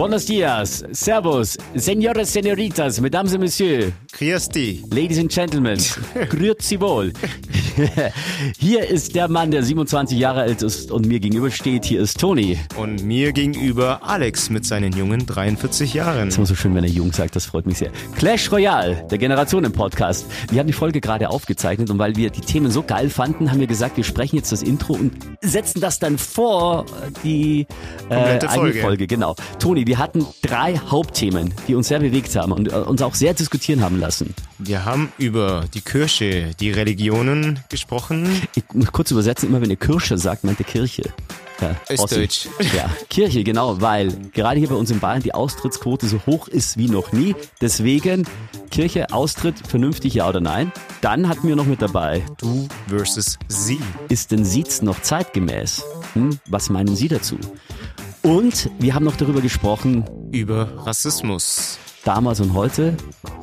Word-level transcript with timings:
buenos 0.00 0.24
dias, 0.24 0.82
servus, 0.94 1.58
senores, 1.76 2.30
senoritas, 2.30 2.98
mesdames 3.00 3.34
et 3.34 3.38
messieurs, 3.38 3.92
Christi. 4.10 4.82
ladies 4.90 5.18
and 5.18 5.28
gentlemen, 5.28 5.76
grüezi 6.30 6.80
wohl. 6.80 7.12
Hier 8.58 8.88
ist 8.88 9.14
der 9.14 9.28
Mann, 9.28 9.50
der 9.50 9.62
27 9.62 10.18
Jahre 10.18 10.42
alt 10.42 10.62
ist 10.62 10.90
und 10.90 11.06
mir 11.06 11.20
gegenüber 11.20 11.50
steht. 11.50 11.84
Hier 11.84 12.00
ist 12.00 12.18
Toni. 12.20 12.58
Und 12.76 13.04
mir 13.04 13.32
gegenüber 13.32 14.00
Alex 14.02 14.50
mit 14.50 14.64
seinen 14.64 14.92
jungen 14.92 15.26
43 15.26 15.94
Jahren. 15.94 16.28
ist 16.28 16.36
immer 16.36 16.46
so 16.46 16.54
schön, 16.54 16.74
wenn 16.74 16.84
er 16.84 16.90
jung 16.90 17.12
sagt, 17.12 17.36
das 17.36 17.46
freut 17.46 17.66
mich 17.66 17.78
sehr. 17.78 17.90
Clash 18.16 18.50
Royale, 18.50 19.06
der 19.10 19.18
Generationen-Podcast. 19.18 20.26
Wir 20.50 20.60
haben 20.60 20.66
die 20.66 20.72
Folge 20.72 21.00
gerade 21.00 21.30
aufgezeichnet 21.30 21.90
und 21.90 21.98
weil 21.98 22.16
wir 22.16 22.30
die 22.30 22.40
Themen 22.40 22.70
so 22.70 22.82
geil 22.82 23.10
fanden, 23.10 23.50
haben 23.50 23.60
wir 23.60 23.66
gesagt, 23.66 23.96
wir 23.96 24.04
sprechen 24.04 24.36
jetzt 24.36 24.52
das 24.52 24.62
Intro 24.62 24.94
und 24.94 25.12
setzen 25.40 25.80
das 25.80 25.98
dann 25.98 26.18
vor 26.18 26.86
die 27.24 27.66
äh, 28.08 28.40
Folge. 28.48 28.80
Folge. 28.80 29.06
Genau. 29.06 29.36
Toni, 29.58 29.86
wir 29.86 29.98
hatten 29.98 30.26
drei 30.42 30.76
Hauptthemen, 30.76 31.54
die 31.68 31.74
uns 31.74 31.88
sehr 31.88 32.00
bewegt 32.00 32.34
haben 32.36 32.52
und 32.52 32.72
äh, 32.72 32.76
uns 32.76 33.02
auch 33.02 33.14
sehr 33.14 33.34
diskutieren 33.34 33.82
haben 33.82 33.98
lassen. 33.98 34.34
Wir 34.58 34.84
haben 34.84 35.12
über 35.18 35.64
die 35.72 35.80
Kirche, 35.80 36.50
die 36.58 36.70
Religionen 36.70 37.59
gesprochen. 37.68 38.28
Ich 38.54 38.64
muss 38.72 38.90
kurz 38.92 39.10
übersetzen, 39.10 39.48
immer 39.48 39.60
wenn 39.60 39.70
ihr 39.70 39.76
Kirche 39.76 40.16
sagt, 40.18 40.44
meint 40.44 40.58
ihr 40.60 40.66
Kirche. 40.66 41.02
Ja, 41.60 41.76
Ist 41.88 42.00
Ossi. 42.00 42.14
Deutsch. 42.14 42.48
Ja, 42.74 42.88
Kirche, 43.10 43.44
genau, 43.44 43.80
weil 43.82 44.10
gerade 44.32 44.58
hier 44.58 44.68
bei 44.70 44.74
uns 44.76 44.90
in 44.90 44.98
Bayern 45.00 45.22
die 45.22 45.34
Austrittsquote 45.34 46.06
so 46.06 46.20
hoch 46.26 46.48
ist 46.48 46.78
wie 46.78 46.88
noch 46.88 47.12
nie. 47.12 47.34
Deswegen 47.60 48.26
Kirche, 48.70 49.12
Austritt, 49.12 49.56
vernünftig 49.68 50.14
ja 50.14 50.28
oder 50.28 50.40
nein. 50.40 50.72
Dann 51.02 51.28
hatten 51.28 51.46
wir 51.46 51.56
noch 51.56 51.66
mit 51.66 51.82
dabei, 51.82 52.22
Du 52.38 52.66
versus 52.88 53.38
sie. 53.48 53.78
ist 54.08 54.30
denn 54.32 54.44
Siezen 54.44 54.86
noch 54.86 55.02
zeitgemäß? 55.02 55.84
Hm, 56.14 56.38
was 56.48 56.70
meinen 56.70 56.96
Sie 56.96 57.08
dazu? 57.08 57.36
Und 58.22 58.70
wir 58.78 58.94
haben 58.94 59.04
noch 59.04 59.16
darüber 59.16 59.40
gesprochen, 59.42 60.04
Über 60.32 60.86
Rassismus. 60.86 61.78
damals 62.04 62.40
und 62.40 62.54
heute, 62.54 62.96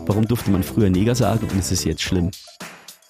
warum 0.08 0.28
durfte 0.28 0.50
man 0.52 0.64
früher 0.64 0.90
Neger 0.90 1.14
sagen 1.16 1.48
und 1.52 1.60
es 1.60 1.72
ist 1.72 1.84
jetzt 1.84 2.02
schlimm? 2.02 2.32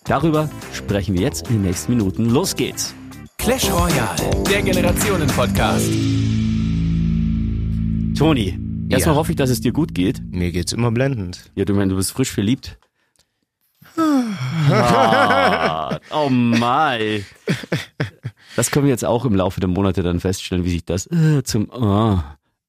Darüber 0.07 0.49
sprechen 0.73 1.15
wir 1.15 1.21
jetzt 1.21 1.47
in 1.47 1.55
den 1.55 1.61
nächsten 1.63 1.91
Minuten. 1.95 2.29
Los 2.29 2.55
geht's! 2.55 2.93
Clash 3.37 3.69
Royale, 3.71 4.15
der 4.49 4.61
Generationen-Podcast. 4.61 5.89
Toni, 8.17 8.57
erstmal 8.89 9.15
Ja. 9.15 9.19
hoffe 9.19 9.31
ich, 9.31 9.35
dass 9.35 9.49
es 9.49 9.61
dir 9.61 9.71
gut 9.73 9.93
geht. 9.93 10.21
Mir 10.31 10.51
geht's 10.51 10.71
immer 10.73 10.91
blendend. 10.91 11.51
Ja, 11.55 11.65
du 11.65 11.73
meinst, 11.73 11.91
du 11.91 11.97
bist 11.97 12.11
frisch 12.11 12.31
verliebt. 12.31 12.77
Ah, 14.69 15.99
oh 16.11 16.29
mein. 16.29 17.25
Das 18.55 18.71
können 18.71 18.85
wir 18.85 18.91
jetzt 18.91 19.05
auch 19.05 19.25
im 19.25 19.35
Laufe 19.35 19.59
der 19.59 19.69
Monate 19.69 20.03
dann 20.03 20.19
feststellen, 20.19 20.65
wie 20.65 20.69
sich 20.71 20.85
das 20.85 21.07
äh, 21.07 21.43
zum 21.43 21.69
oh, 21.71 22.19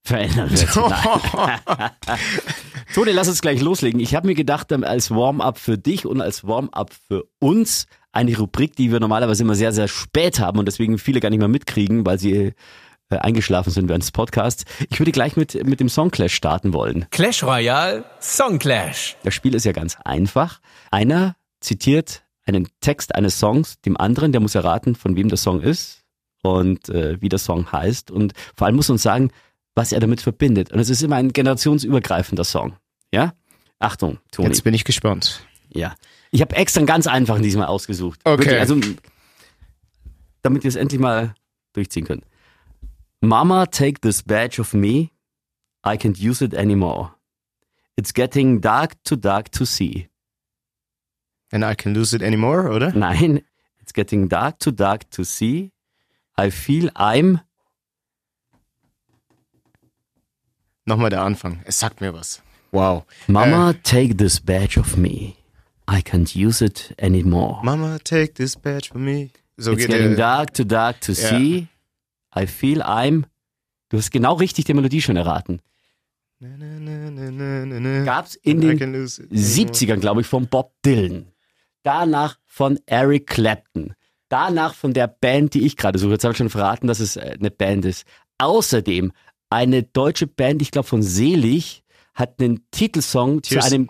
verändern 0.05 0.51
wird. 0.51 0.69
Toni, 2.95 3.13
lass 3.13 3.29
uns 3.29 3.43
gleich 3.43 3.61
loslegen. 3.61 4.01
Ich 4.01 4.15
habe 4.15 4.27
mir 4.27 4.35
gedacht, 4.35 4.73
ähm, 4.73 4.85
als 4.85 5.11
Warm-up 5.11 5.59
für 5.59 5.79
dich 5.79 6.07
und 6.07 6.21
als 6.21 6.47
Warm-up 6.47 6.95
für 7.09 7.25
uns 7.39 7.87
eine 8.13 8.37
Rubrik, 8.37 8.75
die 8.77 8.91
wir 8.91 9.01
normalerweise 9.01 9.43
immer 9.43 9.55
sehr, 9.55 9.73
sehr 9.73 9.89
spät 9.89 10.41
haben 10.41 10.59
und 10.59 10.67
deswegen 10.67 10.99
viele 10.99 11.21
gar 11.21 11.31
nicht 11.31 11.39
mehr 11.39 11.49
mitkriegen, 11.49 12.07
weil 12.07 12.19
sie 12.19 12.55
äh, 13.11 13.17
eingeschlafen 13.17 13.71
sind 13.71 13.89
während 13.89 14.03
des 14.03 14.11
Podcasts. 14.11 14.65
Ich 14.91 14.99
würde 14.99 15.13
gleich 15.13 15.37
mit, 15.37 15.55
mit 15.67 15.81
dem 15.81 15.89
Songclash 15.89 16.35
starten 16.35 16.73
wollen. 16.73 17.07
Clash 17.11 17.43
Royale, 17.43 18.05
Song 18.21 18.59
Clash. 18.59 19.17
Das 19.23 19.35
Spiel 19.35 19.55
ist 19.55 19.65
ja 19.65 19.73
ganz 19.73 19.97
einfach. 20.05 20.61
Einer 20.91 21.37
zitiert 21.61 22.23
einen 22.45 22.69
Text 22.81 23.15
eines 23.15 23.39
Songs 23.39 23.81
dem 23.83 23.97
anderen, 23.97 24.33
der 24.33 24.41
muss 24.41 24.55
erraten, 24.55 24.95
von 24.95 25.17
wem 25.17 25.29
der 25.29 25.39
Song 25.39 25.61
ist 25.61 26.05
und 26.43 26.89
äh, 26.89 27.21
wie 27.21 27.29
der 27.29 27.39
Song 27.39 27.71
heißt 27.71 28.11
und 28.11 28.33
vor 28.57 28.67
allem 28.67 28.77
muss 28.77 28.91
uns 28.91 29.03
sagen, 29.03 29.31
was 29.79 29.93
er 29.93 30.01
damit 30.01 30.21
verbindet. 30.21 30.73
Und 30.73 30.81
es 30.81 30.91
ist 30.91 31.03
immer 31.03 31.17
ein 31.17 31.33
generationsübergreifender 31.33 32.43
Song. 32.43 32.77
Ja? 33.13 33.33
Achtung, 33.79 34.19
Toni. 34.33 34.49
Jetzt 34.49 34.65
bin 34.65 34.75
ich 34.75 34.83
gespannt. 34.83 35.47
Ja. 35.69 35.95
Ich 36.33 36.41
habe 36.41 36.57
extra 36.57 36.81
einen 36.81 36.89
ganz 36.89 37.07
einfachen 37.07 37.43
diesmal 37.45 37.69
ausgesucht. 37.69 38.21
Okay. 38.25 38.39
Wirklich, 38.39 38.59
also, 38.59 38.81
damit 40.43 40.65
wir 40.65 40.69
es 40.69 40.75
endlich 40.75 41.01
mal 41.01 41.33
durchziehen 41.75 42.05
können. 42.05 42.25
Mama, 43.21 43.67
take 43.67 44.01
this 44.01 44.21
badge 44.21 44.61
of 44.61 44.75
me. 44.75 45.11
I 45.87 45.97
can't 45.97 46.19
use 46.21 46.45
it 46.45 46.55
anymore. 46.55 47.13
It's 47.97 48.13
getting 48.13 48.61
dark 48.61 49.03
too 49.05 49.17
dark 49.17 49.53
to 49.53 49.65
see. 49.65 50.09
And 51.53 51.65
I 51.65 51.77
can 51.77 51.95
lose 51.95 52.15
it 52.15 52.23
anymore, 52.23 52.69
oder? 52.69 52.93
Nein, 52.93 53.43
it's 53.81 53.93
getting 53.93 54.29
dark 54.29 54.59
too 54.59 54.73
dark 54.73 55.09
to 55.13 55.23
see. 55.23 55.71
I 56.37 56.51
feel 56.51 56.91
I'm. 56.97 57.43
Nochmal 60.89 61.11
der 61.11 61.23
Anfang. 61.23 61.61
Es 61.65 61.79
sagt 61.79 62.01
mir 62.01 62.15
was. 62.15 62.43
Wow. 62.73 63.05
Mama, 63.27 63.75
take 63.83 64.17
this 64.17 64.41
badge 64.41 64.79
of 64.79 64.97
me. 64.97 65.35
I 65.91 66.01
can't 66.03 66.35
use 66.35 66.65
it 66.65 66.95
anymore. 66.99 67.61
Mama, 67.63 67.99
take 68.03 68.35
this 68.35 68.57
badge 68.57 68.89
for 68.91 68.99
me. 68.99 69.31
So 69.59 69.73
It's 69.73 69.83
geht 69.83 69.91
getting 69.91 70.17
der. 70.17 70.17
dark 70.17 70.55
too 70.55 70.65
dark 70.65 71.01
to 71.03 71.13
Ja. 71.13 71.29
see. 71.29 71.69
I 72.35 72.47
feel 72.47 72.81
I'm. 72.83 73.25
Du 73.91 73.97
hast 73.99 74.11
genau 74.11 74.35
richtig 74.35 74.65
die 74.67 74.75
Melodie 74.75 75.03
schon 75.03 75.17
erraten. 75.17 75.61
Na. 76.41 78.05
Gab's 78.05 78.35
in 78.37 78.61
den 78.61 78.79
can 78.79 78.93
lose 78.93 79.21
it 79.23 79.31
anymore. 79.31 79.49
70ern, 79.73 80.01
glaube 80.01 80.21
ich, 80.21 80.27
von 80.27 80.47
Bob 80.47 80.73
Dylan. 80.85 81.33
Danach 81.83 82.39
von 82.47 82.79
Eric 82.87 83.27
Clapton. 83.27 83.95
Danach 84.29 84.75
von 84.75 84.93
der 84.93 85.09
Band, 85.09 85.55
die 85.55 85.65
ich 85.67 85.77
gerade 85.77 85.99
suche. 85.99 86.13
Jetzt 86.13 86.25
habe 86.25 86.33
ich 86.33 86.39
schon 86.39 86.51
verraten, 86.51 86.87
dass 86.87 87.01
es 87.01 87.17
äh, 87.17 87.37
eine 87.39 87.51
Band 87.51 87.85
ist. 87.87 88.05
Außerdem 88.39 89.13
eine 89.51 89.83
deutsche 89.83 90.27
Band, 90.27 90.63
ich 90.63 90.71
glaube 90.71 90.89
von 90.89 91.03
Selig, 91.03 91.83
hat 92.15 92.41
einen 92.41 92.67
Titelsong 92.71 93.43
Tears. 93.43 93.67
zu 93.69 93.75
einem 93.75 93.89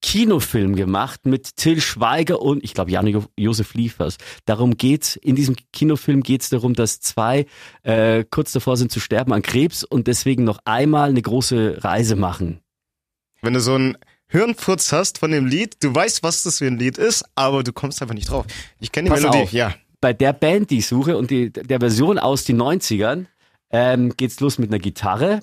Kinofilm 0.00 0.74
gemacht 0.74 1.26
mit 1.26 1.54
Till 1.56 1.80
Schweiger 1.80 2.42
und 2.42 2.64
ich 2.64 2.74
glaube 2.74 2.90
Jan 2.90 3.06
Jo- 3.06 3.24
Josef 3.36 3.74
Liefers. 3.74 4.16
Darum 4.46 4.76
geht's 4.76 5.14
in 5.14 5.36
diesem 5.36 5.54
Kinofilm 5.72 6.24
geht's 6.24 6.48
darum, 6.48 6.74
dass 6.74 7.00
zwei 7.00 7.46
äh, 7.84 8.24
kurz 8.28 8.50
davor 8.50 8.76
sind 8.76 8.90
zu 8.90 8.98
sterben 8.98 9.32
an 9.32 9.42
Krebs 9.42 9.84
und 9.84 10.08
deswegen 10.08 10.42
noch 10.42 10.58
einmal 10.64 11.10
eine 11.10 11.22
große 11.22 11.84
Reise 11.84 12.16
machen. 12.16 12.60
Wenn 13.42 13.54
du 13.54 13.60
so 13.60 13.74
einen 13.74 13.96
Hirnfurz 14.26 14.90
hast 14.92 15.18
von 15.18 15.30
dem 15.30 15.46
Lied, 15.46 15.76
du 15.84 15.94
weißt, 15.94 16.24
was 16.24 16.42
das 16.42 16.58
für 16.58 16.66
ein 16.66 16.78
Lied 16.78 16.98
ist, 16.98 17.24
aber 17.36 17.62
du 17.62 17.72
kommst 17.72 18.02
einfach 18.02 18.14
nicht 18.14 18.28
drauf. 18.28 18.46
Ich 18.80 18.90
kenne 18.90 19.08
die 19.08 19.14
Pass 19.14 19.20
Melodie. 19.22 19.42
auf. 19.42 19.52
Ja. 19.52 19.74
bei 20.00 20.12
der 20.12 20.32
Band, 20.32 20.70
die 20.70 20.78
ich 20.78 20.88
suche 20.88 21.16
und 21.16 21.30
die, 21.30 21.52
der 21.52 21.78
Version 21.78 22.18
aus 22.18 22.42
den 22.44 22.60
90ern, 22.60 23.26
ähm, 23.72 24.14
geht's 24.16 24.40
los 24.40 24.58
mit 24.58 24.70
einer 24.70 24.78
Gitarre. 24.78 25.40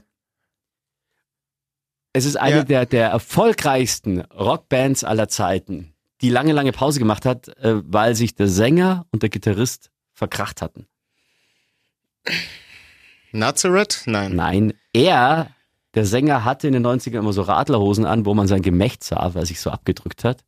Es 2.14 2.26
ist 2.26 2.38
eine 2.38 2.58
Ja. 2.58 2.64
der, 2.64 2.86
der 2.86 3.10
erfolgreichsten 3.10 4.22
Rockbands 4.22 5.04
aller 5.04 5.28
Zeiten, 5.28 5.94
die 6.22 6.30
lange, 6.30 6.54
lange 6.54 6.72
Pause 6.72 7.00
gemacht 7.00 7.26
hat, 7.26 7.50
äh, 7.58 7.82
weil 7.86 8.16
sich 8.16 8.36
der 8.36 8.48
Sänger 8.48 9.06
und 9.12 9.22
der 9.24 9.30
Gitarrist 9.30 9.92
verkracht 10.14 10.62
hatten. 10.62 10.88
Nazareth? 13.32 14.04
Nein. 14.06 14.36
Nein, 14.36 14.74
er, 14.94 15.52
der 15.94 16.06
Sänger, 16.06 16.44
hatte 16.46 16.68
in 16.68 16.74
den 16.74 16.86
90ern 16.86 17.20
immer 17.20 17.34
so 17.34 17.44
Radlerhosen 17.44 18.06
an, 18.06 18.26
wo 18.26 18.34
man 18.34 18.48
sein 18.48 18.62
Gemächt 18.62 19.04
sah, 19.04 19.34
weil 19.34 19.44
er 19.44 19.46
sich 19.46 19.60
so 19.60 19.70
abgedrückt 19.70 20.24
hat. 20.24 20.44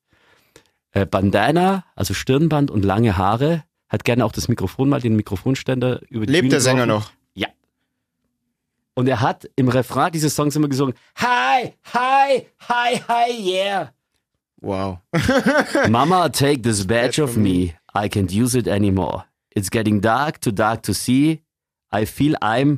Äh, 0.92 1.06
Bandana, 1.06 1.86
also 1.96 2.13
Stirnband 2.13 2.72
und 2.72 2.84
lange 2.84 3.18
Haare, 3.18 3.63
hat 3.88 4.03
gerne 4.03 4.25
auch 4.25 4.31
das 4.31 4.48
Mikrofon 4.48 4.90
mal, 4.90 5.02
den 5.02 5.16
Mikrofonständer 5.16 6.02
über 6.09 6.25
die 6.25 6.31
Lebt 6.31 6.44
Bühne 6.44 6.52
der 6.52 6.62
Sänger 6.62 6.86
noch? 6.86 7.12
Und 9.01 9.07
er 9.07 9.19
hat 9.19 9.50
im 9.56 9.67
Refrain 9.67 10.12
dieses 10.12 10.35
Songs 10.35 10.56
immer 10.56 10.67
gesungen, 10.67 10.94
Hi, 11.16 11.73
hi, 11.91 12.45
hi, 12.69 13.01
hi, 13.07 13.31
yeah. 13.31 13.94
Wow. 14.62 15.00
Mama, 15.89 16.29
take 16.29 16.62
this 16.62 16.85
badge 16.85 17.17
of 17.17 17.35
me. 17.35 17.73
I 17.95 18.07
can't 18.07 18.31
use 18.31 18.56
it 18.56 18.67
anymore. 18.67 19.23
It's 19.56 19.72
getting 19.72 20.01
dark, 20.01 20.39
too 20.39 20.51
dark 20.51 20.84
to 20.84 20.94
see. 20.94 21.41
I 21.91 22.06
feel 22.06 22.35
I'm 22.44 22.78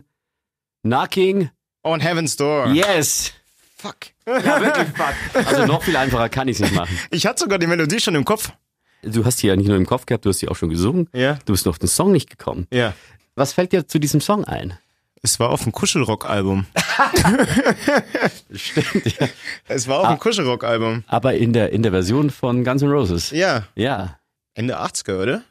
knocking. 0.81 1.49
On 1.83 1.99
Heaven's 1.99 2.37
Door. 2.37 2.67
Yes. 2.69 3.33
Fuck. 3.75 4.13
Ja, 4.25 4.61
wirklich 4.61 4.87
fuck. 4.95 5.45
Also 5.45 5.65
noch 5.65 5.83
viel 5.83 5.97
einfacher 5.97 6.29
kann 6.29 6.47
ich 6.47 6.55
es 6.55 6.61
nicht 6.61 6.73
machen. 6.73 6.97
Ich 7.11 7.25
hatte 7.25 7.39
sogar 7.39 7.59
die 7.59 7.67
Melodie 7.67 7.99
schon 7.99 8.15
im 8.15 8.23
Kopf. 8.23 8.53
Du 9.01 9.25
hast 9.25 9.43
die 9.43 9.47
ja 9.47 9.57
nicht 9.57 9.67
nur 9.67 9.75
im 9.75 9.85
Kopf 9.85 10.05
gehabt, 10.05 10.23
du 10.23 10.29
hast 10.29 10.41
die 10.41 10.47
auch 10.47 10.55
schon 10.55 10.69
gesungen. 10.69 11.09
Ja. 11.13 11.37
Du 11.43 11.51
bist 11.51 11.65
noch 11.65 11.71
auf 11.71 11.79
den 11.79 11.89
Song 11.89 12.13
nicht 12.13 12.29
gekommen. 12.29 12.65
Ja. 12.71 12.93
Was 13.35 13.51
fällt 13.51 13.73
dir 13.73 13.89
zu 13.89 13.99
diesem 13.99 14.21
Song 14.21 14.45
ein? 14.45 14.79
Es 15.25 15.39
war 15.39 15.49
auf 15.51 15.63
dem 15.63 15.71
Kuschelrock-Album. 15.71 16.65
Stimmt, 18.53 19.19
ja. 19.19 19.27
Es 19.67 19.87
war 19.87 19.99
auf 20.01 20.07
dem 20.09 20.19
Kuschelrock-Album. 20.19 21.05
Aber 21.07 21.33
in 21.35 21.53
der, 21.53 21.71
in 21.71 21.81
der 21.81 21.91
Version 21.93 22.29
von 22.29 22.63
Guns 22.65 22.81
N' 22.81 22.89
Roses. 22.89 23.31
Ja. 23.31 23.65
Ja. 23.75 24.19
Ende 24.53 24.77
80er, 24.79 25.21
oder? 25.21 25.43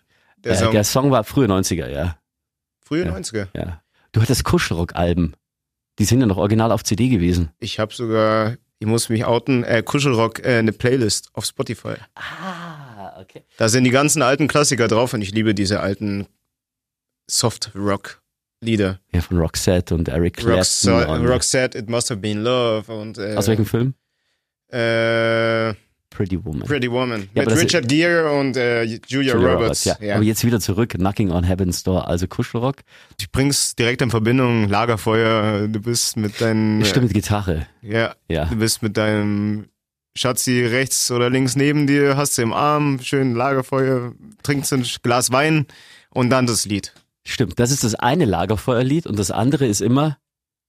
Der 0.44 0.52
Äh, 0.52 0.56
Song. 0.56 0.72
der 0.72 0.84
Song 0.84 1.10
war 1.10 1.24
frühe 1.24 1.46
90er, 1.46 1.88
ja. 1.88 2.19
Frühe 2.84 3.06
ja. 3.06 3.12
90er. 3.16 3.48
ja. 3.54 3.82
Du 4.12 4.20
hattest 4.20 4.44
Kuschelrock-Alben. 4.44 5.34
Die 5.98 6.04
sind 6.04 6.20
ja 6.20 6.26
noch 6.26 6.36
original 6.36 6.70
auf 6.70 6.84
CD 6.84 7.08
gewesen. 7.08 7.50
Ich 7.58 7.78
habe 7.78 7.94
sogar, 7.94 8.56
ich 8.78 8.86
muss 8.86 9.08
mich 9.08 9.25
outen, 9.25 9.64
äh, 9.64 9.82
Kuschelrock, 9.82 10.44
äh, 10.44 10.58
eine 10.58 10.72
Playlist 10.72 11.30
auf 11.32 11.46
Spotify. 11.46 11.94
Ah, 12.14 13.18
okay. 13.20 13.42
Da 13.56 13.70
sind 13.70 13.84
die 13.84 13.90
ganzen 13.90 14.20
alten 14.20 14.48
Klassiker 14.48 14.86
drauf 14.88 15.14
und 15.14 15.22
ich 15.22 15.32
liebe 15.32 15.54
diese 15.54 15.80
alten 15.80 16.26
Soft-Rock 17.26 18.21
Lieder. 18.62 19.00
Ja, 19.12 19.20
von 19.20 19.38
Roxette 19.38 19.94
und 19.94 20.09
Eric 20.09 20.37
Clapton. 20.37 20.56
Roxette, 20.94 21.09
und, 21.11 21.26
Roxette, 21.26 21.79
It 21.79 21.91
Must 21.91 22.11
Have 22.11 22.20
Been 22.20 22.43
Love 22.43 22.93
und 22.93 23.19
äh, 23.19 23.35
aus 23.35 23.49
welchem 23.49 23.67
Film? 23.67 23.94
äh, 24.69 25.75
Pretty 26.11 26.43
Woman. 26.44 26.67
Pretty 26.69 26.91
Woman. 26.91 27.29
Ja, 27.35 27.44
Mit 27.44 27.56
Richard 27.56 27.88
Gere 27.88 28.31
und 28.38 28.56
äh, 28.56 28.82
Julia, 28.85 29.35
Julia 29.35 29.53
Roberts. 29.55 29.85
ja. 29.85 29.97
Ja. 30.00 30.14
Aber 30.17 30.25
jetzt 30.25 30.44
wieder 30.44 30.61
zurück, 30.61 30.91
Knocking 30.91 31.31
on 31.31 31.43
Heaven's 31.44 31.82
Door, 31.82 32.06
also 32.06 32.26
Kuschelrock. 32.26 32.76
Ich 33.19 33.32
bring's 33.32 33.75
direkt 33.75 34.03
in 34.03 34.11
Verbindung, 34.11 34.69
Lagerfeuer, 34.69 35.69
du 35.69 35.81
bist 35.81 36.17
mit 36.19 36.38
deinem, 36.41 36.85
Stimmt, 36.85 37.05
mit 37.06 37.14
Gitarre. 37.14 37.67
ja, 37.81 38.14
Ja. 38.29 38.44
du 38.44 38.56
bist 38.56 38.82
mit 38.82 38.97
deinem 38.99 39.67
Schatzi 40.14 40.67
rechts 40.67 41.11
oder 41.11 41.31
links 41.31 41.56
neben 41.56 41.87
dir, 41.87 42.17
hast 42.19 42.35
sie 42.35 42.43
im 42.43 42.53
Arm, 42.53 42.99
schön 43.03 43.35
Lagerfeuer, 43.35 44.12
trinkst 44.43 44.73
ein 44.75 44.85
Glas 45.03 45.32
Wein 45.32 45.67
und 46.11 46.29
dann 46.29 46.47
das 46.47 46.67
Lied. 46.67 46.93
Stimmt, 47.24 47.58
das 47.58 47.70
ist 47.70 47.84
das 47.84 47.94
eine 47.94 48.24
Lagerfeuerlied 48.24 49.06
und 49.06 49.19
das 49.19 49.30
andere 49.30 49.66
ist 49.66 49.80
immer 49.80 50.19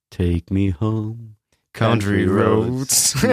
Take 0.09 0.53
me 0.53 0.75
home. 0.79 1.35
Country 1.73 2.25
Roads. 2.25 3.15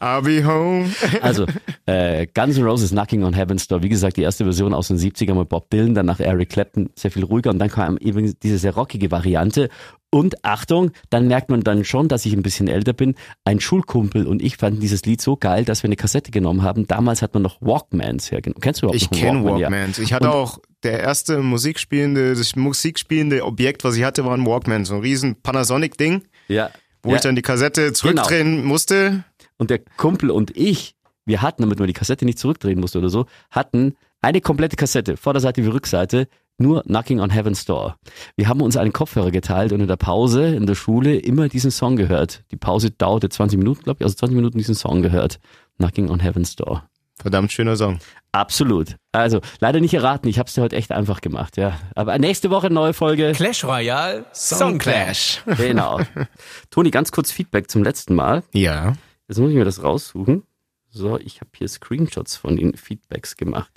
I'll 0.00 0.22
be 0.22 0.44
home. 0.44 0.90
Also, 1.22 1.46
äh, 1.86 2.26
Guns 2.34 2.56
N' 2.58 2.64
Roses 2.64 2.90
Knocking 2.90 3.22
on 3.24 3.32
Heaven's 3.34 3.66
Door, 3.68 3.82
wie 3.82 3.88
gesagt, 3.88 4.16
die 4.16 4.22
erste 4.22 4.44
Version 4.44 4.74
aus 4.74 4.88
den 4.88 4.98
70ern 4.98 5.34
mit 5.34 5.48
Bob 5.48 5.70
Dylan, 5.70 5.94
danach 5.94 6.20
Eric 6.20 6.50
Clapton, 6.50 6.90
sehr 6.94 7.10
viel 7.10 7.24
ruhiger 7.24 7.50
und 7.50 7.58
dann 7.58 7.70
kam 7.70 7.96
eben 7.98 8.34
diese 8.42 8.58
sehr 8.58 8.74
rockige 8.74 9.10
Variante. 9.10 9.68
Und 10.10 10.44
Achtung, 10.44 10.92
dann 11.10 11.26
merkt 11.26 11.50
man 11.50 11.62
dann 11.62 11.84
schon, 11.84 12.08
dass 12.08 12.24
ich 12.26 12.32
ein 12.32 12.42
bisschen 12.42 12.68
älter 12.68 12.92
bin. 12.92 13.16
Ein 13.44 13.60
Schulkumpel 13.60 14.26
und 14.26 14.40
ich 14.40 14.56
fanden 14.56 14.80
dieses 14.80 15.04
Lied 15.04 15.20
so 15.20 15.36
geil, 15.36 15.64
dass 15.64 15.82
wir 15.82 15.88
eine 15.88 15.96
Kassette 15.96 16.30
genommen 16.30 16.62
haben. 16.62 16.86
Damals 16.86 17.22
hat 17.22 17.34
man 17.34 17.42
noch 17.42 17.60
Walkmans 17.60 18.30
hergenommen. 18.30 18.60
Kennst 18.60 18.80
du 18.82 18.86
überhaupt 18.86 19.02
Ich 19.02 19.10
kenne 19.10 19.40
Walkman? 19.44 19.58
Ja. 19.60 19.70
Walkmans. 19.70 19.98
Ich 19.98 20.12
hatte 20.12 20.28
Und- 20.28 20.34
auch 20.34 20.58
der 20.84 21.00
erste 21.00 21.38
musikspielende, 21.42 22.34
das 22.34 22.54
musikspielende 22.54 23.44
Objekt, 23.44 23.82
was 23.84 23.96
ich 23.96 24.04
hatte, 24.04 24.24
war 24.24 24.34
ein 24.36 24.46
Walkman, 24.46 24.84
so 24.84 24.94
ein 24.94 25.00
riesen 25.00 25.34
Panasonic-Ding, 25.42 26.22
Ja. 26.48 26.70
wo 27.02 27.10
ja. 27.10 27.16
ich 27.16 27.22
dann 27.22 27.34
die 27.34 27.42
Kassette 27.42 27.92
zurückdrehen 27.92 28.64
musste. 28.64 29.24
Und 29.58 29.70
der 29.70 29.80
Kumpel 29.96 30.30
und 30.30 30.56
ich, 30.56 30.96
wir 31.24 31.42
hatten, 31.42 31.62
damit 31.62 31.78
man 31.78 31.88
die 31.88 31.94
Kassette 31.94 32.24
nicht 32.24 32.38
zurückdrehen 32.38 32.80
musste 32.80 32.98
oder 32.98 33.08
so, 33.08 33.26
hatten 33.50 33.96
eine 34.20 34.40
komplette 34.40 34.76
Kassette, 34.76 35.16
Vorderseite 35.16 35.62
wie 35.64 35.68
Rückseite, 35.68 36.28
nur 36.58 36.82
Knocking 36.84 37.20
on 37.20 37.30
Heaven's 37.30 37.64
Door. 37.64 37.96
Wir 38.36 38.48
haben 38.48 38.62
uns 38.62 38.76
einen 38.76 38.92
Kopfhörer 38.92 39.30
geteilt 39.30 39.72
und 39.72 39.80
in 39.80 39.88
der 39.88 39.96
Pause 39.96 40.54
in 40.54 40.66
der 40.66 40.74
Schule 40.74 41.16
immer 41.16 41.48
diesen 41.48 41.70
Song 41.70 41.96
gehört. 41.96 42.44
Die 42.50 42.56
Pause 42.56 42.90
dauerte 42.90 43.28
20 43.28 43.58
Minuten, 43.58 43.82
glaube 43.82 43.98
ich, 44.00 44.04
also 44.04 44.16
20 44.16 44.36
Minuten 44.36 44.58
diesen 44.58 44.74
Song 44.74 45.02
gehört. 45.02 45.38
Knocking 45.78 46.08
on 46.08 46.20
Heaven's 46.20 46.56
Door. 46.56 46.88
Verdammt 47.18 47.50
schöner 47.50 47.76
Song. 47.76 47.98
Absolut. 48.32 48.96
Also, 49.12 49.40
leider 49.60 49.80
nicht 49.80 49.94
erraten, 49.94 50.28
ich 50.28 50.38
habe 50.38 50.48
es 50.48 50.54
dir 50.54 50.62
heute 50.62 50.76
echt 50.76 50.92
einfach 50.92 51.22
gemacht, 51.22 51.56
ja. 51.56 51.78
Aber 51.94 52.18
nächste 52.18 52.50
Woche 52.50 52.70
neue 52.70 52.92
Folge. 52.92 53.32
Clash 53.32 53.64
Royale 53.64 54.26
Song 54.32 54.78
Clash. 54.78 55.42
Genau. 55.56 56.00
Toni, 56.70 56.90
ganz 56.90 57.12
kurz 57.12 57.32
Feedback 57.32 57.70
zum 57.70 57.82
letzten 57.82 58.14
Mal. 58.14 58.42
Ja. 58.52 58.92
Jetzt 59.28 59.38
muss 59.38 59.50
ich 59.50 59.56
mir 59.56 59.64
das 59.64 59.82
raussuchen. 59.82 60.44
So, 60.90 61.18
ich 61.18 61.40
habe 61.40 61.50
hier 61.56 61.68
Screenshots 61.68 62.36
von 62.36 62.56
den 62.56 62.76
Feedbacks 62.76 63.36
gemacht. 63.36 63.70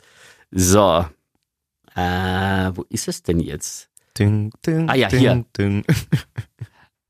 So, 0.52 1.06
äh, 1.96 2.72
wo 2.74 2.86
ist 2.90 3.08
es 3.08 3.24
denn 3.24 3.40
jetzt? 3.40 3.90
Ding, 4.18 4.52
ding, 4.66 4.90
Ah 4.90 4.96
ja, 4.96 5.10
ding, 5.10 5.20
hier. 5.20 5.46
Ding. 5.58 5.84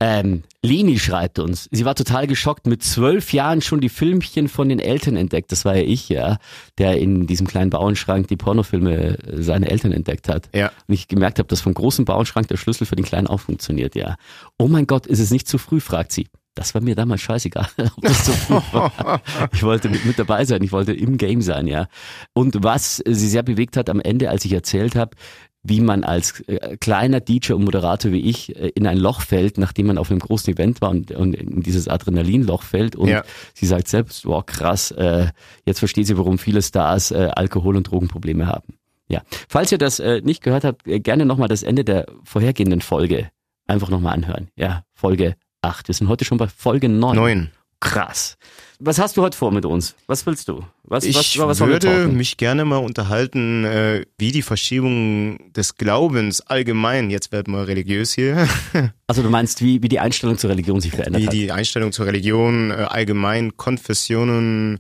Ähm, 0.02 0.44
Leni 0.62 0.98
schreibt 0.98 1.40
uns, 1.40 1.68
sie 1.72 1.84
war 1.84 1.94
total 1.94 2.26
geschockt, 2.26 2.68
mit 2.68 2.84
zwölf 2.84 3.34
Jahren 3.34 3.62
schon 3.62 3.82
die 3.82 3.90
Filmchen 3.90 4.48
von 4.48 4.70
den 4.70 4.80
Eltern 4.80 5.18
entdeckt. 5.18 5.52
Das 5.52 5.66
war 5.66 5.76
ja 5.76 5.84
ich, 5.84 6.08
ja, 6.08 6.38
der 6.78 6.98
in 6.98 7.28
diesem 7.28 7.48
kleinen 7.48 7.70
Bauernschrank 7.70 8.30
die 8.30 8.38
Pornofilme 8.38 9.18
äh, 9.18 9.44
seiner 9.44 9.70
Eltern 9.70 9.92
entdeckt 9.92 10.30
hat. 10.30 10.50
Ja. 10.56 10.72
Und 10.88 10.94
ich 10.94 11.10
gemerkt 11.10 11.38
habe, 11.38 11.50
dass 11.50 11.60
vom 11.60 11.74
großen 11.74 12.06
Bauernschrank 12.06 12.48
der 12.48 12.56
Schlüssel 12.56 12.86
für 12.86 12.96
den 12.96 13.04
Kleinen 13.04 13.28
auch 13.28 13.42
funktioniert, 13.42 13.96
ja. 13.96 14.16
Oh 14.58 14.70
mein 14.70 14.88
Gott, 14.88 15.06
ist 15.06 15.20
es 15.20 15.32
nicht 15.32 15.50
zu 15.50 15.58
früh, 15.58 15.82
fragt 15.82 16.14
sie. 16.14 16.28
Das 16.60 16.74
war 16.74 16.82
mir 16.82 16.94
damals 16.94 17.22
scheißegal, 17.22 17.70
ob 17.96 18.02
das 18.02 18.26
zu 18.26 18.34
früh 18.34 18.60
war. 18.74 19.22
Ich 19.54 19.64
wollte 19.64 19.88
mit, 19.88 20.04
mit 20.04 20.20
dabei 20.20 20.44
sein, 20.44 20.62
ich 20.62 20.74
wollte 20.74 20.92
im 20.92 21.18
Game 21.18 21.42
sein, 21.42 21.68
ja. 21.68 21.88
Und 22.34 22.64
was 22.66 22.98
sie 23.06 23.30
sehr 23.30 23.44
bewegt 23.44 23.78
hat 23.78 23.90
am 23.90 24.02
Ende, 24.02 24.30
als 24.30 24.44
ich 24.44 24.52
erzählt 24.52 24.96
habe, 24.98 25.16
wie 25.64 25.80
man 25.80 26.04
als 26.04 26.42
äh, 26.48 26.76
kleiner 26.78 27.22
DJ 27.22 27.54
und 27.54 27.64
Moderator 27.64 28.12
wie 28.12 28.20
ich 28.30 28.54
äh, 28.58 28.70
in 28.76 28.86
ein 28.88 28.98
Loch 28.98 29.22
fällt, 29.22 29.58
nachdem 29.58 29.88
man 29.88 29.98
auf 29.98 30.12
einem 30.12 30.20
großen 30.20 30.54
Event 30.54 30.82
war 30.82 30.90
und, 30.90 31.12
und 31.12 31.34
in 31.34 31.62
dieses 31.62 31.88
Adrenalinloch 31.88 32.64
fällt. 32.64 32.98
Und 32.98 33.08
Ja. 33.08 33.24
sie 33.54 33.66
sagt 33.66 33.88
selbst, 33.88 34.26
wow, 34.26 34.46
krass, 34.46 34.92
äh, 34.92 35.28
jetzt 35.66 35.80
versteht 35.80 36.08
sie, 36.08 36.18
warum 36.18 36.40
viele 36.40 36.62
Stars 36.62 37.12
äh, 37.12 37.30
Alkohol- 37.34 37.78
und 37.78 37.84
Drogenprobleme 37.90 38.48
haben. 38.48 38.74
Ja, 39.08 39.22
falls 39.48 39.72
ihr 39.72 39.78
das 39.80 40.00
nicht 40.22 40.44
gehört 40.44 40.64
habt, 40.66 40.84
gerne 40.86 41.26
nochmal 41.26 41.48
das 41.48 41.64
Ende 41.64 41.84
der 41.84 42.06
vorhergehenden 42.24 42.82
Folge 42.82 43.30
einfach 43.66 43.90
nochmal 43.90 44.14
anhören. 44.14 44.50
Ja, 44.56 44.84
Folge 44.94 45.36
8. 45.62 45.88
Wir 45.88 45.96
sind 45.96 46.08
heute 46.08 46.26
schon 46.26 46.38
bei 46.38 46.48
Folge 46.48 46.90
9. 46.90 47.16
Neun. 47.16 47.52
Krass. 47.82 48.38
Was 48.80 49.00
hast 49.00 49.16
du 49.16 49.22
heute 49.22 49.38
vor 49.38 49.52
mit 49.52 49.66
uns? 49.66 49.96
Was 50.08 50.26
willst 50.26 50.50
du? 50.50 50.66
Was, 50.84 51.06
Ich 51.06 51.16
was, 51.16 51.38
was 51.38 51.60
wir 51.62 51.68
würde 51.68 52.08
mich 52.08 52.36
gerne 52.36 52.66
mal 52.66 52.78
unterhalten, 52.78 53.64
äh, 53.64 54.06
wie 54.18 54.32
die 54.34 54.42
Verschiebung 54.42 55.52
des 55.54 55.76
Glaubens 55.76 56.42
allgemein, 56.42 57.10
jetzt 57.10 57.32
wird 57.32 57.48
mal 57.48 57.64
religiös 57.64 58.14
hier, 58.14 58.48
Also 59.08 59.22
du 59.22 59.30
meinst, 59.30 59.62
wie, 59.62 59.82
wie 59.82 59.88
die 59.90 60.00
Einstellung 60.00 60.38
zur 60.38 60.50
Religion 60.50 60.82
sich 60.82 60.92
verändert 60.92 61.22
wie 61.22 61.28
hat? 61.28 61.34
die 61.34 61.52
Einstellung 61.52 61.92
zur 61.94 62.06
Religion 62.06 62.72
äh, 62.72 62.86
allgemein, 62.90 63.56
Konfessionen, 63.56 64.80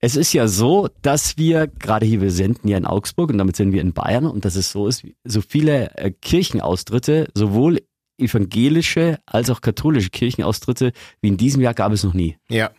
Es 0.00 0.16
ist 0.16 0.32
ja 0.32 0.48
so, 0.48 0.88
dass 1.02 1.36
wir, 1.38 1.66
gerade 1.68 2.06
hier, 2.06 2.20
wir 2.20 2.30
senden 2.32 2.68
ja 2.68 2.76
in 2.76 2.86
Augsburg 2.86 3.30
und 3.30 3.38
damit 3.38 3.54
sind 3.54 3.72
wir 3.72 3.80
in 3.80 3.92
Bayern 3.92 4.26
und 4.26 4.44
dass 4.44 4.56
es 4.56 4.72
so 4.72 4.88
ist, 4.88 5.04
so 5.24 5.40
viele 5.40 5.96
äh, 5.96 6.10
Kirchenaustritte, 6.10 7.28
sowohl 7.34 7.80
evangelische 8.20 9.18
als 9.26 9.50
auch 9.50 9.60
katholische 9.60 10.10
Kirchenaustritte, 10.10 10.92
wie 11.20 11.28
in 11.28 11.36
diesem 11.36 11.60
Jahr 11.62 11.74
gab 11.74 11.92
es 11.92 12.04
noch 12.04 12.14
nie. 12.14 12.36
ja, 12.48 12.70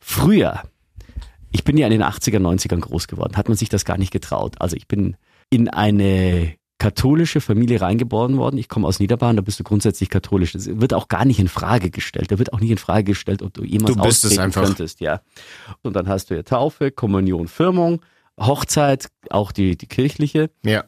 Früher, 0.00 0.62
ich 1.50 1.64
bin 1.64 1.78
ja 1.78 1.86
in 1.86 1.92
den 1.92 2.02
80er, 2.02 2.38
90ern 2.38 2.80
groß 2.80 3.06
geworden, 3.08 3.36
hat 3.36 3.48
man 3.48 3.56
sich 3.56 3.68
das 3.70 3.84
gar 3.86 3.96
nicht 3.96 4.10
getraut. 4.12 4.56
Also 4.60 4.76
ich 4.76 4.86
bin 4.86 5.16
in 5.50 5.68
eine 5.68 6.54
katholische 6.78 7.40
Familie 7.40 7.80
reingeboren 7.80 8.36
worden. 8.36 8.58
Ich 8.58 8.68
komme 8.68 8.86
aus 8.86 8.98
Niederbayern, 9.00 9.36
da 9.36 9.42
bist 9.42 9.60
du 9.60 9.64
grundsätzlich 9.64 10.10
katholisch. 10.10 10.52
Das 10.52 10.66
wird 10.66 10.92
auch 10.92 11.08
gar 11.08 11.24
nicht 11.24 11.38
in 11.38 11.48
Frage 11.48 11.90
gestellt. 11.90 12.30
Da 12.32 12.38
wird 12.38 12.52
auch 12.52 12.60
nicht 12.60 12.70
in 12.70 12.76
Frage 12.78 13.04
gestellt, 13.04 13.40
ob 13.40 13.54
du 13.54 13.64
jemals 13.64 13.94
Du 13.94 14.02
bist 14.02 14.24
es 14.24 14.36
einfach. 14.38 14.64
könntest, 14.64 15.00
ja. 15.00 15.22
Und 15.82 15.94
dann 15.96 16.08
hast 16.08 16.28
du 16.30 16.34
ja 16.34 16.42
Taufe, 16.42 16.90
Kommunion, 16.90 17.48
Firmung, 17.48 18.02
Hochzeit, 18.38 19.08
auch 19.30 19.52
die, 19.52 19.76
die 19.78 19.86
kirchliche. 19.86 20.50
ja, 20.64 20.84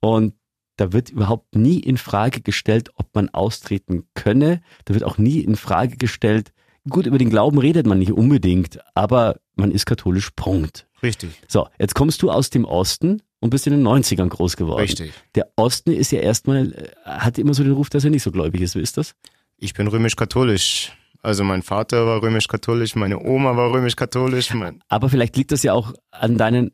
Und 0.00 0.34
da 0.80 0.94
wird 0.94 1.10
überhaupt 1.10 1.54
nie 1.56 1.78
in 1.78 1.98
Frage 1.98 2.40
gestellt, 2.40 2.90
ob 2.94 3.14
man 3.14 3.28
austreten 3.28 4.04
könne. 4.14 4.62
Da 4.86 4.94
wird 4.94 5.04
auch 5.04 5.18
nie 5.18 5.40
in 5.40 5.56
Frage 5.56 5.98
gestellt, 5.98 6.52
gut, 6.88 7.04
über 7.04 7.18
den 7.18 7.28
Glauben 7.28 7.58
redet 7.58 7.86
man 7.86 7.98
nicht 7.98 8.12
unbedingt, 8.12 8.78
aber 8.94 9.36
man 9.56 9.70
ist 9.72 9.84
katholisch, 9.84 10.30
Punkt. 10.30 10.86
richtig, 11.02 11.30
So, 11.48 11.68
jetzt 11.78 11.94
kommst 11.94 12.22
du 12.22 12.30
aus 12.30 12.48
dem 12.48 12.64
Osten 12.64 13.20
und 13.40 13.50
bist 13.50 13.66
in 13.66 13.74
den 13.74 13.86
90ern 13.86 14.28
groß 14.28 14.56
geworden. 14.56 14.80
richtig. 14.80 15.12
Der 15.34 15.50
Osten 15.56 15.92
ist 15.92 16.12
ja 16.12 16.20
erstmal, 16.20 16.72
äh, 16.72 16.88
hat 17.04 17.38
immer 17.38 17.52
so 17.52 17.62
den 17.62 17.72
Ruf, 17.72 17.90
dass 17.90 18.04
er 18.04 18.10
nicht 18.10 18.22
so 18.22 18.30
gläubig 18.30 18.62
ist, 18.62 18.74
wie 18.74 18.80
ist 18.80 18.96
das? 18.96 19.14
Ich 19.58 19.74
bin 19.74 19.86
römisch-katholisch. 19.86 20.92
Also 21.22 21.44
mein 21.44 21.62
Vater 21.62 22.06
war 22.06 22.22
römisch-katholisch, 22.22 22.96
meine 22.96 23.18
Oma 23.18 23.54
war 23.54 23.70
römisch-katholisch, 23.70 24.54
mein, 24.54 24.82
Aber 24.88 25.10
vielleicht 25.10 25.36
liegt 25.36 25.52
das 25.52 25.62
ja 25.62 25.74
auch 25.74 25.92
an 26.10 26.38
deinen, 26.38 26.70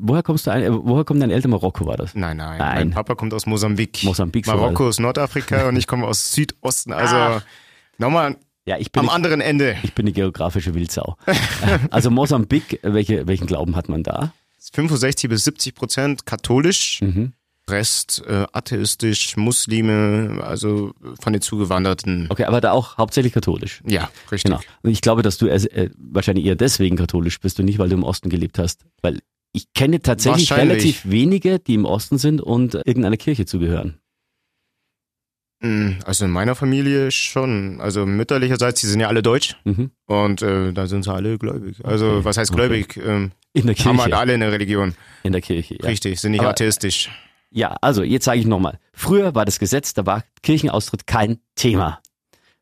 woher 0.00 0.22
kommst 0.22 0.46
du, 0.46 0.50
ein, 0.50 0.62
äh, 0.62 0.68
woher 0.72 1.04
kommen 1.04 1.20
deine 1.20 1.32
Eltern? 1.34 1.50
Marokko 1.50 1.86
war 1.86 1.96
das? 1.96 2.14
nein, 2.14 2.36
nein, 2.36 2.58
Nein. 2.58 2.74
mein 2.76 2.90
Papa 2.90 3.14
kommt 3.14 3.32
aus 3.34 3.46
Mosambik. 3.46 4.02
Mosambik, 4.04 4.46
Marokko 4.46 4.88
ist 4.88 5.00
Nordafrika 5.00 5.68
und 5.68 5.76
ich 5.76 5.86
komme 5.86 6.06
aus 6.06 6.32
Südosten, 6.32 6.92
also 6.92 7.16
Ach. 7.16 7.44
nochmal 7.98 8.36
Ja, 8.66 8.76
ich 8.78 8.92
bin 8.92 9.00
am 9.00 9.06
nicht, 9.06 9.14
anderen 9.14 9.40
Ende. 9.40 9.76
ich 9.82 9.94
bin 9.94 10.04
eine 10.06 10.12
geografische 10.12 10.74
Wildsau. 10.74 11.16
also 11.90 12.10
Mosambik, 12.10 12.80
welche, 12.82 13.26
welchen 13.26 13.46
Glauben 13.46 13.76
hat 13.76 13.88
man 13.88 14.02
da? 14.02 14.32
65 14.72 15.28
bis 15.30 15.44
70 15.44 15.74
Prozent 15.74 16.26
katholisch, 16.26 17.00
Mhm. 17.02 17.32
Rest 17.68 18.24
äh, 18.26 18.46
atheistisch, 18.52 19.36
Muslime, 19.36 20.40
also 20.42 20.92
von 21.20 21.32
den 21.32 21.40
Zugewanderten. 21.40 22.26
Okay, 22.28 22.44
aber 22.44 22.60
da 22.60 22.72
auch 22.72 22.98
hauptsächlich 22.98 23.32
katholisch. 23.32 23.80
Ja, 23.86 24.10
richtig. 24.32 24.50
Genau. 24.50 24.60
Und 24.82 24.90
ich 24.90 25.00
glaube, 25.02 25.22
dass 25.22 25.38
du 25.38 25.46
äh, 25.46 25.90
wahrscheinlich 25.96 26.46
eher 26.46 26.56
deswegen 26.56 26.96
katholisch 26.96 27.38
bist 27.38 27.60
und 27.60 27.66
nicht, 27.66 27.78
weil 27.78 27.88
du 27.88 27.94
im 27.94 28.02
Osten 28.02 28.28
gelebt 28.28 28.58
hast. 28.58 28.84
Weil 29.02 29.20
ich 29.52 29.72
kenne 29.74 30.00
tatsächlich 30.00 30.52
relativ 30.52 31.08
wenige, 31.08 31.58
die 31.58 31.74
im 31.74 31.84
Osten 31.84 32.18
sind 32.18 32.40
und 32.40 32.74
äh, 32.74 32.82
irgendeiner 32.84 33.16
Kirche 33.16 33.46
zugehören. 33.46 34.00
Mm, 35.62 35.98
Also 36.06 36.24
in 36.24 36.30
meiner 36.30 36.54
Familie 36.54 37.10
schon. 37.10 37.80
Also 37.80 38.06
mütterlicherseits, 38.06 38.80
die 38.80 38.86
sind 38.86 39.00
ja 39.00 39.08
alle 39.08 39.22
deutsch 39.22 39.56
Mhm. 39.64 39.90
und 40.06 40.40
äh, 40.42 40.72
da 40.72 40.86
sind 40.86 41.02
sie 41.04 41.12
alle 41.12 41.36
gläubig. 41.38 41.84
Also 41.84 42.10
Okay, 42.12 42.24
was 42.24 42.36
heißt 42.38 42.50
okay. 42.52 42.66
gläubig? 42.68 42.96
Ähm, 42.96 43.32
In 43.52 43.66
der 43.66 43.76
haben 43.76 43.98
halt 43.98 44.10
Kirche. 44.10 44.18
alle 44.18 44.34
eine 44.34 44.52
Religion. 44.52 44.94
In 45.22 45.32
der 45.32 45.42
Kirche, 45.42 45.74
ja. 45.74 45.86
Richtig, 45.86 46.20
sind 46.20 46.32
nicht 46.32 46.40
Aber- 46.40 46.50
atheistisch. 46.50 47.10
Ja, 47.52 47.76
also 47.80 48.04
jetzt 48.04 48.24
sage 48.26 48.38
ich 48.38 48.46
nochmal. 48.46 48.78
Früher 48.92 49.34
war 49.34 49.44
das 49.44 49.58
Gesetz, 49.58 49.92
da 49.92 50.06
war 50.06 50.22
Kirchenaustritt 50.42 51.06
kein 51.08 51.40
Thema. 51.56 52.00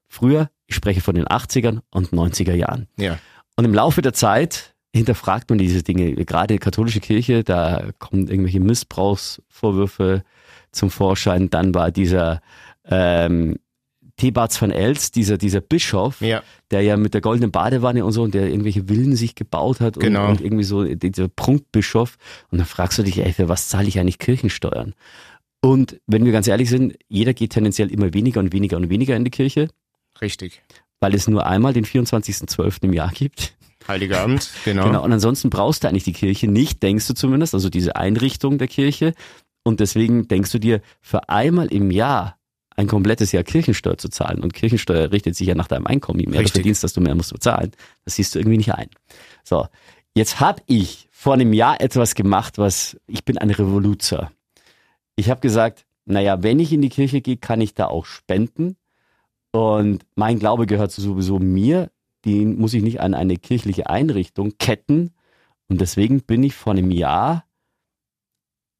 Früher, 0.09 0.50
ich 0.66 0.75
spreche 0.75 1.02
von 1.02 1.14
den 1.14 1.26
80ern 1.26 1.80
und 1.90 2.12
90er 2.12 2.54
Jahren. 2.54 2.88
Ja. 2.97 3.18
Und 3.57 3.66
im 3.66 3.75
Laufe 3.75 4.00
der 4.00 4.14
Zeit 4.14 4.75
hinterfragt 4.99 5.49
man 5.50 5.59
diese 5.59 5.83
Dinge. 5.83 6.14
Gerade 6.25 6.55
die 6.55 6.59
katholische 6.59 7.00
Kirche, 7.00 7.43
da 7.45 7.90
kommen 7.99 8.28
irgendwelche 8.28 8.61
Missbrauchsvorwürfe, 8.61 10.23
zum 10.73 10.90
Vorschein. 10.90 11.49
Dann 11.50 11.75
war 11.75 11.90
dieser 11.90 12.40
ähm, 12.85 13.57
Thebats 14.17 14.61
van 14.61 14.71
Els, 14.71 15.11
dieser, 15.12 15.38
dieser 15.38 15.61
Bischof, 15.61 16.21
Ja. 16.21 16.43
der 16.71 16.83
ja 16.83 16.97
mit 16.97 17.14
der 17.14 17.21
goldenen 17.21 17.50
Badewanne 17.52 18.05
und 18.05 18.12
so 18.12 18.23
und 18.23 18.35
der 18.35 18.49
irgendwelche 18.49 18.85
Villen 18.88 19.17
sich 19.17 19.35
gebaut 19.35 19.81
hat 19.81 19.97
und, 19.97 20.02
Genau. 20.02 20.28
und 20.28 20.40
irgendwie 20.40 20.64
so 20.64 20.85
dieser 20.85 21.28
Prunkbischof. 21.28 22.17
Und 22.50 22.59
dann 22.59 22.67
fragst 22.67 22.99
du 22.99 23.02
dich, 23.02 23.19
ey, 23.19 23.33
für 23.33 23.49
was 23.49 23.69
zahle 23.69 23.88
ich 23.88 23.99
eigentlich 23.99 24.19
Kirchensteuern? 24.19 24.95
Und 25.61 26.00
wenn 26.07 26.25
wir 26.25 26.33
ganz 26.33 26.47
ehrlich 26.49 26.69
sind, 26.69 26.97
jeder 27.09 27.33
geht 27.35 27.52
tendenziell 27.52 27.90
immer 27.90 28.12
weniger 28.14 28.40
und 28.40 28.52
weniger 28.52 28.76
und 28.76 28.90
weniger 28.90 29.17
in 29.17 29.25
die 29.25 29.31
Kirche, 29.31 29.69
Richtig. 30.21 30.62
weil 31.00 31.14
es 31.14 31.26
nur 31.28 31.47
einmal 31.47 31.73
den 31.73 31.85
24.12. 31.85 32.85
im 32.85 32.93
Jahr 32.93 33.11
gibt. 33.12 33.55
Heiliger 33.88 34.21
Abend, 34.21 34.50
genau. 34.64 34.85
Genau. 34.85 35.02
Und 35.02 35.12
ansonsten 35.12 35.50
brauchst 35.50 35.83
du 35.83 35.88
eigentlich 35.88 36.04
die 36.04 36.12
Kirche 36.12 36.47
nicht, 36.47 36.83
denkst 36.83 37.07
du 37.09 37.14
zumindest, 37.14 37.54
also 37.54 37.71
diese 37.71 37.97
Einrichtung 37.97 38.59
der 38.59 38.68
Kirche. 38.68 39.14
Und 39.64 39.80
deswegen 39.80 40.28
denkst 40.28 40.52
du 40.52 40.59
dir, 40.59 40.80
für 41.00 41.28
einmal 41.28 41.68
im 41.68 41.90
Jahr 41.90 42.38
ein 42.78 42.87
komplettes 42.87 43.33
Jahr 43.33 43.42
Kirchensteuer 43.42 43.99
zu 43.99 44.09
zahlen. 44.09 44.40
Und 44.40 44.54
Kirchensteuer 44.54 45.11
richtet 45.11 45.35
sich 45.35 45.49
ja 45.49 45.57
nach 45.57 45.66
deinem 45.66 45.88
Einkommen. 45.88 46.21
Je 46.21 46.26
mehr 46.26 46.40
Richtig. 46.40 46.52
du 46.52 46.59
verdienst, 46.59 46.85
desto 46.85 47.00
mehr 47.00 47.16
musst 47.16 47.33
du 47.33 47.35
bezahlen. 47.35 47.73
Das 48.04 48.14
siehst 48.14 48.35
du 48.35 48.38
irgendwie 48.38 48.59
nicht 48.59 48.73
ein. 48.73 48.88
So. 49.42 49.66
Jetzt 50.14 50.38
habe 50.38 50.62
ich 50.66 51.09
vor 51.11 51.35
einem 51.35 51.52
Jahr 51.52 51.80
etwas 51.80 52.14
gemacht, 52.14 52.57
was, 52.59 52.97
ich 53.09 53.25
bin 53.25 53.37
ein 53.37 53.50
Revoluzer. 53.50 54.30
Ich 55.16 55.28
habe 55.28 55.40
gesagt, 55.40 55.87
naja, 56.04 56.42
wenn 56.42 56.61
ich 56.61 56.73
in 56.73 56.80
die 56.80 56.88
Kirche 56.88 57.21
gehe, 57.21 57.37
kann 57.37 57.61
ich 57.61 57.75
da 57.75 57.87
auch 57.87 58.07
spenden. 58.07 58.76
Und 59.50 60.07
mein 60.14 60.38
Glaube 60.38 60.66
gehört 60.66 60.92
sowieso 60.92 61.40
mir. 61.40 61.90
Den 62.25 62.59
muss 62.59 62.75
ich 62.75 62.83
nicht 62.83 63.01
an 63.01 63.15
eine 63.15 63.37
kirchliche 63.37 63.89
Einrichtung 63.89 64.59
ketten. 64.59 65.15
Und 65.69 65.81
deswegen 65.81 66.23
bin 66.23 66.43
ich 66.43 66.55
vor 66.55 66.73
einem 66.73 66.91
Jahr 66.91 67.45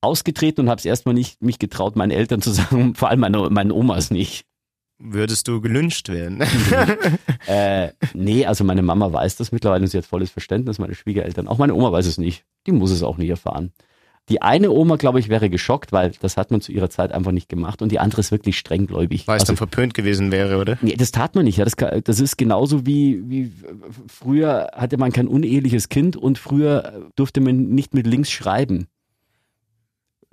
ausgetreten 0.01 0.63
und 0.63 0.71
habe 0.71 0.79
es 0.79 0.85
erstmal 0.85 1.15
nicht 1.15 1.43
mich 1.43 1.59
getraut, 1.59 1.97
meinen 1.97 2.11
Eltern 2.11 2.41
zu 2.43 2.51
sagen, 2.53 2.95
vor 2.95 3.09
allem 3.09 3.21
meine, 3.21 3.51
meinen 3.51 3.73
Omas 3.73 4.11
nicht. 4.11 4.45
Würdest 5.01 5.47
du 5.47 5.61
gelünscht 5.61 6.09
werden? 6.09 6.43
Äh, 7.47 7.93
nee, 8.13 8.45
also 8.45 8.63
meine 8.63 8.83
Mama 8.83 9.11
weiß 9.11 9.37
das 9.37 9.53
mittlerweile 9.53 9.83
und 9.83 9.89
sie 9.89 9.97
hat 9.97 10.05
volles 10.05 10.31
Verständnis, 10.31 10.79
meine 10.79 10.95
Schwiegereltern. 10.95 11.49
Auch 11.49 11.57
meine 11.57 11.73
Oma 11.75 11.91
weiß 11.93 12.05
es 12.05 12.19
nicht. 12.19 12.45
Die 12.67 12.73
muss 12.73 12.91
es 12.91 13.03
auch 13.03 13.17
nicht 13.17 13.31
erfahren. 13.31 13.73
Die 14.29 14.43
eine 14.43 14.71
Oma, 14.71 14.97
glaube 14.97 15.21
ich, 15.21 15.29
wäre 15.29 15.49
geschockt, 15.49 15.93
weil 15.93 16.13
das 16.21 16.37
hat 16.37 16.51
man 16.51 16.61
zu 16.61 16.73
ihrer 16.73 16.91
Zeit 16.91 17.13
einfach 17.13 17.33
nicht 17.33 17.49
gemacht 17.49 17.81
und 17.83 17.91
die 17.91 17.99
andere 17.99 18.21
ist 18.21 18.31
wirklich 18.31 18.59
strenggläubig. 18.59 19.27
Weil 19.27 19.37
es 19.37 19.43
Also, 19.43 19.53
dann 19.53 19.57
verpönt 19.57 19.95
gewesen 19.95 20.31
wäre, 20.31 20.59
oder? 20.59 20.79
Nee, 20.83 20.97
das 20.97 21.13
tat 21.13 21.35
man 21.35 21.45
nicht. 21.45 21.57
Ja. 21.59 21.65
Das, 21.65 21.77
das 22.05 22.21
ist 22.21 22.37
genauso 22.37 22.87
wie, 22.87 23.23
wie 23.29 23.53
früher 24.07 24.71
hatte 24.75 24.99
man 24.99 25.13
kein 25.13 25.29
uneheliches 25.29 25.89
Kind 25.89 26.17
und 26.17 26.39
früher 26.39 27.09
durfte 27.17 27.41
man 27.41 27.71
nicht 27.71 27.95
mit 27.95 28.07
links 28.07 28.31
schreiben. 28.31 28.87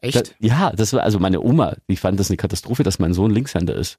Da, 0.01 0.07
Echt? 0.09 0.35
ja, 0.39 0.71
das 0.71 0.93
war 0.93 1.03
also 1.03 1.19
meine 1.19 1.41
Oma, 1.41 1.77
die 1.89 1.95
fand 1.95 2.19
das 2.19 2.29
eine 2.29 2.37
Katastrophe, 2.37 2.83
dass 2.83 2.99
mein 2.99 3.13
Sohn 3.13 3.31
Linkshänder 3.31 3.75
ist. 3.75 3.97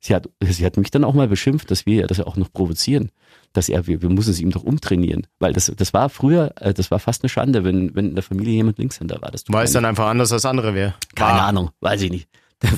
Sie 0.00 0.14
hat, 0.14 0.28
sie 0.42 0.64
hat 0.64 0.78
mich 0.78 0.90
dann 0.90 1.04
auch 1.04 1.12
mal 1.14 1.28
beschimpft, 1.28 1.70
dass 1.70 1.84
wir 1.84 2.00
ja 2.00 2.06
das 2.06 2.18
ja 2.18 2.26
auch 2.26 2.36
noch 2.36 2.50
provozieren. 2.52 3.10
Dass 3.52 3.68
er, 3.68 3.86
wir, 3.86 4.00
wir 4.00 4.08
müssen 4.08 4.30
es 4.30 4.40
ihm 4.40 4.50
doch 4.50 4.62
umtrainieren. 4.62 5.26
Weil 5.38 5.52
das, 5.52 5.70
das 5.76 5.92
war 5.92 6.08
früher, 6.08 6.52
äh, 6.60 6.72
das 6.72 6.90
war 6.90 6.98
fast 6.98 7.22
eine 7.22 7.28
Schande, 7.28 7.64
wenn, 7.64 7.94
wenn 7.94 8.08
in 8.08 8.14
der 8.14 8.22
Familie 8.22 8.54
jemand 8.54 8.78
Linkshänder 8.78 9.20
war. 9.20 9.30
Weil 9.48 9.64
es 9.64 9.72
dann 9.72 9.84
einfach 9.84 10.06
anders 10.06 10.32
als 10.32 10.46
andere 10.46 10.74
wäre. 10.74 10.94
keine 11.14 11.42
Ahnung, 11.42 11.70
weiß 11.80 12.02
ich 12.02 12.10
nicht. 12.10 12.28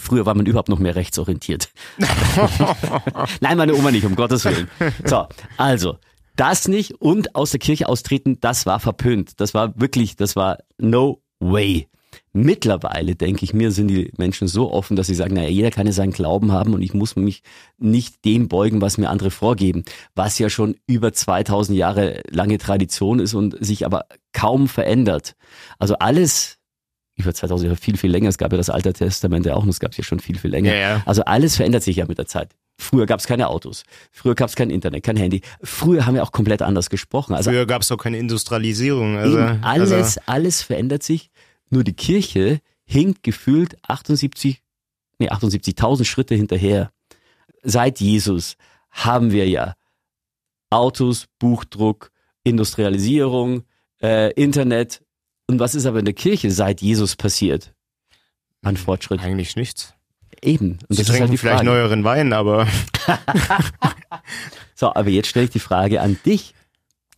Früher 0.01 0.27
war 0.27 0.35
man 0.35 0.47
überhaupt 0.47 0.69
noch 0.69 0.79
mehr 0.79 0.95
rechtsorientiert. 0.95 1.71
Nein, 3.41 3.57
meine 3.57 3.75
Oma 3.75 3.91
nicht, 3.91 4.05
um 4.05 4.15
Gottes 4.15 4.45
Willen. 4.45 4.69
So, 5.05 5.27
also, 5.57 5.99
das 6.37 6.69
nicht 6.69 7.01
und 7.01 7.35
aus 7.35 7.51
der 7.51 7.61
Kirche 7.61 7.89
austreten, 7.89 8.39
das 8.41 8.65
war 8.65 8.81
verpönt. 8.81 9.41
Das 9.41 9.55
war 9.55 9.79
wirklich, 9.81 10.17
das 10.17 10.37
war 10.37 10.59
no 10.79 11.21
way. 11.41 11.89
Mittlerweile, 12.35 13.15
denke 13.15 13.45
ich 13.45 13.53
mir, 13.53 13.73
sind 13.73 13.89
die 13.89 14.11
Menschen 14.17 14.49
so 14.49 14.73
offen, 14.73 14.97
dass 14.97 15.07
sie 15.07 15.15
sagen, 15.15 15.35
naja, 15.35 15.51
jeder 15.51 15.71
kann 15.71 15.87
ja 15.87 15.93
seinen 15.93 16.13
Glauben 16.13 16.51
haben 16.51 16.73
und 16.73 16.81
ich 16.81 16.95
muss 16.95 17.15
mich 17.15 17.43
nicht 17.77 18.25
dem 18.25 18.49
beugen, 18.49 18.81
was 18.81 18.97
mir 18.97 19.11
andere 19.11 19.31
vorgeben. 19.31 19.85
Was 20.15 20.39
ja 20.39 20.49
schon 20.49 20.77
über 20.87 21.13
2000 21.13 21.77
Jahre 21.77 22.23
lange 22.31 22.57
Tradition 22.57 23.21
ist 23.21 23.35
und 23.35 23.63
sich 23.63 23.85
aber 23.85 24.07
kaum 24.33 24.67
verändert. 24.67 25.35
Also 25.79 25.97
alles, 25.99 26.59
über 27.17 27.35
2000 27.35 27.67
Jahre 27.67 27.77
viel, 27.77 27.99
viel 27.99 28.11
länger. 28.11 28.31
Es 28.31 28.39
gab 28.39 28.51
ja 28.53 28.57
das 28.57 28.71
Alte 28.71 28.95
Testament 28.95 29.45
ja 29.45 29.55
auch, 29.55 29.65
und 29.65 29.69
es 29.69 29.81
gab 29.81 29.91
es 29.91 29.99
ja 29.99 30.05
schon 30.05 30.21
viel, 30.21 30.39
viel 30.39 30.51
länger. 30.51 30.73
Ja, 30.73 30.81
ja. 30.81 31.03
Also 31.05 31.25
alles 31.25 31.57
verändert 31.57 31.83
sich 31.83 31.97
ja 31.97 32.07
mit 32.07 32.17
der 32.17 32.27
Zeit. 32.27 32.55
Früher 32.79 33.07
gab 33.07 33.21
es 33.21 33.27
keine 33.27 33.49
Autos, 33.49 33.85
früher 34.11 34.35
gab 34.35 34.49
es 34.49 34.57
kein 34.57 34.71
Internet, 34.71 35.05
kein 35.05 35.17
Handy. 35.17 35.43
Früher 35.63 36.07
haben 36.07 36.15
wir 36.15 36.23
auch 36.23 36.33
komplett 36.33 36.63
anders 36.63 36.89
gesprochen. 36.89 37.35
Also 37.35 37.51
Früher 37.51 37.67
gab 37.67 37.83
es 37.83 37.89
doch 37.89 37.99
keine 37.99 38.19
Industrialisierung. 38.19 39.19
Also, 39.19 39.39
alles, 39.61 39.93
also 39.93 40.21
alles 40.27 40.63
verändert 40.63 41.03
sich. 41.03 41.31
Nur 41.73 41.85
die 41.85 41.95
Kirche 41.95 42.61
hinkt 42.85 43.23
gefühlt 43.23 43.77
78, 43.89 44.63
nee, 45.19 45.31
78.000 45.31 46.05
Schritte 46.05 46.35
hinterher. 46.35 46.93
Seit 47.63 47.99
Jesus 47.99 48.57
haben 48.91 49.33
wir 49.33 49.49
ja 49.49 49.75
Autos, 50.69 51.29
Buchdruck, 51.39 52.11
Industrialisierung, 52.45 53.65
äh, 54.03 54.33
Internet. 54.35 55.03
Und 55.47 55.61
was 55.61 55.75
ist 55.75 55.87
aber 55.87 56.01
in 56.01 56.05
der 56.05 56.13
Kirche 56.13 56.51
seit 56.51 56.83
Jesus 56.83 57.17
passiert? 57.17 57.73
An 58.63 58.77
Fortschritt. 58.77 59.21
eigentlich 59.21 59.57
nichts. 59.57 59.95
Eben. 60.43 60.73
Und 60.73 60.81
Sie 60.91 60.97
das 60.97 60.99
ist 60.99 61.07
trinken 61.07 61.31
halt 61.31 61.41
vielleicht 61.41 61.59
Frage. 61.61 61.71
neueren 61.71 62.05
Wein, 62.05 62.35
aber 62.35 62.69
So, 64.75 64.93
aber 64.93 65.09
jetzt 65.09 65.29
stelle 65.29 65.47
ich 65.47 65.53
die 65.53 65.59
Frage 65.59 66.03
an 66.03 66.19
dich. 66.27 66.55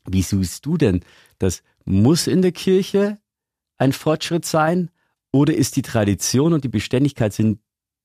Wie 0.06 0.22
siehst 0.22 0.64
du 0.64 0.76
denn, 0.76 1.00
das 1.38 1.64
muss 1.84 2.28
in 2.28 2.40
der 2.42 2.52
Kirche 2.52 3.18
ein 3.78 3.92
Fortschritt 3.92 4.44
sein 4.44 4.90
oder 5.32 5.54
ist 5.54 5.76
die 5.76 5.82
Tradition 5.82 6.52
und 6.52 6.64
die 6.64 6.68
Beständigkeit 6.68 7.32
sind 7.32 7.58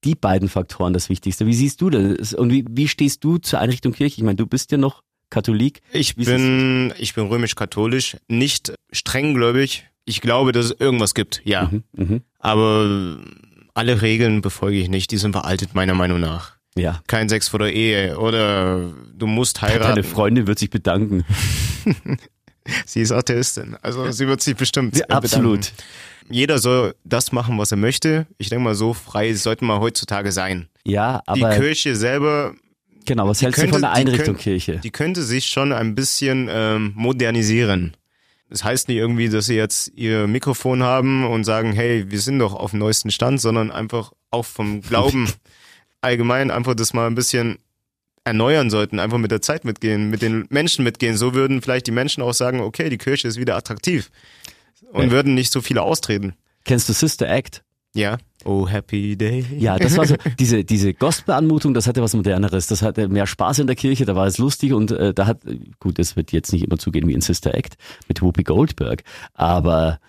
die 0.04 0.16
beiden 0.16 0.50
Faktoren 0.50 0.94
das 0.94 1.10
Wichtigste? 1.10 1.46
Wie 1.46 1.54
siehst 1.54 1.82
du 1.82 1.90
das? 1.90 2.34
Und 2.34 2.52
wie, 2.52 2.66
wie 2.70 2.88
stehst 2.88 3.24
du 3.24 3.38
zur 3.38 3.60
Einrichtung 3.60 3.94
Kirche? 3.94 4.18
Ich 4.18 4.24
meine, 4.24 4.38
du 4.38 4.48
bist 4.48 4.72
ja 4.72 4.78
noch 4.78 5.04
Katholik. 5.30 5.82
ich 5.92 6.18
Wie 6.18 6.26
bin, 6.26 6.94
ich 6.98 7.14
bin 7.14 7.28
römisch-katholisch, 7.28 8.18
nicht 8.28 8.74
strenggläubig. 8.92 9.86
Ich 10.06 10.22
glaube, 10.22 10.54
dass 10.54 10.66
es 10.66 10.72
irgendwas 10.80 11.14
gibt, 11.14 11.42
ja. 11.44 11.70
Mhm, 11.72 11.84
mhm. 11.96 12.22
Aber 12.40 13.20
alle 13.76 14.02
Regeln 14.02 14.42
befolge 14.42 14.78
ich 14.78 14.90
nicht. 14.90 15.12
Die 15.12 15.18
sind 15.18 15.34
veraltet, 15.34 15.76
meiner 15.76 15.94
Meinung 15.94 16.20
nach. 16.20 16.58
Ja. 16.76 17.02
Kein 17.08 17.30
Sex 17.30 17.48
vor 17.48 17.60
der 17.60 17.74
Ehe 17.74 18.18
oder 18.18 18.92
du 19.14 19.28
musst 19.28 19.62
Deine 19.62 19.74
heiraten. 19.74 20.04
Freundin 20.04 20.48
wird 20.48 20.60
sich 20.60 20.70
bedanken. 20.70 21.26
Sie 22.86 23.01
ist 23.01 23.12
Atheistin, 23.12 23.75
also 23.82 24.10
sie 24.12 24.28
wird 24.28 24.42
sich 24.42 24.56
bestimmt 24.56 24.96
Ja, 24.96 25.06
bedanken. 25.06 25.25
absolut. 25.25 25.72
Jeder 26.30 26.60
soll 26.60 26.94
das 27.04 27.32
machen, 27.32 27.58
was 27.58 27.72
er 27.72 27.78
möchte. 27.78 28.28
Ich 28.38 28.50
denke 28.50 28.63
mal, 28.63 28.75
so 28.75 28.94
frei 28.94 29.34
sollten 29.34 29.66
wir 29.66 29.80
heutzutage 29.80 30.32
sein. 30.32 30.68
Ja, 30.84 31.24
Die 31.36 31.44
aber 31.44 31.56
Kirche 31.58 31.96
selber, 31.96 32.54
genau, 33.06 33.28
was 33.28 33.42
hältst 33.42 33.58
du 33.58 33.62
könnte- 33.63 33.74
von 33.74 33.82
der 33.82 33.92
die 33.94 33.98
Einrichtung 33.98 34.25
könnt- 34.36 34.39
Kirche? 34.39 34.78
die 34.84 34.92
könnte 34.92 35.24
sich 35.24 35.48
schon 35.48 35.72
ein 35.74 35.96
bisschen 35.96 36.48
ähm, 36.51 36.92
modernisieren. 36.96 37.98
Das 38.51 38.63
heißt 38.63 38.88
nicht 38.89 38.98
irgendwie, 38.98 39.30
dass 39.30 39.46
sie 39.48 39.56
jetzt 39.56 39.92
ihr 39.96 40.28
Mikrofon 40.28 40.84
haben 40.84 41.25
und 41.25 41.44
sagen, 41.44 41.72
hey, 41.74 42.06
wir 42.10 42.20
sind 42.20 42.39
doch 42.39 42.54
auf 42.54 42.72
dem 42.72 42.80
neuesten 42.80 43.10
Stand, 43.12 43.42
sondern 43.42 43.72
einfach 43.72 44.12
auch 44.32 44.46
vom 44.46 44.82
Glauben 44.82 45.32
allgemein 46.01 46.51
einfach 46.51 46.75
das 46.75 46.94
mal 46.94 47.08
ein 47.08 47.16
bisschen 47.16 47.58
erneuern 48.24 48.70
sollten, 48.70 49.00
einfach 49.00 49.18
mit 49.18 49.32
der 49.32 49.42
Zeit 49.42 49.66
mitgehen, 49.66 50.10
mit 50.10 50.22
den 50.22 50.46
Menschen 50.50 50.84
mitgehen. 50.84 51.18
So 51.18 51.34
würden 51.34 51.62
vielleicht 51.62 51.88
die 51.88 51.92
Menschen 51.92 52.22
auch 52.24 52.34
sagen, 52.34 52.60
okay, 52.62 52.90
die 52.90 52.98
Kirche 52.98 53.28
ist 53.28 53.38
wieder 53.40 53.56
attraktiv 53.56 54.10
und 54.92 55.06
Ja. 55.06 55.12
würden 55.12 55.34
nicht 55.34 55.52
so 55.52 55.62
viele 55.62 55.82
austreten. 55.82 56.34
Kennst 56.66 56.90
du 56.90 56.94
Sister 56.94 57.30
Act? 57.30 57.64
Ja. 57.96 58.18
Oh, 58.46 58.68
happy 58.68 59.18
day. 59.18 59.44
Ja, 59.58 59.78
das 59.80 59.98
war 59.98 60.06
so, 60.06 60.16
diese, 60.40 60.64
diese 60.64 60.94
Gospel-Anmutung, 60.94 61.74
das 61.74 61.88
hatte 61.88 62.02
was 62.04 62.14
Moderneres. 62.14 62.68
Das 62.68 62.82
hatte 62.84 63.08
mehr 63.10 63.26
Spaß 63.26 63.60
in 63.60 63.68
der 63.68 63.76
Kirche, 63.76 64.06
da 64.06 64.16
war 64.16 64.28
es 64.28 64.38
lustig 64.38 64.74
und 64.74 64.92
äh, 64.92 65.14
da 65.14 65.26
hat, 65.26 65.40
gut, 65.80 65.98
das 65.98 66.16
wird 66.16 66.32
jetzt 66.32 66.54
nicht 66.54 66.64
immer 66.64 66.78
zugehen 66.78 67.08
wie 67.08 67.14
in 67.14 67.22
Sister 67.22 67.56
Act 67.56 67.76
mit 68.08 68.22
Whoopi 68.22 68.44
Goldberg, 68.44 69.04
aber 69.34 70.00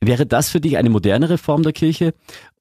wäre 0.00 0.24
das 0.26 0.48
für 0.50 0.60
dich 0.60 0.78
eine 0.78 0.88
modernere 0.90 1.36
Form 1.38 1.62
der 1.62 1.72
Kirche? 1.72 2.14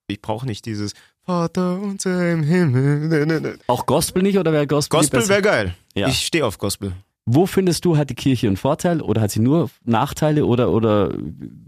Ich 0.08 0.22
brauche 0.22 0.46
nicht 0.46 0.66
dieses 0.66 0.94
Vater 1.26 1.80
unser 1.80 2.32
im 2.32 2.44
Himmel. 2.44 3.58
Auch 3.68 3.88
Gospel 3.88 4.22
nicht 4.22 4.38
oder 4.38 4.54
wäre 4.54 4.68
Gospel, 4.68 5.00
Gospel 5.00 5.28
wäre 5.28 5.42
geil. 5.42 5.76
Ja. 5.96 6.08
Ich 6.08 6.26
stehe 6.26 6.46
auf 6.46 6.60
Gospel. 6.60 6.94
Wo 7.28 7.48
findest 7.48 7.84
du, 7.86 7.98
hat 7.98 8.12
die 8.12 8.16
Kirche 8.16 8.46
einen 8.46 8.58
Vorteil 8.58 9.02
oder 9.02 9.22
hat 9.22 9.32
sie 9.32 9.40
nur 9.40 9.72
Nachteile 9.84 10.46
oder, 10.46 10.70
oder 10.70 11.12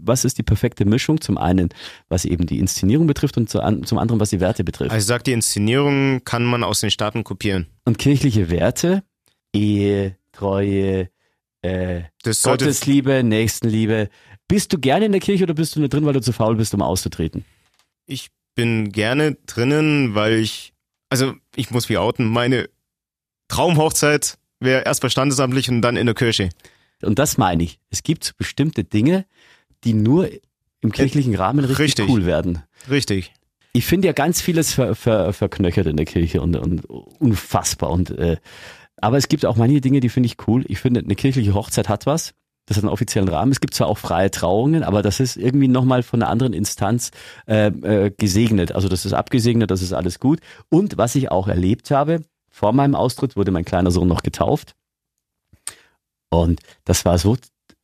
was 0.00 0.24
ist 0.24 0.38
die 0.38 0.44
perfekte 0.44 0.84
Mischung? 0.84 1.20
Zum 1.20 1.36
einen, 1.36 1.70
was 2.08 2.24
eben 2.24 2.46
die 2.46 2.60
Inszenierung 2.60 3.08
betrifft 3.08 3.36
und 3.36 3.50
zum 3.50 3.98
anderen, 3.98 4.20
was 4.20 4.30
die 4.30 4.38
Werte 4.38 4.62
betrifft. 4.62 4.92
Also 4.92 5.02
ich 5.02 5.06
sag, 5.06 5.24
die 5.24 5.32
Inszenierung 5.32 6.22
kann 6.24 6.44
man 6.44 6.62
aus 6.62 6.78
den 6.78 6.92
Staaten 6.92 7.24
kopieren. 7.24 7.66
Und 7.84 7.98
kirchliche 7.98 8.50
Werte, 8.50 9.02
Ehe, 9.52 10.16
Treue, 10.30 11.08
äh, 11.62 12.02
Gottesliebe, 12.22 13.24
Nächstenliebe. 13.24 14.10
Bist 14.46 14.72
du 14.72 14.78
gerne 14.78 15.06
in 15.06 15.12
der 15.12 15.20
Kirche 15.20 15.42
oder 15.42 15.54
bist 15.54 15.74
du 15.74 15.80
nur 15.80 15.88
drin, 15.88 16.06
weil 16.06 16.12
du 16.12 16.20
zu 16.20 16.32
faul 16.32 16.54
bist, 16.54 16.72
um 16.72 16.82
auszutreten? 16.82 17.44
ich 18.08 18.30
bin 18.58 18.90
gerne 18.90 19.36
drinnen, 19.46 20.16
weil 20.16 20.32
ich, 20.34 20.72
also 21.10 21.32
ich 21.54 21.70
muss 21.70 21.88
mich 21.88 21.96
outen, 21.96 22.26
meine 22.26 22.68
Traumhochzeit 23.46 24.36
wäre 24.58 24.82
erst 24.82 25.00
bei 25.00 25.08
standesamtlich 25.08 25.70
und 25.70 25.80
dann 25.80 25.96
in 25.96 26.06
der 26.06 26.16
Kirche. 26.16 26.48
Und 27.00 27.20
das 27.20 27.38
meine 27.38 27.62
ich. 27.62 27.78
Es 27.90 28.02
gibt 28.02 28.36
bestimmte 28.36 28.82
Dinge, 28.82 29.26
die 29.84 29.94
nur 29.94 30.28
im 30.80 30.90
kirchlichen 30.90 31.36
Rahmen 31.36 31.64
richtig, 31.64 31.78
Richtig. 31.78 32.08
cool 32.08 32.26
werden. 32.26 32.64
Richtig. 32.90 33.32
Ich 33.74 33.86
finde 33.86 34.08
ja 34.08 34.12
ganz 34.12 34.40
vieles 34.40 34.74
ver, 34.74 34.96
ver, 34.96 35.32
verknöchert 35.32 35.86
in 35.86 35.96
der 35.96 36.06
Kirche 36.06 36.40
und, 36.40 36.56
und 36.56 36.84
unfassbar. 36.84 37.90
Und 37.90 38.10
äh, 38.10 38.38
aber 38.96 39.18
es 39.18 39.28
gibt 39.28 39.46
auch 39.46 39.54
manche 39.54 39.80
Dinge, 39.80 40.00
die 40.00 40.08
finde 40.08 40.26
ich 40.26 40.48
cool. 40.48 40.64
Ich 40.66 40.80
finde, 40.80 40.98
eine 40.98 41.14
kirchliche 41.14 41.54
Hochzeit 41.54 41.88
hat 41.88 42.06
was. 42.06 42.34
Das 42.68 42.76
hat 42.76 42.84
einen 42.84 42.92
offiziellen 42.92 43.28
Rahmen. 43.28 43.50
Es 43.50 43.60
gibt 43.60 43.72
zwar 43.72 43.86
auch 43.86 43.96
freie 43.96 44.30
Trauungen, 44.30 44.82
aber 44.84 45.00
das 45.00 45.20
ist 45.20 45.36
irgendwie 45.36 45.68
nochmal 45.68 46.02
von 46.02 46.22
einer 46.22 46.30
anderen 46.30 46.52
Instanz 46.52 47.10
äh, 47.46 47.68
äh, 47.68 48.10
gesegnet. 48.10 48.72
Also 48.72 48.88
das 48.88 49.06
ist 49.06 49.14
abgesegnet, 49.14 49.70
das 49.70 49.80
ist 49.80 49.94
alles 49.94 50.20
gut. 50.20 50.40
Und 50.68 50.98
was 50.98 51.14
ich 51.14 51.30
auch 51.30 51.48
erlebt 51.48 51.90
habe, 51.90 52.22
vor 52.50 52.72
meinem 52.72 52.94
Austritt 52.94 53.36
wurde 53.36 53.50
mein 53.50 53.64
kleiner 53.64 53.90
Sohn 53.90 54.06
noch 54.06 54.22
getauft. 54.22 54.74
Und 56.28 56.60
das 56.84 57.06
war 57.06 57.16
so, 57.16 57.38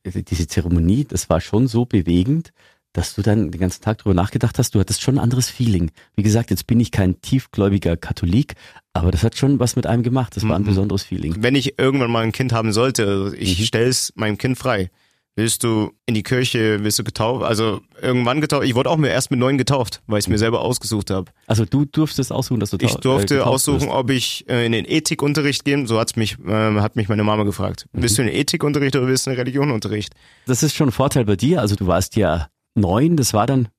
diese 0.05 0.47
Zeremonie, 0.47 1.05
das 1.05 1.29
war 1.31 1.41
schon 1.41 1.67
so 1.67 1.85
bewegend, 1.85 2.51
dass 2.95 3.13
du 3.15 3.21
dann 3.21 3.51
den 3.51 3.59
ganzen 3.61 3.81
Tag 3.83 3.97
drüber 3.99 4.13
nachgedacht 4.13 4.57
hast, 4.57 4.73
du 4.75 4.79
hattest 4.79 5.01
schon 5.01 5.15
ein 5.15 5.23
anderes 5.23 5.49
Feeling. 5.49 5.91
Wie 6.15 6.23
gesagt, 6.23 6.49
jetzt 6.49 6.65
bin 6.67 6.79
ich 6.79 6.91
kein 6.91 7.19
tiefgläubiger 7.21 7.97
Katholik, 7.97 8.53
aber 8.93 9.11
das 9.11 9.23
hat 9.23 9.37
schon 9.37 9.59
was 9.59 9.75
mit 9.75 9.85
einem 9.85 10.03
gemacht. 10.03 10.35
Das 10.35 10.47
war 10.47 10.55
ein 10.55 10.61
Mhm. 10.63 10.67
besonderes 10.67 11.03
Feeling. 11.03 11.35
Wenn 11.39 11.55
ich 11.55 11.77
irgendwann 11.77 12.11
mal 12.11 12.23
ein 12.23 12.31
Kind 12.31 12.53
haben 12.53 12.71
sollte, 12.73 13.33
ich 13.37 13.59
Mhm. 13.59 13.63
stell's 13.65 14.13
meinem 14.15 14.37
Kind 14.37 14.57
frei. 14.57 14.89
Willst 15.37 15.65
du 15.65 15.91
in 16.05 16.13
die 16.15 16.23
Kirche, 16.23 16.81
willst 16.81 16.97
du 16.97 17.03
getauft? 17.03 17.43
Also 17.43 17.81
irgendwann 18.01 18.39
getauft. 18.39 18.65
Ich 18.65 18.73
wurde 18.73 18.89
auch 18.89 18.95
mir 18.95 19.09
erst 19.09 19.31
mit 19.31 19.39
neun 19.41 19.57
getauft, 19.57 20.01
weil 20.07 20.19
ich 20.19 20.23
es 20.23 20.29
mir 20.29 20.37
selber 20.37 20.61
ausgesucht 20.61 21.09
habe. 21.11 21.29
Also 21.45 21.65
du 21.65 21.83
durftest 21.83 22.31
aussuchen, 22.31 22.61
dass 22.61 22.69
du 22.69 22.77
Ich 22.79 22.91
tau- 22.93 22.97
äh, 22.99 23.01
durfte 23.01 23.35
getauft 23.35 23.49
aussuchen, 23.53 23.81
wirst. 23.87 23.91
ob 23.91 24.09
ich 24.11 24.45
äh, 24.47 24.65
in 24.65 24.71
den 24.71 24.85
Ethikunterricht 24.85 25.65
gehen. 25.65 25.87
So 25.87 25.99
hat's 25.99 26.15
mich, 26.15 26.37
äh, 26.47 26.79
hat 26.79 26.95
mich 26.95 27.09
meine 27.09 27.25
Mama 27.25 27.43
gefragt. 27.43 27.85
Mhm. 27.91 28.01
Willst 28.03 28.17
du 28.17 28.21
in 28.21 28.29
den 28.29 28.37
Ethikunterricht 28.37 28.95
oder 28.95 29.07
willst 29.07 29.25
du 29.25 29.31
in 29.31 29.35
den 29.35 29.41
Religionunterricht? 29.41 30.13
Das 30.45 30.63
ist 30.63 30.73
schon 30.73 30.87
ein 30.87 30.93
Vorteil 30.93 31.25
bei 31.25 31.35
dir. 31.35 31.59
Also 31.59 31.75
du 31.75 31.85
warst 31.85 32.15
ja 32.15 32.47
neun, 32.75 33.17
das 33.17 33.33
war 33.33 33.47
dann 33.47 33.69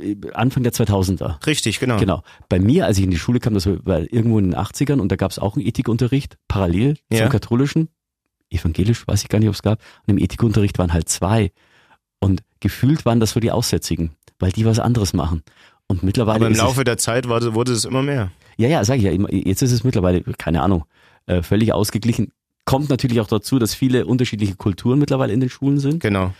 äh, 0.00 0.16
Anfang 0.32 0.62
der 0.62 0.72
2000er. 0.72 1.44
Richtig, 1.46 1.80
genau. 1.80 1.98
Genau. 1.98 2.22
Bei 2.48 2.58
mir, 2.58 2.86
als 2.86 2.98
ich 2.98 3.04
in 3.04 3.10
die 3.10 3.18
Schule 3.18 3.40
kam, 3.40 3.54
das 3.54 3.66
war 3.66 4.00
irgendwo 4.00 4.38
in 4.38 4.50
den 4.50 4.54
80ern 4.54 5.00
und 5.00 5.10
da 5.10 5.16
gab 5.16 5.30
es 5.30 5.38
auch 5.38 5.56
einen 5.56 5.66
Ethikunterricht, 5.66 6.38
parallel 6.48 6.96
Ja. 7.12 7.20
zum 7.20 7.28
katholischen, 7.30 7.88
evangelisch, 8.50 9.06
weiß 9.06 9.22
ich 9.22 9.28
gar 9.28 9.38
nicht, 9.40 9.48
ob 9.48 9.54
es 9.54 9.62
gab. 9.62 9.80
Und 10.06 10.16
im 10.16 10.18
Ethikunterricht 10.18 10.78
waren 10.78 10.92
halt 10.92 11.08
zwei. 11.08 11.50
Und 12.20 12.42
gefühlt 12.60 13.04
waren 13.04 13.20
das 13.20 13.32
so 13.32 13.40
die 13.40 13.50
Aussätzigen, 13.50 14.12
weil 14.38 14.52
die 14.52 14.64
was 14.64 14.78
anderes 14.78 15.12
machen. 15.12 15.42
Und 15.86 16.02
mittlerweile 16.02 16.36
Aber 16.36 16.46
im 16.46 16.54
Laufe 16.54 16.84
der 16.84 16.96
Zeit 16.96 17.28
war, 17.28 17.54
wurde 17.54 17.72
es 17.72 17.84
immer 17.84 18.02
mehr. 18.02 18.30
es, 18.56 18.62
ja, 18.62 18.68
ja, 18.68 18.84
sag 18.84 18.96
ich 18.98 19.02
ja, 19.04 19.12
jetzt 19.12 19.60
ist 19.62 19.72
es 19.72 19.84
mittlerweile, 19.84 20.22
keine 20.38 20.62
Ahnung, 20.62 20.84
äh, 21.26 21.42
völlig 21.42 21.72
ausgeglichen. 21.74 22.32
Kommt 22.64 22.88
natürlich 22.88 23.20
auch 23.20 23.26
dazu, 23.26 23.58
dass 23.58 23.74
viele 23.74 24.06
unterschiedliche 24.06 24.54
Kulturen 24.56 24.98
mittlerweile 24.98 25.34
in 25.34 25.40
den 25.40 25.50
Schulen 25.50 25.78
sind. 25.78 26.00
Genau. 26.00 26.32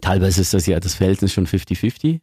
Teilweise 0.00 0.40
ist 0.40 0.54
das 0.54 0.66
ja 0.66 0.78
das 0.80 0.94
Verhältnis 0.94 1.32
schon 1.32 1.46
50-50. 1.46 2.20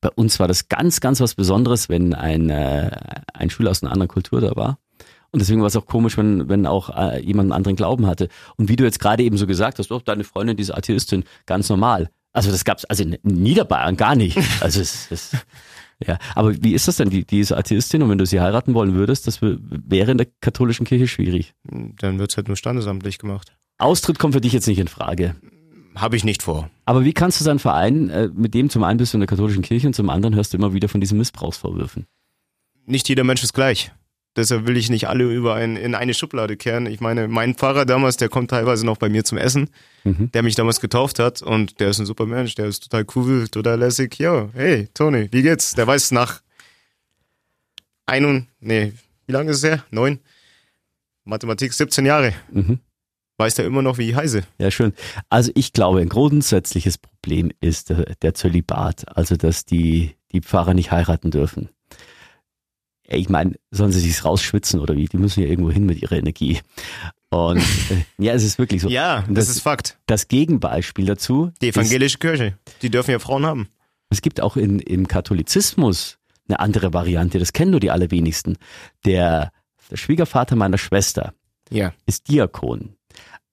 Bei 0.00 0.10
uns 0.10 0.38
war 0.38 0.46
das 0.48 0.68
ganz, 0.68 1.00
ganz 1.00 1.20
was 1.20 1.34
Besonderes, 1.34 1.88
wenn 1.88 2.14
ein, 2.14 2.50
äh, 2.50 2.90
ein 3.32 3.50
Schüler 3.50 3.70
aus 3.70 3.82
einer 3.82 3.92
anderen 3.92 4.08
Kultur 4.08 4.40
da 4.40 4.54
war. 4.54 4.78
Und 5.32 5.40
deswegen 5.40 5.60
war 5.60 5.66
es 5.68 5.76
auch 5.76 5.86
komisch, 5.86 6.16
wenn, 6.16 6.48
wenn 6.48 6.66
auch 6.66 6.90
äh, 6.96 7.20
jemand 7.20 7.46
einen 7.46 7.52
anderen 7.52 7.76
Glauben 7.76 8.06
hatte. 8.06 8.28
Und 8.56 8.68
wie 8.68 8.76
du 8.76 8.84
jetzt 8.84 9.00
gerade 9.00 9.22
eben 9.22 9.36
so 9.38 9.46
gesagt 9.46 9.78
hast, 9.78 9.90
oh, 9.90 10.00
deine 10.04 10.24
Freundin, 10.24 10.56
diese 10.56 10.76
Atheistin, 10.76 11.24
ganz 11.46 11.68
normal. 11.68 12.10
Also 12.32 12.50
das 12.50 12.64
gab's 12.64 12.84
also 12.84 13.02
in 13.02 13.18
Niederbayern 13.22 13.96
gar 13.96 14.14
nicht. 14.14 14.38
Also 14.60 14.80
es, 14.80 15.10
es 15.10 15.32
ja. 16.06 16.18
Aber 16.34 16.54
wie 16.62 16.74
ist 16.74 16.86
das 16.88 16.96
denn? 16.96 17.08
Die, 17.10 17.24
die 17.24 17.40
ist 17.40 17.52
Atheistin 17.52 18.02
und 18.02 18.10
wenn 18.10 18.18
du 18.18 18.26
sie 18.26 18.40
heiraten 18.40 18.74
wollen 18.74 18.94
würdest, 18.94 19.26
das 19.26 19.40
wär- 19.40 19.56
wäre 19.60 20.10
in 20.12 20.18
der 20.18 20.26
katholischen 20.42 20.84
Kirche 20.86 21.08
schwierig. 21.08 21.54
Dann 21.64 22.18
wird's 22.18 22.36
halt 22.36 22.48
nur 22.48 22.56
standesamtlich 22.56 23.18
gemacht. 23.18 23.56
Austritt 23.78 24.18
kommt 24.18 24.34
für 24.34 24.40
dich 24.42 24.52
jetzt 24.52 24.66
nicht 24.68 24.78
in 24.78 24.88
Frage. 24.88 25.36
Habe 25.96 26.16
ich 26.16 26.24
nicht 26.24 26.42
vor. 26.42 26.68
Aber 26.84 27.04
wie 27.04 27.12
kannst 27.14 27.40
du 27.40 27.44
seinen 27.44 27.58
Verein, 27.58 28.10
äh, 28.10 28.28
mit 28.34 28.52
dem 28.54 28.68
zum 28.70 28.84
einen 28.84 28.98
bist 28.98 29.12
du 29.12 29.16
in 29.16 29.20
der 29.20 29.26
katholischen 29.28 29.62
Kirche 29.62 29.86
und 29.86 29.94
zum 29.94 30.10
anderen 30.10 30.34
hörst 30.34 30.52
du 30.52 30.58
immer 30.58 30.74
wieder 30.74 30.88
von 30.88 31.00
diesen 31.00 31.16
Missbrauchsvorwürfen? 31.18 32.06
Nicht 32.84 33.08
jeder 33.08 33.24
Mensch 33.24 33.42
ist 33.42 33.54
gleich. 33.54 33.92
Deshalb 34.36 34.66
will 34.66 34.76
ich 34.76 34.90
nicht 34.90 35.08
alle 35.08 35.24
über 35.32 35.54
ein, 35.54 35.76
in 35.76 35.94
eine 35.94 36.12
Schublade 36.12 36.58
kehren. 36.58 36.84
Ich 36.84 37.00
meine, 37.00 37.26
mein 37.26 37.54
Pfarrer 37.54 37.86
damals, 37.86 38.18
der 38.18 38.28
kommt 38.28 38.50
teilweise 38.50 38.84
noch 38.84 38.98
bei 38.98 39.08
mir 39.08 39.24
zum 39.24 39.38
Essen, 39.38 39.70
Mhm. 40.04 40.30
der 40.32 40.42
mich 40.42 40.54
damals 40.54 40.80
getauft 40.80 41.18
hat 41.18 41.40
und 41.40 41.80
der 41.80 41.88
ist 41.88 41.98
ein 41.98 42.04
super 42.06 42.26
Mensch, 42.26 42.54
der 42.54 42.66
ist 42.66 42.82
total 42.84 43.06
cool, 43.16 43.48
total 43.48 43.78
lässig. 43.78 44.18
Ja, 44.18 44.50
hey, 44.52 44.88
Toni, 44.92 45.28
wie 45.32 45.40
geht's? 45.42 45.74
Der 45.74 45.86
weiß 45.86 46.10
nach 46.12 46.42
ein 48.04 48.24
und, 48.26 48.46
nee, 48.60 48.92
wie 49.26 49.32
lange 49.32 49.50
ist 49.50 49.56
es 49.58 49.64
her? 49.64 49.84
Neun? 49.90 50.20
Mathematik, 51.24 51.72
17 51.72 52.04
Jahre. 52.06 52.34
Mhm. 52.52 52.78
Weiß 53.38 53.54
der 53.56 53.66
immer 53.66 53.82
noch, 53.82 53.98
wie 53.98 54.08
ich 54.10 54.16
heiße. 54.16 54.42
Ja, 54.58 54.70
schön. 54.70 54.92
Also 55.28 55.52
ich 55.54 55.72
glaube, 55.72 56.00
ein 56.00 56.08
grundsätzliches 56.08 56.96
Problem 56.98 57.50
ist 57.60 57.90
der, 57.90 58.14
der 58.22 58.34
Zölibat, 58.34 59.16
also 59.16 59.36
dass 59.36 59.64
die, 59.66 60.16
die 60.32 60.40
Pfarrer 60.40 60.72
nicht 60.74 60.90
heiraten 60.90 61.30
dürfen. 61.30 61.68
Ich 63.08 63.28
meine, 63.28 63.54
sollen 63.70 63.92
sie 63.92 64.00
sich 64.00 64.24
rausschwitzen 64.24 64.80
oder 64.80 64.96
wie? 64.96 65.04
Die 65.04 65.18
müssen 65.18 65.40
ja 65.42 65.48
irgendwo 65.48 65.70
hin 65.70 65.86
mit 65.86 66.02
ihrer 66.02 66.16
Energie. 66.16 66.60
Und 67.30 67.58
äh, 67.58 68.04
ja, 68.18 68.32
es 68.32 68.42
ist 68.42 68.58
wirklich 68.58 68.82
so. 68.82 68.88
Ja, 68.90 69.20
das, 69.28 69.46
das- 69.46 69.56
ist 69.56 69.60
Fakt. 69.62 69.98
Das 70.06 70.26
Gegenbeispiel 70.28 71.06
dazu 71.06 71.52
Die 71.62 71.68
ist, 71.68 71.76
evangelische 71.76 72.18
Kirche, 72.18 72.58
die 72.82 72.90
dürfen 72.90 73.12
ja 73.12 73.18
Frauen 73.20 73.46
haben. 73.46 73.68
es 74.10 74.22
gibt 74.22 74.40
auch 74.40 74.56
in, 74.56 74.80
im 74.80 75.06
Katholizismus 75.06 76.18
eine 76.48 76.58
andere 76.60 76.92
Variante, 76.94 77.38
das 77.38 77.52
kennen 77.52 77.70
nur 77.72 77.80
die 77.80 77.90
allerwenigsten. 77.90 78.56
Der, 79.04 79.52
der 79.90 79.96
Schwiegervater 79.96 80.56
meiner 80.56 80.78
Schwester, 80.78 81.32
Ja. 81.70 81.92
ist 82.06 82.28
Diakon. 82.28 82.95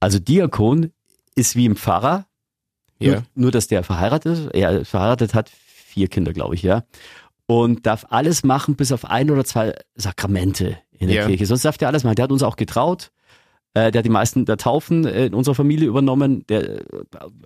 Also 0.03 0.19
Diakon 0.19 0.91
ist 1.35 1.55
wie 1.55 1.67
ein 1.67 1.75
Pfarrer, 1.75 2.25
Ja. 2.99 3.11
nur, 3.13 3.23
nur 3.35 3.51
dass 3.51 3.67
der 3.67 3.83
verheiratet 3.83 4.37
ist. 4.37 4.47
Er 4.53 4.85
verheiratet 4.85 5.33
hat 5.33 5.49
vier 5.49 6.07
Kinder, 6.07 6.33
glaube 6.33 6.55
ich, 6.55 6.63
ja. 6.63 6.83
Und 7.45 7.85
darf 7.85 8.05
alles 8.09 8.43
machen, 8.43 8.75
bis 8.75 8.91
auf 8.91 9.05
ein 9.05 9.29
oder 9.31 9.43
zwei 9.45 9.73
Sakramente 9.95 10.77
in 10.91 11.07
der 11.07 11.17
Ja. 11.17 11.27
Kirche. 11.27 11.45
Sonst 11.45 11.65
darf 11.65 11.77
der 11.77 11.87
alles 11.89 12.03
machen. 12.03 12.15
Der 12.15 12.23
hat 12.23 12.31
uns 12.31 12.43
auch 12.43 12.55
getraut. 12.55 13.11
Äh, 13.73 13.91
der 13.91 13.99
hat 13.99 14.05
die 14.05 14.09
meisten 14.09 14.45
der 14.45 14.57
Taufen 14.57 15.05
in 15.05 15.33
unserer 15.33 15.55
Familie 15.55 15.87
übernommen, 15.87 16.45
der 16.47 16.79
äh, 16.79 16.83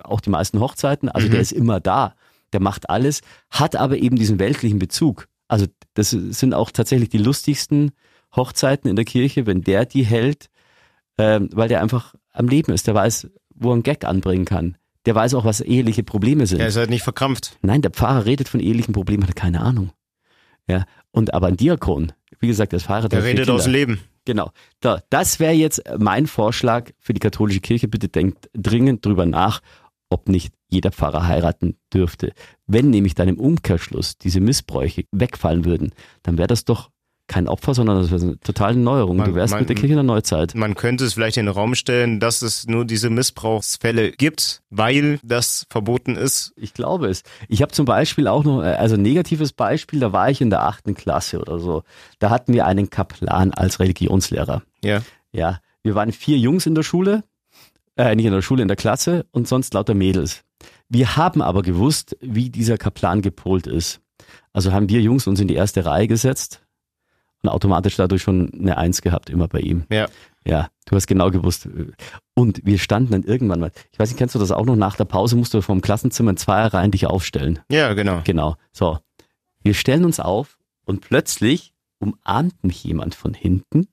auch 0.04 0.20
die 0.20 0.30
meisten 0.30 0.60
Hochzeiten. 0.60 1.08
Also 1.08 1.26
Mhm. 1.26 1.32
der 1.32 1.40
ist 1.40 1.52
immer 1.52 1.80
da. 1.80 2.14
Der 2.52 2.60
macht 2.60 2.88
alles, 2.90 3.20
hat 3.50 3.76
aber 3.76 3.96
eben 3.98 4.16
diesen 4.16 4.38
weltlichen 4.38 4.78
Bezug. 4.78 5.26
Also 5.48 5.66
das 5.94 6.10
sind 6.10 6.54
auch 6.54 6.70
tatsächlich 6.70 7.08
die 7.08 7.18
lustigsten 7.18 7.90
Hochzeiten 8.36 8.88
in 8.88 8.96
der 8.96 9.04
Kirche, 9.04 9.46
wenn 9.46 9.62
der 9.62 9.84
die 9.86 10.04
hält, 10.04 10.48
ähm, 11.18 11.48
weil 11.52 11.68
der 11.68 11.80
einfach 11.82 12.14
am 12.38 12.48
Leben 12.48 12.72
ist. 12.72 12.86
Der 12.86 12.94
weiß, 12.94 13.28
wo 13.54 13.70
er 13.70 13.74
einen 13.74 13.82
Gag 13.82 14.04
anbringen 14.04 14.44
kann. 14.44 14.76
Der 15.06 15.14
weiß 15.14 15.34
auch, 15.34 15.44
was 15.44 15.60
eheliche 15.60 16.02
Probleme 16.02 16.46
sind. 16.46 16.60
Er 16.60 16.68
ist 16.68 16.76
halt 16.76 16.90
nicht 16.90 17.02
verkrampft. 17.02 17.56
Nein, 17.62 17.82
der 17.82 17.90
Pfarrer 17.90 18.26
redet 18.26 18.48
von 18.48 18.60
ehelichen 18.60 18.92
Problemen, 18.92 19.22
hat 19.22 19.30
er 19.30 19.34
keine 19.34 19.60
Ahnung. 19.60 19.92
Ja, 20.68 20.84
und 21.12 21.32
aber 21.32 21.46
ein 21.46 21.56
Diakon, 21.56 22.12
wie 22.40 22.46
gesagt, 22.46 22.72
der 22.72 22.78
ist 22.78 22.84
verheiratet. 22.84 23.12
Der 23.12 23.24
redet 23.24 23.48
aus 23.48 23.64
dem. 23.64 23.72
Leben. 23.72 24.00
Genau. 24.26 24.50
Da, 24.80 25.00
das 25.08 25.40
wäre 25.40 25.54
jetzt 25.54 25.82
mein 25.98 26.26
Vorschlag 26.26 26.90
für 27.00 27.14
die 27.14 27.20
katholische 27.20 27.60
Kirche. 27.60 27.88
Bitte 27.88 28.08
denkt 28.08 28.50
dringend 28.52 29.04
drüber 29.04 29.24
nach, 29.24 29.60
ob 30.10 30.28
nicht 30.28 30.52
jeder 30.68 30.92
Pfarrer 30.92 31.26
heiraten 31.26 31.78
dürfte. 31.92 32.32
Wenn 32.66 32.90
nämlich 32.90 33.14
dann 33.14 33.28
im 33.28 33.40
Umkehrschluss 33.40 34.18
diese 34.18 34.40
Missbräuche 34.40 35.04
wegfallen 35.12 35.64
würden, 35.64 35.92
dann 36.22 36.36
wäre 36.36 36.48
das 36.48 36.66
doch 36.66 36.90
kein 37.28 37.46
Opfer, 37.46 37.74
sondern 37.74 37.98
das 38.00 38.10
wäre 38.10 38.20
eine 38.22 38.40
totale 38.40 38.76
Neuerung. 38.76 39.16
Man- 39.18 39.28
du 39.30 39.34
wärst 39.36 39.52
man- 39.52 39.60
mit 39.60 39.68
der 39.68 39.76
Kirche 39.76 39.92
in 39.92 39.96
der 39.98 40.02
Neuzeit. 40.02 40.54
Man 40.54 40.74
könnte 40.74 41.04
es 41.04 41.14
vielleicht 41.14 41.36
in 41.36 41.46
den 41.46 41.54
Raum 41.54 41.74
stellen, 41.74 42.18
dass 42.20 42.42
es 42.42 42.66
nur 42.66 42.84
diese 42.84 43.10
Missbrauchsfälle 43.10 44.12
gibt, 44.12 44.62
weil 44.70 45.20
das 45.22 45.66
verboten 45.70 46.16
ist. 46.16 46.52
Ich 46.56 46.74
glaube 46.74 47.08
es. 47.08 47.22
Ich 47.48 47.62
habe 47.62 47.70
zum 47.72 47.84
Beispiel 47.84 48.26
auch 48.26 48.44
noch, 48.44 48.62
äh, 48.62 48.66
also 48.74 48.94
ein 48.96 49.02
negatives 49.02 49.52
Beispiel, 49.52 50.00
da 50.00 50.12
war 50.12 50.30
ich 50.30 50.40
in 50.40 50.50
der 50.50 50.64
achten 50.64 50.94
Klasse 50.94 51.38
oder 51.40 51.58
so. 51.58 51.82
Da 52.18 52.30
hatten 52.30 52.52
wir 52.52 52.66
einen 52.66 52.90
Kaplan 52.90 53.52
als 53.52 53.78
Religionslehrer. 53.78 54.62
Ja. 54.82 55.02
Ja, 55.30 55.60
wir 55.82 55.94
waren 55.94 56.12
vier 56.12 56.38
Jungs 56.38 56.66
in 56.66 56.74
der 56.74 56.82
Schule, 56.82 57.24
äh, 57.96 58.14
nicht 58.16 58.26
in 58.26 58.32
der 58.32 58.42
Schule, 58.42 58.62
in 58.62 58.68
der 58.68 58.76
Klasse 58.76 59.26
und 59.30 59.46
sonst 59.46 59.74
lauter 59.74 59.94
Mädels. 59.94 60.42
Wir 60.88 61.16
haben 61.16 61.42
aber 61.42 61.62
gewusst, 61.62 62.16
wie 62.20 62.48
dieser 62.48 62.78
Kaplan 62.78 63.20
gepolt 63.22 63.66
ist. 63.66 64.00
Also 64.54 64.72
haben 64.72 64.88
wir 64.88 65.00
Jungs 65.02 65.26
uns 65.26 65.38
in 65.40 65.46
die 65.48 65.54
erste 65.54 65.84
Reihe 65.84 66.08
gesetzt 66.08 66.62
und 67.42 67.48
automatisch 67.48 67.96
dadurch 67.96 68.22
schon 68.22 68.52
eine 68.52 68.76
Eins 68.76 69.02
gehabt, 69.02 69.30
immer 69.30 69.48
bei 69.48 69.60
ihm. 69.60 69.84
Ja. 69.90 70.08
Ja, 70.44 70.68
du 70.86 70.96
hast 70.96 71.06
genau 71.06 71.30
gewusst. 71.30 71.68
Und 72.34 72.64
wir 72.64 72.78
standen 72.78 73.12
dann 73.12 73.22
irgendwann 73.22 73.60
mal, 73.60 73.70
ich 73.92 73.98
weiß 73.98 74.08
nicht, 74.08 74.18
kennst 74.18 74.34
du 74.34 74.38
das 74.38 74.50
auch 74.50 74.64
noch, 74.64 74.76
nach 74.76 74.96
der 74.96 75.04
Pause 75.04 75.36
musst 75.36 75.52
du 75.52 75.60
vom 75.60 75.82
Klassenzimmer 75.82 76.30
in 76.30 76.36
Zweierreihen 76.38 76.90
dich 76.90 77.06
aufstellen. 77.06 77.58
Ja, 77.70 77.92
genau. 77.92 78.22
Genau. 78.24 78.56
So. 78.72 78.98
Wir 79.60 79.74
stellen 79.74 80.04
uns 80.04 80.20
auf 80.20 80.58
und 80.86 81.02
plötzlich 81.02 81.74
umarmt 81.98 82.64
mich 82.64 82.82
jemand 82.82 83.14
von 83.14 83.34
hinten. 83.34 83.88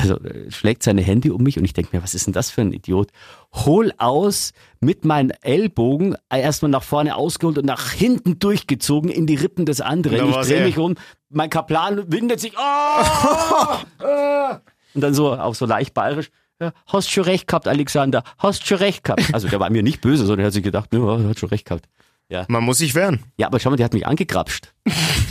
Also 0.00 0.16
äh, 0.20 0.50
schlägt 0.50 0.82
seine 0.82 1.02
Hände 1.02 1.32
um 1.32 1.42
mich 1.42 1.58
und 1.58 1.64
ich 1.64 1.72
denke 1.72 1.96
mir, 1.96 2.02
was 2.02 2.14
ist 2.14 2.26
denn 2.26 2.32
das 2.32 2.50
für 2.50 2.60
ein 2.60 2.72
Idiot? 2.72 3.10
Hol 3.52 3.92
aus 3.98 4.52
mit 4.80 5.04
meinen 5.04 5.30
Ellbogen 5.30 6.16
äh, 6.30 6.40
erstmal 6.40 6.70
nach 6.70 6.82
vorne 6.82 7.16
ausgeholt 7.16 7.58
und 7.58 7.66
nach 7.66 7.90
hinten 7.92 8.38
durchgezogen 8.38 9.10
in 9.10 9.26
die 9.26 9.36
Rippen 9.36 9.66
des 9.66 9.80
anderen. 9.80 10.28
Ich 10.28 10.36
drehe 10.36 10.64
mich 10.64 10.78
um, 10.78 10.94
mein 11.30 11.50
Kaplan 11.50 12.10
windet 12.12 12.40
sich. 12.40 12.54
Oh, 12.56 13.74
äh. 14.04 14.54
und 14.94 15.00
dann 15.00 15.14
so 15.14 15.32
auch 15.32 15.54
so 15.54 15.66
leicht 15.66 15.94
bayerisch. 15.94 16.30
Ja, 16.60 16.72
hast 16.86 17.10
schon 17.10 17.24
recht 17.24 17.48
gehabt, 17.48 17.66
Alexander. 17.66 18.22
Hast 18.38 18.66
schon 18.66 18.78
recht 18.78 19.02
gehabt. 19.02 19.34
Also 19.34 19.48
der 19.48 19.58
war 19.58 19.70
mir 19.70 19.82
nicht 19.82 20.00
böse, 20.00 20.24
sondern 20.24 20.44
er 20.44 20.46
hat 20.46 20.52
sich 20.52 20.62
gedacht, 20.62 20.92
ne, 20.92 21.28
hat 21.28 21.38
schon 21.38 21.48
recht 21.48 21.66
gehabt. 21.66 21.86
Ja. 22.28 22.46
Man 22.48 22.64
muss 22.64 22.78
sich 22.78 22.94
wehren. 22.94 23.20
Ja, 23.36 23.46
aber 23.46 23.60
schau 23.60 23.70
mal, 23.70 23.76
der 23.76 23.84
hat 23.84 23.92
mich 23.92 24.06
angegrapscht. 24.06 24.72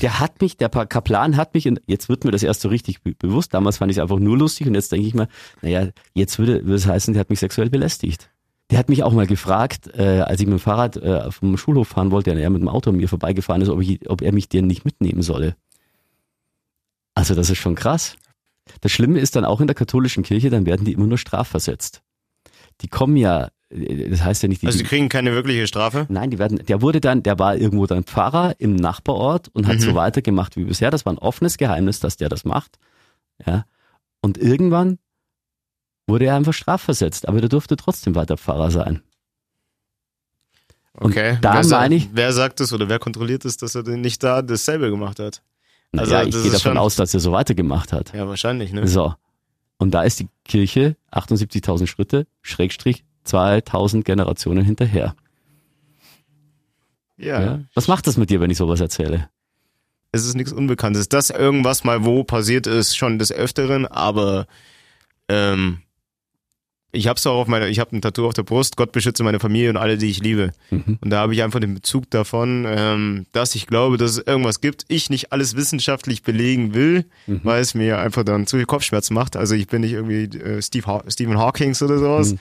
Der 0.02 0.20
hat 0.20 0.42
mich, 0.42 0.58
der 0.58 0.70
Kaplan 0.70 1.38
hat 1.38 1.54
mich, 1.54 1.68
und 1.68 1.82
jetzt 1.88 2.10
wird 2.10 2.24
mir 2.24 2.32
das 2.32 2.44
erst 2.44 2.62
so 2.62 2.70
richtig 2.70 3.02
be 3.02 3.14
bewusst. 3.18 3.54
Damals 3.54 3.78
fand 3.78 3.92
ich 3.92 3.98
es 3.98 4.02
einfach 4.02 4.20
nur 4.20 4.38
lustig 4.38 4.68
und 4.68 4.76
jetzt 4.76 4.92
denke 4.92 5.08
ich 5.08 5.14
mir, 5.14 5.28
naja, 5.62 5.90
jetzt 6.14 6.38
würde, 6.40 6.64
würde 6.64 6.76
es 6.76 6.88
heißen, 6.88 7.14
der 7.14 7.22
hat 7.22 7.30
mich 7.30 7.40
sexuell 7.40 7.70
belästigt. 7.70 8.30
Der 8.70 8.80
hat 8.80 8.90
mich 8.90 9.04
auch 9.04 9.14
mal 9.14 9.28
gefragt, 9.28 9.90
äh, 9.96 10.22
als 10.22 10.40
ich 10.40 10.48
mit 10.48 10.58
dem 10.58 10.60
Fahrrad 10.60 10.98
äh, 10.98 11.32
vom 11.32 11.58
Schulhof 11.58 11.88
fahren 11.88 12.12
wollte, 12.12 12.32
und 12.32 12.38
er 12.38 12.50
mit 12.50 12.62
dem 12.62 12.70
Auto 12.70 12.90
an 12.90 12.98
mir 12.98 13.10
vorbeigefahren 13.10 13.62
ist, 13.62 13.70
ob, 13.70 13.82
ich, 13.82 14.10
ob 14.10 14.22
er 14.22 14.34
mich 14.34 14.50
denn 14.50 14.68
nicht 14.68 14.86
mitnehmen 14.86 15.22
solle. 15.22 15.56
Also 17.16 17.36
das 17.36 17.50
ist 17.50 17.60
schon 17.60 17.76
krass. 17.76 18.16
Das 18.82 18.92
Schlimme 18.92 19.20
ist 19.20 19.36
dann 19.36 19.46
auch 19.46 19.62
in 19.62 19.68
der 19.68 19.76
katholischen 19.76 20.24
Kirche, 20.24 20.50
dann 20.50 20.66
werden 20.66 20.86
die 20.86 20.94
immer 20.94 21.08
nur 21.08 21.18
strafversetzt. 21.18 22.02
Die 22.82 22.88
kommen 22.88 23.18
ja, 23.18 23.50
das 24.10 24.24
heißt 24.24 24.44
ja 24.44 24.50
nicht, 24.50 24.62
die, 24.62 24.68
Also 24.68 24.78
die 24.78 24.84
kriegen 24.84 25.10
keine 25.10 25.32
wirkliche 25.34 25.66
Strafe. 25.68 26.06
Nein, 26.10 26.30
die 26.30 26.38
werden, 26.40 26.64
der 26.66 26.82
wurde 26.82 27.02
dann, 27.02 27.24
der 27.24 27.40
war 27.40 27.56
irgendwo 27.58 27.86
dann 27.88 28.04
Pfarrer 28.04 28.56
im 28.60 28.76
Nachbarort 28.76 29.50
und 29.54 29.66
hat 29.68 29.76
Mhm. 29.78 29.82
so 29.82 29.96
weitergemacht 29.96 30.56
wie 30.58 30.64
bisher. 30.66 30.92
Das 30.92 31.06
war 31.06 31.14
ein 31.14 31.18
offenes 31.18 31.58
Geheimnis, 31.58 32.00
dass 32.00 32.18
der 32.18 32.30
das 32.30 32.46
macht. 32.46 32.78
Ja. 33.46 33.66
Und 34.22 34.38
irgendwann 34.38 35.00
wurde 36.08 36.26
er 36.26 36.36
einfach 36.36 36.54
strafversetzt, 36.54 37.28
aber 37.28 37.40
der 37.40 37.50
durfte 37.50 37.76
trotzdem 37.78 38.14
weiter 38.16 38.38
Pfarrer 38.38 38.70
sein. 38.72 39.02
Und 40.94 41.12
Okay. 41.12 41.38
da 41.42 41.56
wer, 41.56 41.66
meine 41.80 41.96
ich- 41.96 42.10
wer 42.14 42.32
sagt 42.34 42.60
es 42.60 42.72
oder 42.72 42.88
wer 42.90 43.00
kontrolliert 43.00 43.46
es, 43.46 43.58
dass 43.58 43.74
er 43.76 43.84
denn 43.84 44.02
nicht 44.02 44.22
da 44.22 44.42
dasselbe 44.42 44.90
gemacht 44.92 45.18
hat? 45.20 45.42
Naja, 45.92 46.18
Also, 46.20 46.38
ich 46.38 46.44
gehe 46.44 46.52
davon 46.52 46.78
aus, 46.78 46.96
dass 46.96 47.14
er 47.14 47.20
so 47.20 47.32
weitergemacht 47.32 47.94
hat. 47.94 48.14
Ja, 48.14 48.28
wahrscheinlich, 48.28 48.72
ne? 48.74 48.88
So. 48.88 49.14
Und 49.78 49.92
da 49.92 50.04
ist 50.04 50.20
die 50.20 50.28
Kirche 50.46 50.96
78.000 51.12 51.88
Schritte, 51.88 52.28
Schrägstrich 52.42 53.04
2000 53.24 54.06
Generationen 54.06 54.64
hinterher. 54.66 55.16
Ja. 57.18 57.42
Ja. 57.42 57.60
Was 57.74 57.88
macht 57.88 58.08
das 58.08 58.18
mit 58.18 58.30
dir, 58.30 58.40
wenn 58.42 58.50
ich 58.52 58.58
sowas 58.58 58.82
erzähle? 58.82 59.30
Es 60.12 60.26
ist 60.26 60.36
nichts 60.36 60.52
Unbekanntes. 60.54 61.10
Dass 61.10 61.30
irgendwas 61.30 61.84
mal 61.84 62.06
wo 62.06 62.24
passiert 62.24 62.68
ist, 62.68 62.96
schon 62.96 63.18
des 63.20 63.32
Öfteren, 63.32 63.86
aber 63.88 64.46
ähm, 65.28 65.80
ich 66.92 67.08
hab's 67.08 67.26
auch 67.26 67.40
auf 67.42 67.48
meiner, 67.48 67.68
ich 67.68 67.80
habe 67.80 67.96
ein 67.96 68.02
Tattoo 68.02 68.28
auf 68.28 68.36
der 68.36 68.44
Brust, 68.44 68.78
Gott 68.78 68.92
beschütze 68.92 69.24
meine 69.24 69.40
Familie 69.40 69.72
und 69.72 69.78
alle, 69.78 69.98
die 69.98 70.12
ich 70.12 70.20
liebe. 70.20 70.52
Mhm. 70.70 71.00
Und 71.02 71.10
da 71.10 71.22
habe 71.22 71.34
ich 71.34 71.42
einfach 71.42 71.60
den 71.60 71.74
Bezug 71.74 72.08
davon, 72.12 72.66
ähm, 72.68 73.26
dass 73.32 73.56
ich 73.56 73.66
glaube, 73.66 73.98
dass 73.98 74.12
es 74.12 74.18
irgendwas 74.20 74.62
gibt. 74.62 74.86
Ich 74.90 75.10
nicht 75.10 75.32
alles 75.32 75.56
wissenschaftlich 75.56 76.22
belegen 76.22 76.76
will, 76.76 77.06
Mhm. 77.26 77.40
weil 77.44 77.62
es 77.62 77.74
mir 77.74 77.98
einfach 77.98 78.24
dann 78.24 78.46
zu 78.46 78.58
viel 78.58 78.68
Kopfschmerzen 78.68 79.16
macht. 79.16 79.36
Also 79.36 79.56
ich 79.56 79.66
bin 79.68 79.82
nicht 79.82 79.94
irgendwie 79.94 80.26
äh, 80.38 80.62
Steve 80.62 81.04
Stephen 81.08 81.40
Hawkings 81.40 81.82
oder 81.82 81.98
sowas. 81.98 82.34
Mhm. 82.34 82.40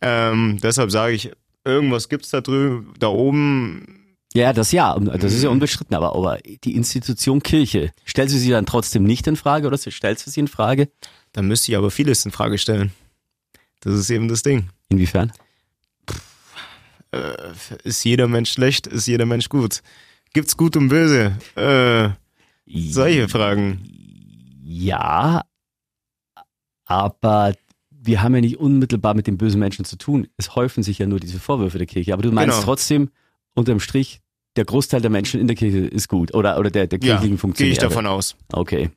Ähm, 0.00 0.58
deshalb 0.62 0.90
sage 0.90 1.14
ich, 1.14 1.30
irgendwas 1.64 2.08
gibt's 2.08 2.30
da 2.30 2.40
drüben, 2.40 2.94
da 2.98 3.08
oben. 3.08 4.16
Ja, 4.34 4.52
das 4.52 4.72
ja, 4.72 4.96
das 4.98 5.32
Mhm. 5.32 5.36
ist 5.38 5.42
ja 5.42 5.48
unbestritten, 5.50 5.96
aber, 5.96 6.14
aber 6.14 6.38
die 6.38 6.76
Institution 6.76 7.42
Kirche, 7.42 7.92
stellst 8.06 8.34
du 8.34 8.38
sie 8.38 8.50
dann 8.50 8.66
trotzdem 8.66 9.02
nicht 9.04 9.26
in 9.26 9.36
Frage 9.36 9.66
oder 9.66 9.78
stellst 9.78 10.26
du 10.26 10.30
sie 10.30 10.40
in 10.40 10.48
Frage? 10.48 10.90
Da 11.32 11.42
müsste 11.42 11.72
ich 11.72 11.78
aber 11.78 11.90
vieles 11.90 12.24
in 12.24 12.30
Frage 12.30 12.58
stellen. 12.58 12.92
Das 13.80 13.94
ist 13.94 14.10
eben 14.10 14.28
das 14.28 14.42
Ding. 14.42 14.68
Inwiefern? 14.90 15.32
Äh, 17.10 17.32
ist 17.84 18.04
jeder 18.04 18.28
Mensch 18.28 18.52
schlecht? 18.52 18.86
Ist 18.86 19.06
jeder 19.06 19.24
Mensch 19.26 19.48
gut? 19.48 19.82
Gibt's 20.34 20.56
gut 20.56 20.76
und 20.76 20.88
böse? 20.88 21.36
Äh, 21.56 22.10
solche 22.66 23.28
Fragen. 23.28 23.82
Ja, 24.62 25.42
aber 26.84 27.54
wir 28.08 28.22
haben 28.22 28.34
ja 28.34 28.40
nicht 28.40 28.58
unmittelbar 28.58 29.14
mit 29.14 29.28
den 29.28 29.38
bösen 29.38 29.60
Menschen 29.60 29.84
zu 29.84 29.96
tun. 29.96 30.26
Es 30.36 30.56
häufen 30.56 30.82
sich 30.82 30.98
ja 30.98 31.06
nur 31.06 31.20
diese 31.20 31.38
Vorwürfe 31.38 31.78
der 31.78 31.86
Kirche. 31.86 32.12
Aber 32.12 32.22
du 32.22 32.32
meinst 32.32 32.56
Genau. 32.56 32.64
trotzdem, 32.64 33.10
unterm 33.54 33.78
Strich, 33.78 34.20
der 34.56 34.64
Großteil 34.64 35.00
der 35.00 35.10
Menschen 35.10 35.40
in 35.40 35.46
der 35.46 35.54
Kirche 35.54 35.78
ist 35.86 36.08
gut 36.08 36.34
oder, 36.34 36.58
oder 36.58 36.70
der, 36.70 36.88
der 36.88 36.98
Ja, 36.98 37.12
kirchlichen 37.14 37.36
gehe 37.36 37.38
Funktionäre. 37.38 37.72
ich 37.72 37.78
davon 37.78 38.06
aus. 38.06 38.34
Okay. 38.52 38.90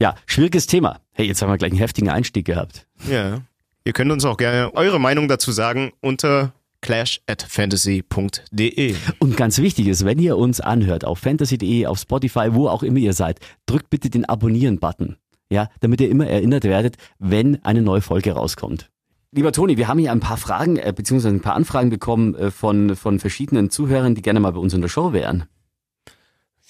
Ja, 0.00 0.14
schwieriges 0.24 0.66
Thema. 0.66 1.00
Hey, 1.12 1.26
jetzt 1.26 1.42
haben 1.42 1.50
wir 1.50 1.58
gleich 1.58 1.72
einen 1.72 1.80
heftigen 1.80 2.08
Einstieg 2.08 2.46
gehabt. 2.46 2.86
Ja. 3.10 3.42
Ihr 3.84 3.92
könnt 3.92 4.10
uns 4.12 4.24
auch 4.24 4.36
gerne 4.36 4.72
eure 4.74 4.98
Meinung 5.00 5.28
dazu 5.28 5.50
sagen 5.52 5.92
unter 6.00 6.52
clash 6.80 7.20
at 7.26 7.42
fantasy.de. 7.42 8.94
Und 9.18 9.36
ganz 9.36 9.58
wichtig 9.58 9.88
ist, 9.88 10.04
wenn 10.04 10.18
ihr 10.18 10.36
uns 10.36 10.60
anhört 10.60 11.04
auf 11.04 11.18
fantasy.de, 11.18 11.86
auf 11.86 11.98
Spotify, 11.98 12.48
wo 12.52 12.68
auch 12.68 12.82
immer 12.82 12.98
ihr 12.98 13.12
seid, 13.14 13.40
drückt 13.66 13.90
bitte 13.90 14.10
den 14.10 14.24
Abonnieren-Button. 14.24 15.16
Ja, 15.50 15.68
damit 15.80 16.00
ihr 16.00 16.10
immer 16.10 16.26
erinnert 16.26 16.64
werdet, 16.64 16.96
wenn 17.18 17.64
eine 17.64 17.82
neue 17.82 18.02
Folge 18.02 18.32
rauskommt. 18.32 18.90
Lieber 19.30 19.52
Toni, 19.52 19.76
wir 19.76 19.88
haben 19.88 19.98
hier 19.98 20.12
ein 20.12 20.20
paar 20.20 20.36
Fragen, 20.36 20.76
äh, 20.76 20.92
beziehungsweise 20.94 21.34
ein 21.34 21.40
paar 21.40 21.54
Anfragen 21.54 21.90
bekommen 21.90 22.34
äh, 22.34 22.50
von, 22.50 22.96
von 22.96 23.18
verschiedenen 23.18 23.70
Zuhörern, 23.70 24.14
die 24.14 24.22
gerne 24.22 24.40
mal 24.40 24.52
bei 24.52 24.60
uns 24.60 24.72
in 24.72 24.80
der 24.80 24.88
Show 24.88 25.12
wären. 25.12 25.44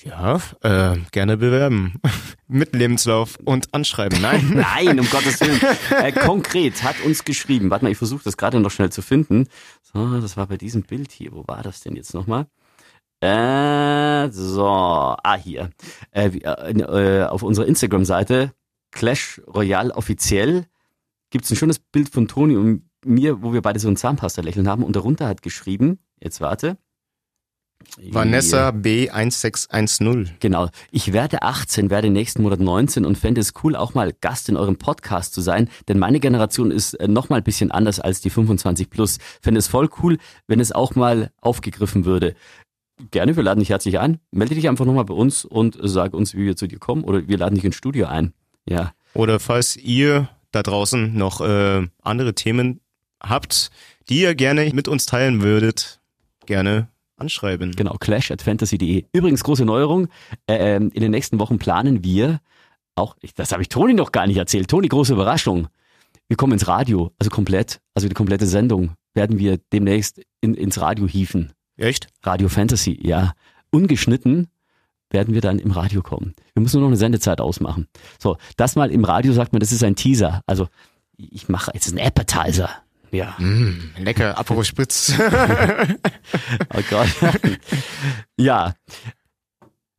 Ja, 0.05 0.41
äh, 0.63 0.97
gerne 1.11 1.37
bewerben. 1.37 1.95
Mit 2.47 2.75
Lebenslauf 2.75 3.37
und 3.45 3.75
anschreiben. 3.75 4.21
Nein. 4.21 4.51
Nein, 4.55 5.01
um 5.01 5.09
Gottes 5.11 5.41
Willen. 5.41 5.61
Äh, 5.91 6.13
konkret 6.13 6.83
hat 6.85 6.97
uns 7.05 7.25
geschrieben, 7.25 7.71
warte 7.71 7.85
mal, 7.85 7.91
ich 7.91 7.99
versuche 7.99 8.23
das 8.25 8.37
gerade 8.37 8.61
noch 8.61 8.71
schnell 8.71 8.91
zu 8.91 9.03
finden. 9.03 9.49
So, 9.83 10.21
das 10.21 10.37
war 10.37 10.47
bei 10.47 10.57
diesem 10.57 10.83
Bild 10.83 11.11
hier. 11.11 11.33
Wo 11.33 11.45
war 11.47 11.63
das 11.63 11.81
denn 11.81 11.97
jetzt 11.97 12.15
nochmal? 12.15 12.47
Äh, 13.21 14.31
so, 14.31 14.67
ah, 14.67 15.37
hier. 15.37 15.71
Äh, 16.13 16.29
äh, 16.29 16.73
äh, 16.73 17.25
auf 17.25 17.43
unserer 17.43 17.67
Instagram-Seite 17.67 18.53
Clash 18.91 19.41
Royale 19.47 19.95
offiziell 19.95 20.67
gibt's 21.31 21.51
ein 21.51 21.57
schönes 21.57 21.79
Bild 21.79 22.09
von 22.09 22.29
Toni 22.29 22.57
und 22.57 22.89
mir, 23.05 23.43
wo 23.43 23.53
wir 23.53 23.63
beide 23.63 23.79
so 23.79 23.89
ein 23.89 23.97
Zahnpasta-Lächeln 23.97 24.69
haben 24.69 24.83
und 24.83 24.97
darunter 24.97 25.27
hat 25.29 25.43
geschrieben, 25.43 25.99
jetzt 26.21 26.41
warte. 26.41 26.79
Vanessa 28.11 28.71
B1610. 28.71 30.31
Genau. 30.41 30.69
Ich 30.91 31.13
werde 31.13 31.43
18, 31.43 31.91
werde 31.91 32.11
nächsten 32.11 32.43
Monat 32.43 32.61
19 32.61 33.05
und 33.05 33.17
fände 33.17 33.41
es 33.41 33.55
cool, 33.63 33.77
auch 33.77 33.95
mal 33.95 34.13
Gast 34.21 34.49
in 34.49 34.57
eurem 34.57 34.77
Podcast 34.77 35.33
zu 35.33 35.41
sein, 35.41 35.69
denn 35.87 35.99
meine 35.99 36.21
Generation 36.21 36.71
ist 36.71 36.95
äh, 36.95 37.09
noch 37.09 37.29
mal 37.29 37.37
ein 37.37 37.45
bisschen 37.45 37.71
anders 37.71 38.01
als 38.01 38.21
die 38.21 38.31
25 38.31 38.91
plus. 38.91 39.19
Fände 39.41 39.59
es 39.59 39.69
voll 39.69 39.89
cool, 40.03 40.19
wenn 40.49 40.61
es 40.61 40.73
auch 40.73 40.97
mal 40.97 41.31
aufgegriffen 41.41 42.05
würde. 42.05 42.35
Gerne, 43.13 43.37
wir 43.37 43.45
laden 43.45 43.61
dich 43.61 43.71
herzlich 43.71 44.01
ein. 44.01 44.19
Melde 44.33 44.57
dich 44.57 44.69
einfach 44.69 44.85
nochmal 44.85 45.05
bei 45.05 45.15
uns 45.15 45.45
und 45.45 45.79
sag 45.81 46.15
uns, 46.15 46.35
wie 46.35 46.47
wir 46.47 46.57
zu 46.57 46.67
dir 46.67 46.81
kommen 46.81 47.05
oder 47.05 47.29
wir 47.29 47.39
laden 47.39 47.55
dich 47.55 47.65
ins 47.65 47.77
Studio 47.77 48.07
ein. 48.07 48.33
Ja. 48.69 48.93
Oder 49.15 49.41
falls 49.41 49.77
ihr 49.77 50.29
da 50.53 50.63
draußen 50.63 51.17
noch 51.17 51.41
äh, 51.41 51.87
andere 52.03 52.35
Themen 52.35 52.81
habt, 53.23 53.71
die 54.09 54.23
ihr 54.23 54.35
gerne 54.35 54.71
mit 54.73 54.89
uns 54.89 55.07
teilen 55.07 55.43
würdet, 55.43 56.01
gerne 56.47 56.89
anschreiben. 57.17 57.73
Genau, 57.73 57.95
clash 57.99 58.31
at 58.31 58.43
fantasy.de. 58.43 59.05
Übrigens, 59.13 59.43
große 59.45 59.65
Neuerung. 59.65 60.09
Äh, 60.49 60.77
in 60.77 60.91
den 60.91 61.11
nächsten 61.11 61.39
Wochen 61.39 61.59
planen 61.59 62.05
wir 62.05 62.41
auch, 62.95 63.17
das 63.37 63.53
habe 63.53 63.63
ich 63.63 63.69
Toni 63.69 63.95
noch 63.95 64.13
gar 64.13 64.27
nicht 64.27 64.37
erzählt. 64.37 64.69
Toni, 64.69 64.89
große 64.89 65.13
Überraschung. 65.13 65.69
Wir 66.29 66.37
kommen 66.37 66.53
ins 66.53 66.69
Radio, 66.69 67.13
also 67.19 67.31
komplett, 67.31 67.81
also 67.95 68.09
die 68.09 68.15
komplette 68.15 68.47
Sendung 68.47 68.93
werden 69.15 69.39
wir 69.39 69.59
demnächst 69.73 70.21
in, 70.41 70.55
ins 70.55 70.81
Radio 70.81 71.07
hieven. 71.07 71.53
Echt? 71.77 72.09
Radio 72.23 72.49
Fantasy, 72.49 72.99
ja. 73.03 73.33
Ungeschnitten 73.71 74.49
werden 75.11 75.35
wir 75.35 75.41
dann 75.41 75.59
im 75.59 75.71
Radio 75.71 76.03
kommen. 76.03 76.35
Wir 76.55 76.63
müssen 76.63 76.77
nur 76.77 76.83
noch 76.83 76.91
eine 76.91 76.97
Sendezeit 76.97 77.41
ausmachen. 77.41 77.89
So, 78.19 78.37
das 78.57 78.77
mal 78.77 78.91
im 78.91 79.05
Radio 79.05 79.33
sagt 79.33 79.53
man, 79.53 79.61
das 79.61 79.73
ist 79.73 79.83
ein 79.85 79.97
Teaser. 79.97 80.43
Also, 80.47 80.69
ich 81.17 81.49
mache 81.49 81.71
jetzt 81.75 81.89
einen 81.89 82.07
Appetizer. 82.07 82.71
Ja. 83.11 83.35
Mm, 83.39 83.79
lecker, 83.99 84.39
Aperol 84.39 84.65
Spritz. 84.65 85.15
Oh 86.75 86.83
Gott. 86.91 87.09
ja. 88.37 88.75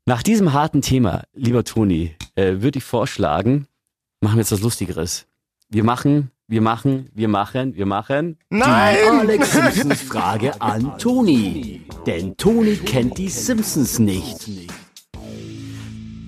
Nach 0.05 0.23
diesem 0.23 0.53
harten 0.53 0.81
Thema, 0.81 1.23
lieber 1.33 1.63
Toni, 1.63 2.15
äh, 2.35 2.61
würde 2.61 2.77
ich 2.77 2.83
vorschlagen, 2.83 3.67
machen 4.21 4.35
wir 4.35 4.41
jetzt 4.41 4.51
was 4.51 4.61
Lustigeres. 4.61 5.27
Wir 5.69 5.83
machen, 5.83 6.31
wir 6.47 6.61
machen, 6.61 7.09
wir 7.13 7.27
machen, 7.27 7.75
wir 7.75 7.85
machen. 7.85 8.37
Nein! 8.49 8.97
Die 9.03 9.09
Alex 9.19 9.51
Simpsons 9.51 10.01
Frage 10.01 10.59
an 10.61 10.97
Toni. 10.97 11.85
Denn 12.07 12.37
Toni 12.37 12.75
kennt 12.77 13.17
die 13.17 13.29
Simpsons 13.29 13.99
nicht. 13.99 14.49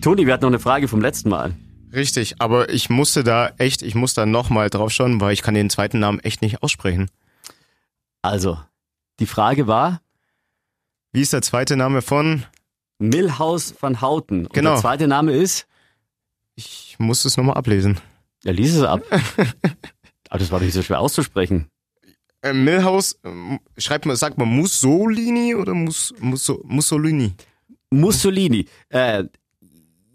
Toni, 0.02 0.26
wir 0.26 0.34
hatten 0.34 0.44
noch 0.44 0.50
eine 0.50 0.60
Frage 0.60 0.88
vom 0.88 1.02
letzten 1.02 1.30
Mal. 1.30 1.54
Richtig, 1.94 2.36
aber 2.40 2.70
ich 2.70 2.90
musste 2.90 3.24
da 3.24 3.52
echt, 3.58 3.82
ich 3.82 3.96
muss 3.96 4.14
da 4.14 4.26
nochmal 4.26 4.70
drauf 4.70 4.92
schauen, 4.92 5.20
weil 5.22 5.34
ich 5.34 5.42
kann 5.42 5.54
den 5.54 5.70
zweiten 5.70 6.00
Namen 6.00 6.20
echt 6.20 6.42
nicht 6.42 6.64
aussprechen. 6.64 7.10
Also, 8.22 8.60
die 9.20 9.26
Frage 9.26 9.68
war 9.68 10.02
Wie 11.12 11.22
ist 11.22 11.34
der 11.34 11.42
zweite 11.42 11.76
Name 11.76 12.02
von? 12.02 12.46
Milhouse 13.00 13.76
van 13.82 14.00
Houten. 14.02 14.46
Und 14.46 14.54
Genau. 14.54 14.72
der 14.74 14.82
zweite 14.82 15.08
Name 15.08 15.34
ist? 15.34 15.68
Ich 16.56 16.96
muss 17.00 17.26
es 17.26 17.36
nochmal 17.36 17.58
ablesen. 17.58 18.00
Ja, 18.44 18.52
lies 18.54 18.74
es 18.76 18.84
ab. 18.84 19.02
Aber 20.30 20.40
das 20.40 20.52
war 20.52 20.60
doch 20.60 20.66
nicht 20.66 20.74
so 20.74 20.82
schwer 20.84 21.00
auszusprechen. 21.00 21.68
Äh, 22.42 22.54
Milhouse, 22.54 23.20
ähm, 23.26 23.60
schreibt 23.78 24.06
man, 24.06 24.16
sagt 24.16 24.38
man 24.38 24.48
Mussolini 24.48 25.54
oder 25.56 25.74
Mus, 25.74 26.14
Musso, 26.20 26.62
Mussolini? 26.64 27.34
Mussolini. 27.90 28.68
Äh, 28.90 29.26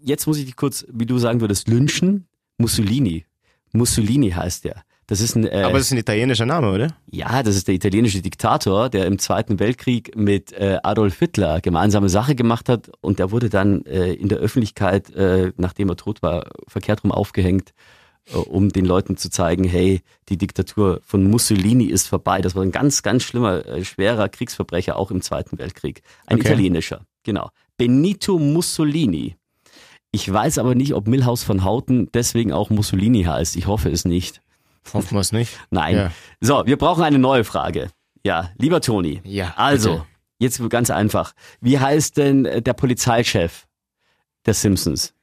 jetzt 0.01 0.27
muss 0.27 0.37
ich 0.37 0.45
dich 0.45 0.55
kurz, 0.55 0.85
wie 0.91 1.05
du 1.05 1.17
sagen 1.17 1.41
würdest, 1.41 1.67
lynchen. 1.67 2.27
Mussolini. 2.57 3.25
Mussolini 3.73 4.31
heißt 4.31 4.63
der. 4.65 4.83
Das 5.05 5.21
ist 5.21 5.35
ein, 5.35 5.45
äh, 5.47 5.61
Aber 5.63 5.77
das 5.77 5.87
ist 5.87 5.91
ein 5.93 5.99
italienischer 5.99 6.45
Name, 6.45 6.69
oder? 6.71 6.97
ja, 7.09 7.41
das 7.41 7.55
ist 7.55 7.67
der 7.69 7.75
italienische 7.75 8.21
Diktator, 8.21 8.89
der 8.89 9.05
im 9.05 9.19
Zweiten 9.19 9.57
Weltkrieg 9.59 10.17
mit 10.17 10.51
äh, 10.51 10.79
Adolf 10.83 11.17
Hitler 11.19 11.61
gemeinsame 11.61 12.09
Sache 12.09 12.35
gemacht 12.35 12.67
hat 12.67 12.91
und 12.99 13.19
der 13.19 13.31
wurde 13.31 13.47
dann 13.49 13.85
äh, 13.85 14.11
in 14.11 14.27
der 14.27 14.39
Öffentlichkeit, 14.39 15.09
äh, 15.11 15.53
nachdem 15.55 15.87
er 15.89 15.95
tot 15.95 16.21
war, 16.21 16.49
verkehrt 16.67 17.05
rum 17.05 17.13
aufgehängt, 17.13 17.71
äh, 18.33 18.35
um 18.35 18.67
den 18.69 18.83
Leuten 18.85 19.15
zu 19.15 19.29
zeigen, 19.29 19.63
hey, 19.63 20.01
die 20.27 20.37
Diktatur 20.37 20.99
von 21.05 21.23
Mussolini 21.29 21.85
ist 21.85 22.07
vorbei. 22.07 22.41
Das 22.41 22.53
war 22.55 22.63
ein 22.63 22.71
ganz, 22.73 23.01
ganz 23.01 23.23
schlimmer, 23.23 23.65
äh, 23.65 23.85
schwerer 23.85 24.27
Kriegsverbrecher, 24.27 24.97
auch 24.97 25.11
im 25.11 25.21
Zweiten 25.21 25.57
Weltkrieg. 25.57 26.01
Ein 26.25 26.39
Okay. 26.39 26.47
italienischer, 26.49 27.05
genau. 27.23 27.49
Benito 27.77 28.39
Mussolini. 28.39 29.36
Ich 30.17 30.33
weiß 30.33 30.57
aber 30.57 30.73
nicht, 30.73 30.95
ob 30.95 31.07
Milhaus 31.07 31.43
von 31.43 31.63
Houten 31.63 32.09
deswegen 32.11 32.51
auch 32.51 32.71
Mussolini 32.71 33.25
heißt. 33.25 33.55
Ich 33.55 33.67
hoffe 33.67 33.91
es 33.91 34.03
nicht. 34.03 34.41
Hoffen 34.91 35.13
wir 35.15 35.19
es 35.21 35.31
nicht. 35.31 35.59
Nein. 35.69 35.95
Ja. 35.95 36.11
So, 36.41 36.63
wir 36.65 36.75
brauchen 36.75 37.03
eine 37.03 37.19
neue 37.19 37.43
Frage. 37.43 37.89
Ja, 38.23 38.49
lieber 38.57 38.81
Toni. 38.81 39.21
Ja, 39.25 39.53
Also, 39.57 39.91
bitte. 39.91 40.05
jetzt 40.39 40.69
ganz 40.71 40.89
einfach. 40.89 41.33
Wie 41.61 41.77
heißt 41.77 42.17
denn 42.17 42.45
äh, 42.45 42.63
der 42.63 42.73
Polizeichef 42.73 43.67
der 44.47 44.55
Simpsons? 44.55 45.13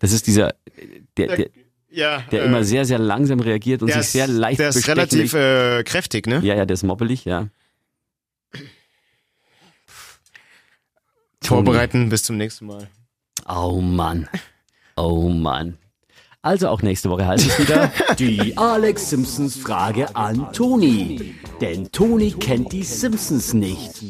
Das 0.00 0.10
ist 0.10 0.26
dieser, 0.26 0.50
äh, 0.50 1.00
der, 1.16 1.36
der, 1.36 1.50
Ja, 1.90 2.22
der 2.32 2.42
äh, 2.42 2.46
immer 2.46 2.64
sehr, 2.64 2.84
sehr 2.86 2.98
langsam 2.98 3.38
reagiert 3.38 3.82
und 3.82 3.92
sich 3.92 4.08
sehr 4.08 4.26
leicht 4.26 4.58
Der 4.58 4.70
ist 4.70 4.88
relativ 4.88 5.32
äh, 5.34 5.84
kräftig, 5.84 6.26
ne? 6.26 6.40
Ja, 6.42 6.56
ja, 6.56 6.66
der 6.66 6.74
ist 6.74 6.82
mobbelig, 6.82 7.24
ja. 7.24 7.50
Vorbereiten 11.46 12.08
bis 12.08 12.22
zum 12.22 12.36
nächsten 12.36 12.66
Mal. 12.66 12.88
Oh 13.48 13.80
Mann. 13.80 14.28
Oh 14.96 15.28
Mann. 15.28 15.78
Also 16.42 16.68
auch 16.68 16.82
nächste 16.82 17.08
Woche 17.10 17.26
heißt 17.26 17.46
es 17.46 17.58
wieder 17.58 17.90
die 18.18 18.56
Alex 18.56 19.10
Simpsons 19.10 19.56
Frage 19.56 20.14
an 20.14 20.52
Toni. 20.52 21.34
Denn 21.60 21.90
Toni 21.90 22.32
kennt 22.32 22.72
die 22.72 22.82
Simpsons 22.82 23.54
nicht. 23.54 24.02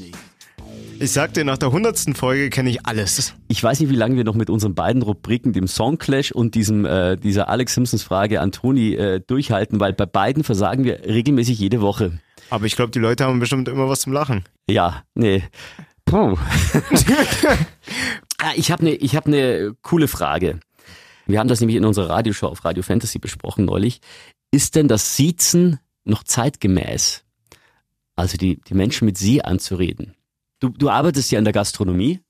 Ich 1.01 1.11
sag 1.11 1.35
dir, 1.35 1.45
nach 1.45 1.59
der 1.59 1.73
hundertsten 1.73 2.15
Folge 2.15 2.51
kenne 2.51 2.71
ich 2.71 2.87
alles. 2.87 3.35
Ich 3.49 3.63
weiß 3.63 3.81
nicht, 3.81 3.91
wie 3.91 3.97
lange 3.97 4.17
wir 4.17 4.25
noch 4.25 4.35
mit 4.35 4.49
unseren 4.49 4.75
beiden 4.75 5.03
Rubriken, 5.03 5.53
dem 5.53 5.67
Songclash 5.67 6.33
und 6.33 6.55
diesem 6.55 6.85
äh, 6.87 7.17
dieser 7.17 7.49
Alex 7.49 7.75
Simpsons 7.75 8.03
Frage 8.03 8.41
an 8.41 8.53
Toni 8.53 8.95
äh, 8.95 9.21
durchhalten, 9.21 9.81
weil 9.81 9.93
bei 9.93 10.07
beiden 10.07 10.45
versagen 10.45 10.85
wir 10.85 11.05
regelmäßig 11.05 11.59
jede 11.59 11.81
Woche. 11.81 12.19
Aber 12.51 12.67
ich 12.67 12.77
glaube, 12.77 12.91
die 12.91 12.99
Leute 13.01 13.25
haben 13.25 13.41
bestimmt 13.41 13.69
immer 13.69 13.89
was 13.89 14.01
zum 14.01 14.13
Lachen. 14.13 14.45
Ja, 14.69 15.03
nee. 15.15 15.43
Puh. 16.07 16.37
Ah, 18.39 18.53
ich 18.57 18.71
habe 18.71 18.83
eine 18.83 18.95
ich 18.97 19.17
hab 19.17 19.27
ne 19.27 19.75
coole 19.81 20.07
Frage. 20.09 20.61
Wir 21.27 21.39
haben 21.39 21.49
das 21.49 21.61
nämlich 21.61 21.77
in 21.77 21.85
unserer 21.87 22.11
Radioshow 22.11 22.49
auf 22.49 22.65
Radio 22.65 22.83
Fantasy 22.83 23.19
besprochen 23.19 23.65
neulich. 23.65 24.01
Ist 24.51 24.75
denn 24.75 24.87
das 24.89 25.17
Siezen 25.17 25.79
noch 26.05 26.25
zeitgemäß? 26.25 27.25
Also 28.17 28.37
die, 28.37 28.61
die 28.61 28.75
Menschen 28.75 29.07
mit 29.07 29.17
Sie 29.17 29.43
anzureden. 29.43 30.15
Du, 30.61 30.69
du 30.69 30.91
arbeitest 30.91 31.31
ja 31.33 31.39
in 31.39 31.45
der 31.45 31.55
Gastronomie. 31.55 32.21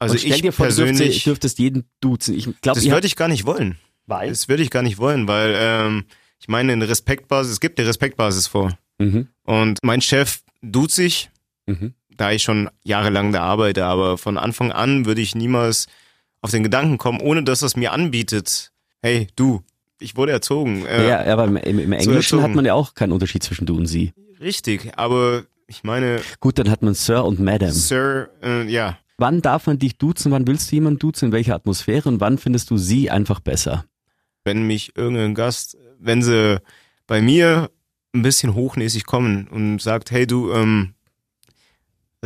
Also 0.00 0.16
stell 0.18 0.32
ich 0.32 0.42
dir 0.42 0.52
vor, 0.52 0.66
du 0.66 0.74
persönlich, 0.74 0.98
dürftest, 0.98 1.26
dürftest 1.26 1.58
jeden 1.60 1.84
duzen. 2.00 2.34
Ich 2.34 2.44
glaube, 2.44 2.60
das 2.80 2.84
ihr 2.84 2.92
würde 2.92 3.06
ich 3.06 3.16
gar 3.16 3.28
nicht 3.28 3.46
wollen. 3.46 3.78
weil. 4.06 4.30
Das 4.30 4.48
würde 4.48 4.62
ich 4.62 4.70
gar 4.70 4.82
nicht 4.82 4.98
wollen, 4.98 5.28
weil 5.28 5.54
ähm, 5.56 6.04
ich 6.40 6.48
meine, 6.48 6.72
eine 6.72 6.88
Respektbasis, 6.88 7.52
es 7.52 7.60
gibt 7.60 7.78
eine 7.78 7.88
Respektbasis 7.88 8.46
vor. 8.48 8.76
Mhm, 8.98 9.28
Und 9.44 9.78
mein 9.82 10.00
Chef 10.00 10.40
duzt 10.62 10.96
sich, 10.96 11.30
mhm. 11.66 11.94
da 12.16 12.32
ich 12.32 12.42
schon 12.42 12.70
jahrelang 12.82 13.32
da 13.32 13.42
arbeite, 13.42 13.84
aber 13.84 14.18
von 14.18 14.38
Anfang 14.38 14.72
an 14.72 15.06
würde 15.06 15.20
ich 15.20 15.34
niemals 15.34 15.86
auf 16.40 16.50
den 16.50 16.62
Gedanken 16.62 16.98
kommen, 16.98 17.20
ohne 17.20 17.42
dass 17.42 17.62
es 17.62 17.76
mir 17.76 17.92
anbietet. 17.92 18.72
Hey, 19.02 19.28
du, 19.36 19.62
ich 19.98 20.16
wurde 20.16 20.32
erzogen. 20.32 20.86
Äh, 20.86 21.08
Ja, 21.08 21.24
aber 21.32 21.44
im, 21.44 21.56
im, 21.56 21.78
im 21.78 21.92
Englischen 21.92 22.16
erzogen. 22.16 22.42
hat 22.42 22.54
man 22.54 22.64
ja 22.64 22.74
auch 22.74 22.94
keinen 22.94 23.12
Unterschied 23.12 23.42
zwischen 23.42 23.66
du 23.66 23.76
und 23.76 23.86
sie. 23.86 24.12
Richtig, 24.40 24.96
aber 24.96 25.44
ich 25.66 25.84
meine, 25.84 26.20
Gut, 26.40 26.58
dann 26.58 26.70
hat 26.70 26.82
man 26.82 26.94
Sir 26.94 27.24
und 27.24 27.40
Madam. 27.40 27.72
Sir, 27.72 28.30
äh, 28.42 28.64
ja, 28.70 28.98
Wann 29.18 29.40
darf 29.40 29.66
man 29.66 29.78
dich 29.78 29.96
duzen? 29.96 30.30
Wann 30.30 30.46
willst 30.46 30.70
du 30.70 30.76
jemanden 30.76 30.98
duzen? 30.98 31.26
In 31.26 31.32
welcher 31.32 31.54
Atmosphäre? 31.54 32.06
Und 32.08 32.20
wann 32.20 32.36
findest 32.36 32.70
du 32.70 32.76
sie 32.76 33.10
einfach 33.10 33.40
besser? 33.40 33.86
wenn 34.46 34.66
mich 34.66 34.96
irgendein 34.96 35.34
Gast, 35.34 35.76
wenn 35.98 36.22
sie 36.22 36.62
bei 37.06 37.20
mir 37.20 37.70
ein 38.14 38.22
bisschen 38.22 38.54
hochnäsig 38.54 39.04
kommen 39.04 39.48
und 39.48 39.82
sagt, 39.82 40.10
hey 40.10 40.26
du, 40.26 40.52
ähm, 40.52 40.94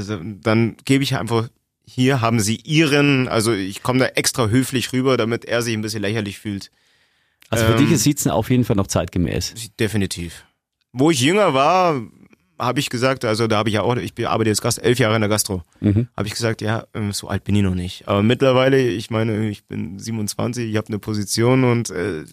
also 0.01 0.19
dann 0.43 0.77
gebe 0.85 1.03
ich 1.05 1.17
einfach, 1.17 1.49
hier 1.87 2.21
haben 2.21 2.41
sie 2.41 2.57
ihren, 2.57 3.29
also 3.29 3.53
ich 3.53 3.83
komme 3.83 3.99
da 4.01 4.07
extra 4.07 4.49
höflich 4.49 4.93
rüber, 4.93 5.17
damit 5.17 5.45
er 5.45 5.63
sich 5.63 5.75
ein 5.75 5.83
bisschen 5.83 6.03
lächerlich 6.03 6.39
fühlt. 6.39 6.71
Also 7.49 7.65
für 7.65 7.73
Ähm, 7.73 7.79
dich 7.79 7.91
ist 7.91 8.05
Siezen 8.05 8.31
auf 8.31 8.49
jeden 8.51 8.65
Fall 8.65 8.77
noch 8.77 8.87
zeitgemäß. 8.87 9.55
Definitiv. 9.79 10.45
Wo 10.93 11.11
ich 11.11 11.21
jünger 11.21 11.53
war, 11.55 12.01
habe 12.59 12.79
ich 12.79 12.91
gesagt, 12.91 13.25
also 13.25 13.47
da 13.47 13.57
habe 13.59 13.71
ich 13.71 13.77
ja 13.77 13.83
auch, 13.83 13.97
ich 13.97 14.13
arbeite 14.29 14.51
jetzt 14.51 14.61
Gast 14.63 14.83
elf 14.83 14.99
Jahre 14.99 15.15
in 15.17 15.21
der 15.23 15.31
Gastro, 15.31 15.63
Mhm. 15.81 16.09
habe 16.17 16.29
ich 16.29 16.35
gesagt, 16.35 16.61
ja, 16.63 16.85
ähm, 16.95 17.13
so 17.13 17.29
alt 17.29 17.43
bin 17.45 17.55
ich 17.57 17.63
noch 17.63 17.75
nicht. 17.75 18.07
Aber 18.07 18.23
mittlerweile, 18.23 18.79
ich 18.81 19.11
meine, 19.11 19.49
ich 19.49 19.65
bin 19.65 19.99
27, 19.99 20.69
ich 20.71 20.77
habe 20.77 20.89
eine 20.89 20.99
Position 20.99 21.65
und 21.65 21.91
äh, 21.91 22.25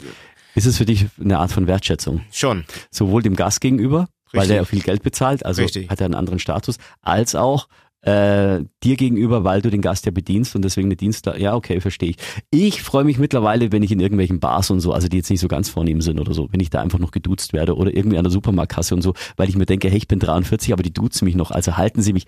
Ist 0.56 0.65
es 0.65 0.77
für 0.77 0.86
dich 0.86 1.06
eine 1.19 1.39
Art 1.39 1.51
von 1.51 1.65
Wertschätzung? 1.65 2.21
schon. 2.32 2.65
Sowohl 2.91 3.21
dem 3.23 3.36
Gast 3.36 3.62
gegenüber, 3.62 4.10
Richtig. 4.33 4.47
der 4.47 4.57
ja 4.57 4.65
viel 4.65 4.81
Geld 4.81 5.03
bezahlt, 5.03 5.45
also 5.45 5.61
Richtig. 5.61 5.89
hat 5.89 6.01
er 6.01 6.05
einen 6.05 6.15
anderen 6.15 6.39
Status, 6.39 6.77
als 7.01 7.35
auch 7.35 7.67
äh, 8.01 8.63
dir 8.83 8.95
gegenüber, 8.95 9.43
weil 9.43 9.61
du 9.61 9.69
den 9.69 9.81
Gast 9.81 10.05
ja 10.05 10.11
bedienst 10.11 10.55
und 10.55 10.61
deswegen 10.61 10.87
eine 10.87 10.95
Dienstler. 10.95 11.37
Ja, 11.39 11.55
okay, 11.55 11.81
verstehe 11.81 12.11
ich. 12.11 12.17
Ich 12.51 12.81
freue 12.81 13.03
mich 13.03 13.17
mittlerweile, 13.17 13.71
wenn 13.71 13.83
ich 13.83 13.91
in 13.91 13.99
irgendwelchen 13.99 14.39
Bars 14.39 14.69
und 14.69 14.79
so, 14.79 14.93
also 14.93 15.07
die 15.07 15.17
jetzt 15.17 15.29
nicht 15.29 15.39
so 15.39 15.47
ganz 15.47 15.67
vornehm 15.67 16.01
sind 16.01 16.19
oder 16.19 16.33
so, 16.33 16.47
wenn 16.51 16.59
ich 16.59 16.69
da 16.69 16.81
einfach 16.81 16.99
noch 16.99 17.11
geduzt 17.11 17.53
werde 17.53 17.75
oder 17.75 17.93
irgendwie 17.93 18.17
an 18.17 18.23
der 18.23 18.31
Supermarktkasse 18.31 18.95
und 18.95 19.01
so, 19.01 19.13
weil 19.35 19.49
ich 19.49 19.57
mir 19.57 19.65
denke, 19.65 19.89
hey, 19.89 19.97
ich 19.97 20.07
bin 20.07 20.19
43, 20.19 20.71
aber 20.71 20.83
die 20.83 20.93
duzen 20.93 21.25
mich 21.25 21.35
noch, 21.35 21.51
also 21.51 21.75
halten 21.75 22.01
sie 22.01 22.13
mich 22.13 22.27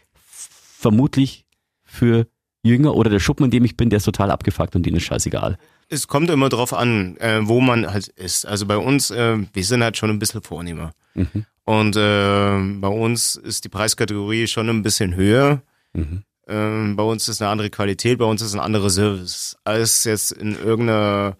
vermutlich 0.79 1.45
für 1.83 2.27
jünger 2.63 2.95
oder 2.95 3.09
der 3.09 3.19
Schuppen, 3.19 3.45
in 3.45 3.51
dem 3.51 3.63
ich 3.63 3.77
bin, 3.77 3.89
der 3.89 3.97
ist 3.97 4.03
total 4.03 4.31
abgefuckt 4.31 4.75
und 4.75 4.85
denen 4.85 4.97
ist 4.97 5.03
scheißegal. 5.03 5.57
Es 5.87 6.07
kommt 6.07 6.29
immer 6.29 6.49
drauf 6.49 6.73
an, 6.73 7.17
äh, 7.17 7.39
wo 7.43 7.61
man 7.61 7.91
halt 7.91 8.07
ist. 8.09 8.45
Also 8.45 8.65
bei 8.65 8.77
uns, 8.77 9.11
äh, 9.11 9.37
wir 9.53 9.63
sind 9.63 9.83
halt 9.83 9.97
schon 9.97 10.09
ein 10.09 10.19
bisschen 10.19 10.41
vornehmer. 10.41 10.91
Mhm. 11.13 11.45
Und 11.69 11.95
äh, 11.97 12.79
bei 12.79 12.87
uns 12.87 13.35
ist 13.35 13.63
die 13.63 13.69
Preiskategorie 13.69 14.47
schon 14.47 14.69
ein 14.69 14.81
bisschen 14.81 15.15
höher. 15.15 15.61
Mhm. 15.93 16.23
Ähm, 16.47 16.95
bei 16.95 17.03
uns 17.03 17.29
ist 17.29 17.43
eine 17.43 17.51
andere 17.51 17.69
Qualität, 17.69 18.17
bei 18.17 18.25
uns 18.25 18.41
ist 18.41 18.55
ein 18.55 18.59
anderer 18.59 18.89
Service 18.89 19.55
als 19.65 20.03
jetzt 20.03 20.31
in 20.31 20.55
irgendeiner, 20.55 21.37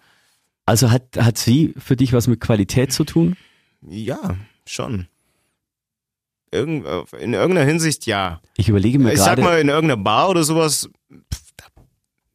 Also 0.66 0.92
hat, 0.92 1.16
hat 1.16 1.36
sie 1.36 1.74
für 1.76 1.96
dich 1.96 2.12
was 2.12 2.28
mit 2.28 2.40
Qualität 2.40 2.92
zu 2.92 3.02
tun? 3.02 3.36
ja, 3.82 4.36
schon. 4.66 5.08
Irgend, 6.52 6.86
in 7.18 7.34
irgendeiner 7.34 7.66
Hinsicht 7.66 8.06
ja. 8.06 8.40
Ich 8.56 8.68
überlege 8.68 9.00
mir 9.00 9.12
Ich 9.12 9.18
sag 9.18 9.30
gerade, 9.34 9.42
mal, 9.42 9.60
in 9.60 9.68
irgendeiner 9.68 10.00
Bar 10.00 10.28
oder 10.28 10.44
sowas, 10.44 10.88
pff, 11.10 11.42
da, 11.56 11.64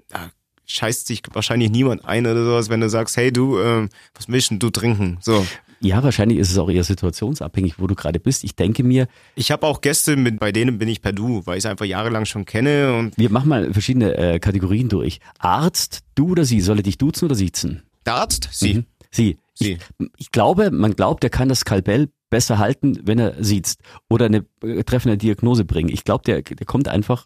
da 0.10 0.32
scheißt 0.66 1.08
sich 1.08 1.22
wahrscheinlich 1.32 1.70
niemand 1.70 2.04
ein 2.04 2.28
oder 2.28 2.44
sowas, 2.44 2.68
wenn 2.68 2.82
du 2.82 2.90
sagst, 2.90 3.16
hey 3.16 3.32
du, 3.32 3.58
ähm, 3.58 3.88
was 4.16 4.28
möchtest 4.28 4.62
du 4.62 4.70
trinken? 4.70 5.18
So. 5.22 5.48
Ja, 5.80 6.04
wahrscheinlich 6.04 6.38
ist 6.40 6.52
es 6.52 6.58
auch 6.58 6.70
eher 6.70 6.84
situationsabhängig, 6.84 7.80
wo 7.80 7.88
du 7.88 7.96
gerade 7.96 8.20
bist. 8.20 8.44
Ich 8.44 8.56
denke 8.56 8.84
mir, 8.84 9.08
Ich 9.36 9.52
habe 9.52 9.66
auch 9.68 9.82
Gäste, 9.82 10.16
mit, 10.16 10.40
bei 10.40 10.52
denen 10.52 10.78
bin 10.78 10.88
ich 10.90 11.02
per 11.02 11.14
Du, 11.14 11.46
weil 11.46 11.58
ich 11.58 11.64
es 11.64 11.70
einfach 11.70 11.86
jahrelang 11.86 12.26
schon 12.26 12.46
kenne 12.46 12.94
und 12.96 13.18
wir 13.18 13.30
machen 13.32 13.50
mal 13.50 13.72
verschiedene 13.74 14.16
äh, 14.18 14.40
Kategorien 14.40 14.90
durch. 14.90 15.20
Arzt, 15.40 16.02
du 16.16 16.30
oder 16.32 16.46
sie? 16.46 16.62
Soll 16.62 16.78
er 16.80 16.84
dich 16.84 16.98
duzen 16.98 17.26
oder 17.26 17.36
siezen? 17.36 17.84
der 18.06 18.16
Arzt, 18.16 18.50
sie. 18.52 18.76
Mhm. 18.76 18.86
Sie. 19.12 19.38
Sie. 19.54 19.78
Ich, 20.00 20.08
ich 20.18 20.32
glaube, 20.32 20.70
man 20.72 20.96
glaubt, 20.96 21.24
er 21.24 21.30
kann 21.30 21.50
das 21.50 21.62
Skalpell 21.62 22.10
besser 22.30 22.58
halten, 22.60 23.00
wenn 23.04 23.18
er 23.18 23.42
sieht 23.44 23.76
oder 24.10 24.26
eine 24.26 24.46
äh, 24.62 24.84
treffende 24.84 25.18
Diagnose 25.18 25.64
bringen. 25.64 25.90
Ich 25.90 26.04
glaube, 26.04 26.24
der, 26.26 26.42
der 26.42 26.66
kommt 26.66 26.88
einfach 26.90 27.26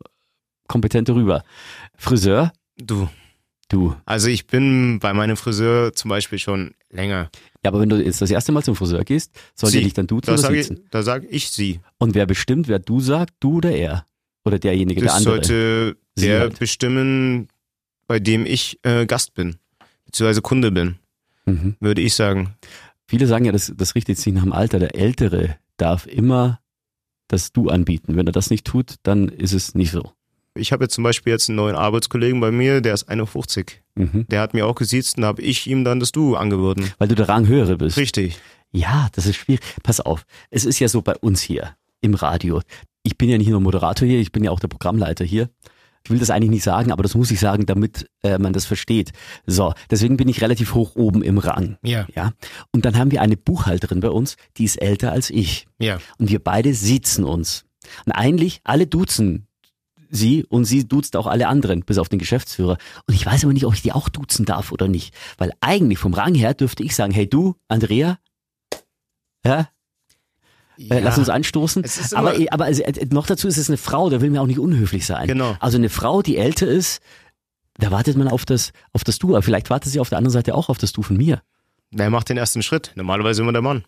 kompetent 0.67 1.09
rüber. 1.09 1.43
Friseur, 1.97 2.51
Du. 2.77 3.09
du. 3.69 3.95
Also 4.05 4.27
ich 4.29 4.45
bin 4.47 4.99
bei 4.99 5.13
meinem 5.13 5.35
Friseur 5.35 5.93
zum 5.93 6.09
Beispiel 6.09 6.39
schon 6.39 6.75
länger. 6.91 7.29
Ja, 7.63 7.71
aber 7.71 7.79
wenn 7.81 7.89
du 7.89 8.03
jetzt 8.03 8.21
das 8.21 8.31
erste 8.31 8.51
Mal 8.51 8.63
zum 8.63 8.75
Friseur 8.75 9.03
gehst, 9.03 9.31
soll 9.55 9.69
Sie. 9.69 9.77
der 9.77 9.83
dich 9.85 9.93
dann 9.93 10.07
duzen 10.07 10.27
Da 10.27 10.33
oder 10.33 10.41
sage 10.41 10.59
ich, 10.59 10.71
da 10.91 11.03
sag 11.03 11.23
ich 11.29 11.49
sie. 11.49 11.79
Und 11.97 12.15
wer 12.15 12.25
bestimmt, 12.25 12.67
wer 12.67 12.79
du 12.79 12.99
sagt, 12.99 13.33
du 13.39 13.57
oder 13.57 13.71
er? 13.71 14.05
Oder 14.45 14.59
derjenige, 14.59 15.01
der 15.01 15.09
Das 15.09 15.17
andere? 15.17 15.35
sollte 15.35 15.97
Sie 16.15 16.25
der 16.27 16.39
halt. 16.41 16.59
bestimmen, 16.59 17.47
bei 18.07 18.19
dem 18.19 18.45
ich 18.45 18.79
äh, 18.83 19.05
Gast 19.05 19.33
bin, 19.33 19.57
beziehungsweise 20.05 20.41
Kunde 20.41 20.71
bin, 20.71 20.95
Mhm. 21.45 21.75
würde 21.79 22.01
ich 22.01 22.13
sagen. 22.15 22.55
Viele 23.07 23.25
sagen 23.27 23.45
ja, 23.45 23.51
das, 23.51 23.73
das 23.75 23.95
richtet 23.95 24.17
sich 24.19 24.33
nach 24.33 24.43
dem 24.43 24.53
Alter. 24.53 24.77
Der 24.79 24.95
Ältere 24.95 25.55
darf 25.77 26.05
immer 26.05 26.59
das 27.27 27.51
Du 27.51 27.69
anbieten. 27.69 28.15
Wenn 28.15 28.27
er 28.27 28.31
das 28.33 28.49
nicht 28.51 28.65
tut, 28.65 28.95
dann 29.03 29.29
ist 29.29 29.53
es 29.53 29.73
nicht 29.75 29.91
so. 29.91 30.11
Ich 30.55 30.71
habe 30.71 30.85
jetzt 30.85 30.95
zum 30.95 31.03
Beispiel 31.03 31.31
jetzt 31.31 31.49
einen 31.49 31.57
neuen 31.57 31.75
Arbeitskollegen 31.75 32.39
bei 32.39 32.51
mir, 32.51 32.81
der 32.81 32.93
ist 32.93 33.07
51. 33.07 33.81
Mhm. 33.95 34.25
Der 34.29 34.41
hat 34.41 34.53
mir 34.53 34.65
auch 34.65 34.75
gesiezt 34.75 35.17
und 35.17 35.25
habe 35.25 35.41
ich 35.41 35.67
ihm 35.67 35.83
dann 35.83 35.99
das 35.99 36.11
Du 36.11 36.35
angeboten. 36.35 36.91
Weil 36.97 37.07
du 37.07 37.15
der 37.15 37.29
Ranghöhere 37.29 37.77
bist. 37.77 37.97
Richtig. 37.97 38.39
Ja, 38.71 39.09
das 39.13 39.25
ist 39.25 39.37
schwierig. 39.37 39.61
Pass 39.83 39.99
auf, 39.99 40.25
es 40.51 40.65
ist 40.65 40.79
ja 40.79 40.87
so 40.87 41.01
bei 41.01 41.15
uns 41.15 41.41
hier 41.41 41.75
im 42.01 42.13
Radio. 42.13 42.61
Ich 43.03 43.17
bin 43.17 43.29
ja 43.29 43.37
nicht 43.37 43.49
nur 43.49 43.61
Moderator 43.61 44.07
hier, 44.07 44.19
ich 44.19 44.31
bin 44.31 44.43
ja 44.43 44.51
auch 44.51 44.59
der 44.59 44.67
Programmleiter 44.67 45.25
hier. 45.25 45.49
Ich 46.03 46.09
will 46.09 46.19
das 46.19 46.29
eigentlich 46.29 46.49
nicht 46.49 46.63
sagen, 46.63 46.91
aber 46.91 47.03
das 47.03 47.15
muss 47.15 47.29
ich 47.29 47.39
sagen, 47.39 47.65
damit 47.65 48.09
äh, 48.23 48.37
man 48.37 48.53
das 48.53 48.65
versteht. 48.65 49.11
So, 49.45 49.73
deswegen 49.91 50.17
bin 50.17 50.29
ich 50.29 50.41
relativ 50.41 50.73
hoch 50.73 50.95
oben 50.95 51.21
im 51.21 51.37
Rang. 51.37 51.77
Ja. 51.83 52.07
Ja. 52.15 52.31
Und 52.71 52.85
dann 52.85 52.97
haben 52.97 53.11
wir 53.11 53.21
eine 53.21 53.37
Buchhalterin 53.37 53.99
bei 53.99 54.09
uns, 54.09 54.37
die 54.57 54.63
ist 54.63 54.81
älter 54.81 55.11
als 55.11 55.29
ich. 55.29 55.67
Ja. 55.77 55.99
Und 56.17 56.29
wir 56.29 56.39
beide 56.39 56.73
sitzen 56.73 57.25
uns. 57.25 57.65
Und 58.05 58.13
eigentlich 58.13 58.61
alle 58.63 58.87
duzen 58.87 59.47
sie 60.09 60.45
und 60.45 60.65
sie 60.65 60.87
duzt 60.87 61.15
auch 61.15 61.27
alle 61.27 61.47
anderen, 61.47 61.81
bis 61.81 61.97
auf 61.97 62.09
den 62.09 62.19
Geschäftsführer. 62.19 62.77
Und 63.07 63.13
ich 63.13 63.25
weiß 63.25 63.43
aber 63.43 63.53
nicht, 63.53 63.65
ob 63.65 63.73
ich 63.73 63.81
die 63.81 63.91
auch 63.91 64.09
duzen 64.09 64.45
darf 64.45 64.71
oder 64.71 64.87
nicht. 64.87 65.13
Weil 65.37 65.51
eigentlich 65.61 65.99
vom 65.99 66.13
Rang 66.13 66.35
her 66.35 66.53
dürfte 66.53 66.83
ich 66.83 66.95
sagen, 66.95 67.13
hey 67.13 67.29
du, 67.29 67.55
Andrea, 67.67 68.19
ja, 69.45 69.67
äh, 70.77 70.99
lass 70.99 71.17
uns 71.17 71.29
anstoßen. 71.29 71.83
Aber 72.13 72.35
aber 72.51 72.65
also, 72.65 72.83
äh, 72.83 73.05
noch 73.11 73.27
dazu 73.27 73.47
ist 73.47 73.57
es 73.57 73.69
eine 73.69 73.77
Frau, 73.77 74.09
da 74.09 74.21
will 74.21 74.29
mir 74.29 74.41
auch 74.41 74.47
nicht 74.47 74.59
unhöflich 74.59 75.05
sein. 75.05 75.27
Genau. 75.27 75.55
Also 75.59 75.77
eine 75.77 75.89
Frau, 75.89 76.21
die 76.21 76.37
älter 76.37 76.67
ist, 76.67 77.01
da 77.77 77.91
wartet 77.91 78.17
man 78.17 78.27
auf 78.27 78.45
das, 78.45 78.71
auf 78.93 79.03
das 79.03 79.19
Du. 79.19 79.29
Aber 79.29 79.41
vielleicht 79.41 79.69
wartet 79.69 79.91
sie 79.91 79.99
auf 79.99 80.09
der 80.09 80.17
anderen 80.17 80.33
Seite 80.33 80.55
auch 80.55 80.69
auf 80.69 80.77
das 80.77 80.93
Du 80.93 81.01
von 81.01 81.17
mir. 81.17 81.41
Wer 81.91 82.09
macht 82.09 82.29
den 82.29 82.37
ersten 82.37 82.61
Schritt? 82.61 82.91
Normalerweise 82.95 83.41
immer 83.41 83.51
der 83.51 83.61
Mann. 83.61 83.83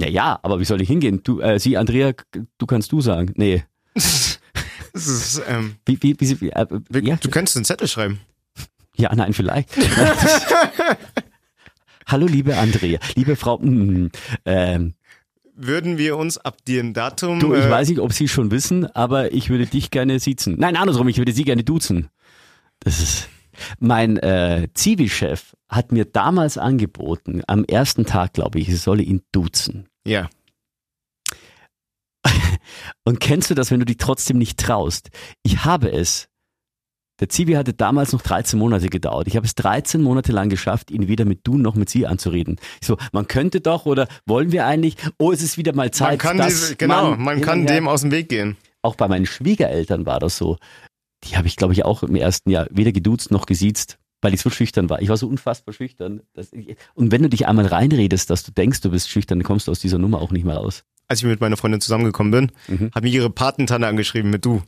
Ja, 0.00 0.08
ja, 0.08 0.38
aber 0.42 0.58
wie 0.58 0.64
soll 0.64 0.80
ich 0.80 0.88
hingehen? 0.88 1.22
Du, 1.22 1.40
äh, 1.40 1.58
sie, 1.58 1.76
Andrea, 1.76 2.12
du 2.58 2.66
kannst 2.66 2.92
du 2.92 3.00
sagen. 3.00 3.32
Nee. 3.36 3.64
Das 4.92 5.06
ist, 5.06 5.42
ähm, 5.48 5.76
Wie, 5.86 5.98
wie, 6.02 6.16
wie, 6.18 6.40
wie 6.40 6.50
äh, 6.50 6.66
wir- 6.90 7.02
ja, 7.02 7.16
Du 7.16 7.30
könntest 7.30 7.56
einen 7.56 7.64
Zettel 7.64 7.88
schreiben. 7.88 8.20
ja, 8.96 9.14
nein, 9.14 9.32
vielleicht. 9.32 9.70
Hallo, 12.06 12.26
liebe 12.26 12.56
Andrea, 12.56 12.98
liebe 13.14 13.36
Frau. 13.36 13.58
mm, 13.58 14.10
ähm, 14.44 14.94
Würden 15.54 15.98
wir 15.98 16.16
uns 16.16 16.38
ab 16.38 16.58
dem 16.66 16.92
Datum. 16.94 17.38
du, 17.40 17.54
ich 17.54 17.64
äh, 17.64 17.70
weiß 17.70 17.88
nicht, 17.88 18.00
ob 18.00 18.12
Sie 18.12 18.28
schon 18.28 18.50
wissen, 18.50 18.86
aber 18.94 19.32
ich 19.32 19.50
würde 19.50 19.66
dich 19.66 19.90
gerne 19.90 20.18
siezen. 20.18 20.56
Nein, 20.58 20.76
andersrum, 20.76 21.08
ich 21.08 21.18
würde 21.18 21.32
Sie 21.32 21.44
gerne 21.44 21.62
duzen. 21.64 22.08
Das 22.80 23.00
ist. 23.00 23.28
Mein 23.78 24.16
äh, 24.16 24.68
Zivi-Chef 24.74 25.54
hat 25.68 25.92
mir 25.92 26.04
damals 26.06 26.56
angeboten, 26.58 27.42
am 27.46 27.64
ersten 27.64 28.06
Tag, 28.06 28.32
glaube 28.32 28.58
ich, 28.58 28.68
ich 28.68 28.80
solle 28.80 29.02
ihn 29.02 29.22
duzen. 29.30 29.88
Ja. 30.06 30.28
Und 33.04 33.20
kennst 33.20 33.50
du 33.50 33.54
das, 33.54 33.70
wenn 33.70 33.80
du 33.80 33.86
dich 33.86 33.98
trotzdem 33.98 34.38
nicht 34.38 34.58
traust? 34.58 35.10
Ich 35.42 35.64
habe 35.64 35.90
es. 35.92 36.28
Der 37.20 37.28
Zivi 37.28 37.52
hatte 37.52 37.72
damals 37.72 38.12
noch 38.12 38.22
13 38.22 38.58
Monate 38.58 38.88
gedauert. 38.88 39.28
Ich 39.28 39.36
habe 39.36 39.46
es 39.46 39.54
13 39.54 40.02
Monate 40.02 40.32
lang 40.32 40.48
geschafft, 40.48 40.90
ihn 40.90 41.06
weder 41.06 41.24
mit 41.24 41.40
du 41.44 41.56
noch 41.56 41.76
mit 41.76 41.88
sie 41.88 42.06
anzureden. 42.06 42.56
Ich 42.80 42.86
so, 42.88 42.96
man 43.12 43.28
könnte 43.28 43.60
doch 43.60 43.86
oder 43.86 44.08
wollen 44.26 44.50
wir 44.50 44.66
eigentlich? 44.66 44.96
Oh, 45.18 45.30
es 45.30 45.40
ist 45.40 45.56
wieder 45.56 45.72
mal 45.74 45.92
Zeit. 45.92 46.10
Man 46.10 46.18
kann, 46.18 46.38
dass 46.38 46.48
diese, 46.48 46.76
genau, 46.76 47.14
man 47.16 47.36
hin 47.36 47.44
kann 47.44 47.66
dem 47.66 47.86
aus 47.86 48.00
dem 48.00 48.10
Weg 48.10 48.28
gehen. 48.28 48.56
Auch 48.82 48.96
bei 48.96 49.06
meinen 49.06 49.26
Schwiegereltern 49.26 50.04
war 50.04 50.18
das 50.18 50.36
so. 50.36 50.56
Die 51.24 51.36
habe 51.36 51.46
ich, 51.46 51.56
glaube 51.56 51.74
ich, 51.74 51.84
auch 51.84 52.02
im 52.02 52.16
ersten 52.16 52.50
Jahr 52.50 52.66
weder 52.70 52.90
geduzt 52.90 53.30
noch 53.30 53.46
gesiezt, 53.46 53.98
weil 54.20 54.34
ich 54.34 54.40
so 54.40 54.50
schüchtern 54.50 54.90
war. 54.90 55.00
Ich 55.00 55.08
war 55.08 55.16
so 55.16 55.28
unfassbar 55.28 55.72
schüchtern. 55.72 56.22
Ich, 56.50 56.76
und 56.94 57.12
wenn 57.12 57.22
du 57.22 57.28
dich 57.28 57.46
einmal 57.46 57.66
reinredest, 57.66 58.30
dass 58.30 58.42
du 58.42 58.50
denkst, 58.50 58.80
du 58.80 58.90
bist 58.90 59.08
schüchtern, 59.08 59.38
dann 59.38 59.46
kommst 59.46 59.68
du 59.68 59.70
aus 59.70 59.78
dieser 59.78 59.98
Nummer 59.98 60.20
auch 60.20 60.32
nicht 60.32 60.44
mehr 60.44 60.56
raus. 60.56 60.82
Als 61.12 61.20
ich 61.20 61.26
mit 61.26 61.42
meiner 61.42 61.58
Freundin 61.58 61.82
zusammengekommen 61.82 62.30
bin, 62.30 62.52
Mhm. 62.78 62.90
hat 62.94 63.02
mir 63.02 63.10
ihre 63.10 63.28
Patentante 63.28 63.86
angeschrieben 63.86 64.30
mit 64.30 64.46
du. 64.46 64.62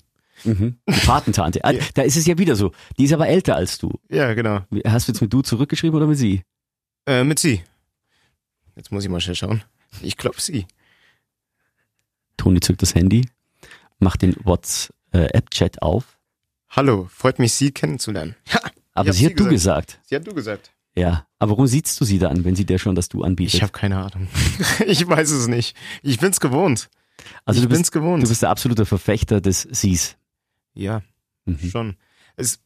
Mhm. 0.44 0.76
Die 0.87 1.00
Patentante. 1.07 1.64
Ah, 1.64 1.72
Da 1.94 2.02
ist 2.02 2.16
es 2.18 2.26
ja 2.26 2.37
wieder 2.37 2.54
so. 2.54 2.72
Die 2.98 3.04
ist 3.04 3.14
aber 3.14 3.28
älter 3.28 3.57
als 3.57 3.78
du. 3.78 3.98
Ja, 4.11 4.35
genau. 4.35 4.61
Hast 4.87 5.09
du 5.09 5.12
jetzt 5.12 5.22
mit 5.22 5.33
du 5.33 5.40
zurückgeschrieben 5.40 5.96
oder 5.96 6.07
mit 6.07 6.18
sie? 6.18 6.42
Äh, 7.07 7.24
mit 7.24 7.38
sie. 7.38 7.62
Jetzt 8.76 8.92
muss 8.92 9.04
ich 9.04 9.09
mal 9.11 9.22
schnell 9.22 9.37
schauen. 9.37 9.62
Ich 10.02 10.18
glaube 10.18 10.38
sie. 10.38 10.66
Toni 12.37 12.61
zückt 12.61 12.83
das 12.83 12.94
Handy, 12.94 13.26
macht 14.00 14.20
den 14.20 14.37
WhatsApp-Chat 14.44 15.80
auf. 15.80 16.18
Hallo, 16.68 17.09
freut 17.11 17.38
mich, 17.38 17.54
Sie 17.54 17.70
kennenzulernen. 17.72 18.35
Ha, 18.52 18.61
Aber 18.92 19.12
sie 19.14 19.20
sie 19.20 19.26
hat 19.30 19.40
du 19.40 19.48
gesagt. 19.48 19.98
sie 20.04 20.16
hat 20.16 20.26
du 20.26 20.35
gesagt. 20.35 20.72
Ja. 20.96 21.26
Aber 21.38 21.52
warum 21.52 21.66
siehst 21.66 22.00
du 22.00 22.04
sie 22.04 22.18
dann, 22.18 22.44
wenn 22.44 22.54
sie 22.57 22.64
dir 22.64 22.78
schon 22.78 22.94
das 22.94 23.09
Du 23.09 23.22
anbietet? 23.22 23.54
Ich 23.54 23.62
habe 23.62 23.72
keine 23.72 23.98
Ahnung. 23.98 24.28
ich 24.87 25.07
weiß 25.07 25.30
es 25.30 25.48
nicht. 25.48 25.76
Ich 26.02 26.18
bin's 26.20 26.40
gewohnt. 26.40 26.88
also 27.44 27.61
ich 27.61 27.66
du 27.68 27.74
bist, 27.76 27.90
gewohnt. 27.92 28.22
du 28.22 28.28
bist 28.28 28.42
der 28.42 28.50
absolute 28.50 28.87
Verfechter 28.87 29.40
des 29.40 29.62
Sies. 29.70 30.16
ja, 30.74 31.02
Mhm. 31.46 31.70
schon. 31.70 31.96
Es, 32.37 32.59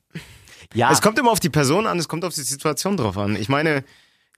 Ja, 0.74 0.92
es 0.92 1.00
kommt 1.02 1.18
immer 1.18 1.30
auf 1.32 1.40
die 1.40 1.48
Person 1.50 1.86
an, 1.86 1.98
es 1.98 2.06
kommt 2.08 2.24
auf 2.24 2.34
die 2.34 2.42
Situation 2.42 2.96
drauf 2.96 3.16
an. 3.18 3.34
Ich 3.36 3.48
meine, 3.48 3.82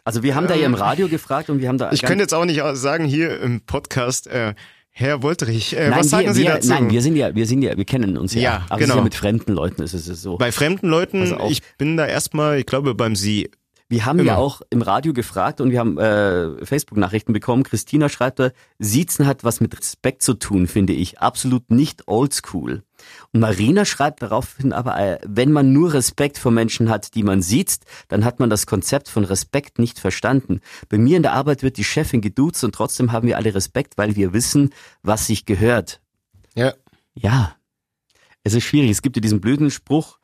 also 0.05 0.23
wir 0.23 0.35
haben 0.35 0.47
da 0.47 0.55
ja 0.55 0.65
im 0.67 0.73
ähm, 0.75 0.81
Radio 0.81 1.09
gefragt 1.09 1.51
und 1.51 1.61
wir 1.61 1.69
haben 1.69 1.77
da. 1.79 1.93
ich 1.93 2.01
könnte 2.03 2.23
jetzt 2.23 2.33
auch 2.33 2.45
nicht 2.47 2.61
sagen 2.75 3.05
hier 3.05 3.39
im 3.41 3.61
Podcast, 3.61 4.29
äh, 4.29 4.55
Herr 4.93 5.23
Wolterich, 5.23 5.77
äh, 5.77 5.89
nein, 5.91 5.99
was 6.01 6.11
sagen 6.11 6.27
wir, 6.27 6.35
Sie 6.35 6.43
wir, 6.45 6.51
dazu? 6.55 6.69
Nein, 6.69 6.91
wir 6.91 7.03
sind 7.03 7.17
ja, 7.17 7.35
wir 7.35 7.47
sind 7.47 7.63
ja, 7.63 7.77
wir 7.77 7.85
kennen 7.85 8.17
uns 8.17 8.35
ja. 8.35 8.41
Ja, 8.41 8.67
aber 8.71 8.81
genau. 8.81 8.97
ja 8.97 9.03
mit 9.03 9.15
fremden 9.15 9.53
Leuten 9.53 9.83
ist 9.83 9.93
es 9.95 10.07
so. 10.07 10.37
Bei 10.39 10.53
fremden 10.53 10.89
Leuten, 10.89 11.33
auch- 11.35 11.51
ich 11.51 11.63
bin 11.79 11.97
da 11.97 12.07
erstmal, 12.07 12.59
ich 12.61 12.67
glaube, 12.67 12.95
beim 12.95 13.15
Sie. 13.17 13.51
Wir 13.91 14.07
haben 14.07 14.19
ja 14.21 14.35
Immer. 14.35 14.39
auch 14.39 14.63
im 14.71 14.83
Radio 14.83 15.13
gefragt 15.13 15.61
und 15.61 15.73
wir 15.73 15.81
haben 15.81 15.99
äh, 15.99 16.65
Facebook-Nachrichten 16.65 17.33
bekommen. 17.33 17.65
Christina 17.65 18.09
schreibt 18.09 18.39
da, 18.39 18.53
Siezen 18.79 19.27
hat 19.27 19.43
was 19.43 19.61
mit 19.61 19.77
Respekt 19.77 20.23
zu 20.23 20.35
tun, 20.35 20.69
finde 20.69 20.93
ich. 20.93 21.19
Absolut 21.19 21.73
nicht 21.73 22.07
oldschool. 22.07 22.85
Und 23.33 23.41
Marina 23.41 23.85
schreibt 23.85 24.23
daraufhin 24.23 24.73
aber, 24.73 24.97
äh, 24.97 25.19
wenn 25.27 25.51
man 25.51 25.73
nur 25.73 25.93
Respekt 25.93 26.39
vor 26.39 26.53
Menschen 26.53 26.89
hat, 26.89 27.17
die 27.17 27.25
man 27.25 27.43
sieht, 27.43 27.81
dann 28.07 28.25
hat 28.25 28.39
man 28.39 28.49
das 28.49 28.67
Konzept 28.67 29.09
von 29.09 29.25
Respekt 29.25 29.81
nicht 29.81 29.99
verstanden. 29.99 30.61
Bei 30.89 30.97
mir 30.97 31.17
in 31.17 31.25
der 31.25 31.33
Arbeit 31.33 31.65
wird 31.65 31.77
die 31.77 31.83
Chefin 31.83 32.21
geduzt 32.21 32.63
und 32.63 32.73
trotzdem 32.73 33.11
haben 33.11 33.27
wir 33.27 33.39
alle 33.39 33.57
Respekt, 33.57 33.99
weil 33.99 34.15
wir 34.15 34.33
wissen, 34.33 34.71
was 35.03 35.27
sich 35.27 35.47
gehört. 35.47 36.01
Ja. 36.55 36.75
Ja, 37.15 37.57
es 38.45 38.55
ist 38.55 38.63
schwierig. 38.63 38.91
Es 38.91 39.03
gibt 39.03 39.17
ja 39.17 39.21
diesen 39.21 39.41
blöden 39.41 39.73
Spruch, 39.73 40.20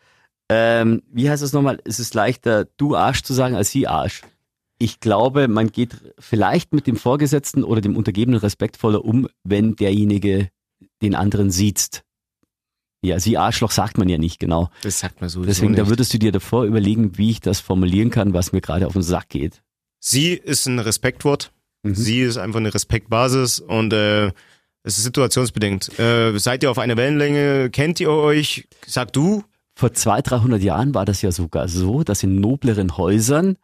ähm, 0.48 1.02
wie 1.10 1.28
heißt 1.28 1.42
es 1.42 1.52
nochmal? 1.52 1.80
Es 1.84 1.98
ist 1.98 2.14
leichter, 2.14 2.66
du 2.76 2.96
Arsch 2.96 3.22
zu 3.22 3.34
sagen, 3.34 3.56
als 3.56 3.70
sie 3.70 3.86
Arsch. 3.86 4.22
Ich 4.78 5.00
glaube, 5.00 5.48
man 5.48 5.72
geht 5.72 5.96
vielleicht 6.18 6.72
mit 6.72 6.86
dem 6.86 6.96
Vorgesetzten 6.96 7.64
oder 7.64 7.80
dem 7.80 7.96
Untergebenen 7.96 8.38
respektvoller 8.38 9.04
um, 9.04 9.28
wenn 9.42 9.74
derjenige 9.74 10.50
den 11.02 11.14
anderen 11.14 11.50
sieht. 11.50 12.02
Ja, 13.02 13.20
sie 13.20 13.38
Arschloch 13.38 13.70
sagt 13.70 13.98
man 13.98 14.08
ja 14.08 14.18
nicht 14.18 14.38
genau. 14.38 14.70
Das 14.82 14.98
sagt 14.98 15.20
man 15.20 15.30
so. 15.30 15.44
Deswegen, 15.44 15.74
da 15.74 15.82
nicht. 15.82 15.90
würdest 15.90 16.12
du 16.12 16.18
dir 16.18 16.32
davor 16.32 16.64
überlegen, 16.64 17.16
wie 17.18 17.30
ich 17.30 17.40
das 17.40 17.60
formulieren 17.60 18.10
kann, 18.10 18.32
was 18.32 18.52
mir 18.52 18.60
gerade 18.60 18.86
auf 18.86 18.94
den 18.94 19.02
Sack 19.02 19.28
geht. 19.28 19.62
Sie 20.00 20.32
ist 20.32 20.66
ein 20.66 20.78
Respektwort. 20.78 21.52
Mhm. 21.82 21.94
Sie 21.94 22.20
ist 22.20 22.36
einfach 22.36 22.58
eine 22.58 22.74
Respektbasis 22.74 23.60
und 23.60 23.92
äh, 23.92 24.26
es 24.82 24.98
ist 24.98 25.04
situationsbedingt. 25.04 25.98
Äh, 25.98 26.38
seid 26.38 26.62
ihr 26.62 26.70
auf 26.70 26.78
einer 26.78 26.96
Wellenlänge? 26.96 27.70
Kennt 27.70 28.00
ihr 28.00 28.10
euch? 28.10 28.66
Sag 28.86 29.12
du. 29.12 29.44
Vor 29.78 29.92
200, 29.92 30.30
300 30.30 30.62
Jahren 30.62 30.94
war 30.94 31.04
das 31.04 31.20
ja 31.22 31.30
sogar 31.30 31.68
so, 31.68 32.02
dass 32.02 32.22
in 32.22 32.40
nobleren 32.40 32.96
Häusern 32.96 33.56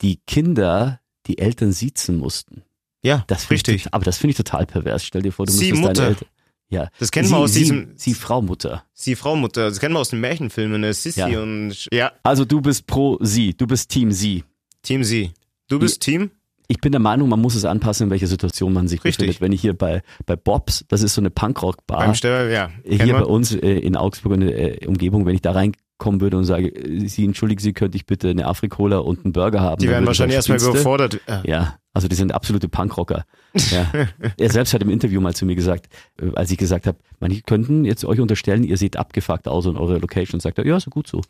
die 0.00 0.18
Kinder 0.26 1.00
die 1.26 1.38
Eltern 1.38 1.72
siezen 1.72 2.16
mussten. 2.16 2.62
Ja, 3.04 3.24
Das 3.26 3.50
richtig. 3.50 3.74
Ich, 3.86 3.94
aber 3.94 4.04
das 4.04 4.16
finde 4.18 4.30
ich 4.32 4.36
total 4.38 4.64
pervers. 4.66 5.04
Stell 5.04 5.22
dir 5.22 5.32
vor, 5.32 5.44
du 5.46 5.52
Sie 5.52 5.70
müsstest 5.72 5.80
Mutter. 5.82 5.92
deine 5.94 6.08
Eltern. 6.10 6.28
Ja. 6.70 6.88
Das 6.98 7.10
sie, 7.28 7.32
man 7.34 7.42
aus 7.42 7.52
sie, 7.52 7.58
diesem- 7.60 7.92
Sie 7.96 8.14
Frau 8.14 8.40
Mutter. 8.40 8.84
Sie 8.94 9.14
Frau 9.14 9.36
Mutter. 9.36 9.68
Das 9.68 9.78
kennen 9.78 9.94
wir 9.94 9.98
aus 10.00 10.08
den 10.08 10.20
Märchenfilmen. 10.20 10.80
Ne? 10.80 10.92
Ja. 11.16 11.42
und 11.42 11.86
ja, 11.92 12.12
Also 12.22 12.44
du 12.46 12.60
bist 12.62 12.86
pro 12.86 13.18
sie, 13.20 13.52
du 13.54 13.66
bist 13.66 13.90
Team 13.90 14.10
sie. 14.10 14.44
Team 14.82 15.04
Sie. 15.04 15.32
Du 15.68 15.78
bist 15.78 16.00
Team? 16.00 16.30
Ich 16.72 16.80
bin 16.80 16.90
der 16.90 17.02
Meinung, 17.02 17.28
man 17.28 17.38
muss 17.38 17.54
es 17.54 17.66
anpassen, 17.66 18.04
in 18.06 18.10
welcher 18.10 18.26
Situation 18.26 18.72
man 18.72 18.88
sich 18.88 19.04
Richtig. 19.04 19.18
befindet. 19.26 19.40
Wenn 19.42 19.52
ich 19.52 19.60
hier 19.60 19.76
bei, 19.76 20.00
bei 20.24 20.36
Bobs, 20.36 20.86
das 20.88 21.02
ist 21.02 21.12
so 21.12 21.20
eine 21.20 21.28
Punkrock-Bar, 21.28 21.98
Beim 21.98 22.14
Steuer, 22.14 22.48
ja. 22.48 22.70
hier 22.82 22.96
Kennen 22.96 23.12
bei 23.12 23.24
uns 23.24 23.54
äh, 23.54 23.58
in 23.72 23.94
Augsburg 23.94 24.32
in 24.32 24.40
der 24.40 24.82
äh, 24.82 24.86
Umgebung, 24.86 25.26
wenn 25.26 25.34
ich 25.34 25.42
da 25.42 25.52
reinkommen 25.52 26.22
würde 26.22 26.38
und 26.38 26.44
sage, 26.44 26.68
äh, 26.68 27.06
Sie, 27.08 27.26
entschuldigen 27.26 27.60
Sie, 27.60 27.74
könnte 27.74 27.96
ich 27.96 28.06
bitte 28.06 28.30
eine 28.30 28.46
Afrikola 28.46 29.00
und 29.00 29.22
einen 29.22 29.34
Burger 29.34 29.60
haben? 29.60 29.82
Die 29.82 29.88
werden 29.90 30.06
wahrscheinlich 30.06 30.36
erstmal 30.36 30.62
überfordert. 30.62 31.20
Äh, 31.26 31.40
Ja, 31.44 31.76
also 31.94 32.08
die 32.08 32.14
sind 32.14 32.32
absolute 32.32 32.68
Punkrocker. 32.68 33.24
Ja. 33.70 33.90
er 34.38 34.50
selbst 34.50 34.72
hat 34.72 34.82
im 34.82 34.88
Interview 34.88 35.20
mal 35.20 35.34
zu 35.34 35.44
mir 35.44 35.54
gesagt, 35.54 35.88
äh, 36.20 36.30
als 36.34 36.50
ich 36.50 36.56
gesagt 36.56 36.86
habe, 36.86 36.98
manche 37.20 37.42
könnten 37.42 37.84
jetzt 37.84 38.04
euch 38.04 38.18
unterstellen, 38.18 38.64
ihr 38.64 38.78
seht 38.78 38.96
abgefuckt 38.96 39.46
aus 39.46 39.66
in 39.66 39.76
eurer 39.76 39.98
Location. 39.98 40.40
Sagt 40.40 40.58
er, 40.58 40.66
ja, 40.66 40.76
ist 40.76 40.88
gut 40.88 41.06
so. 41.06 41.20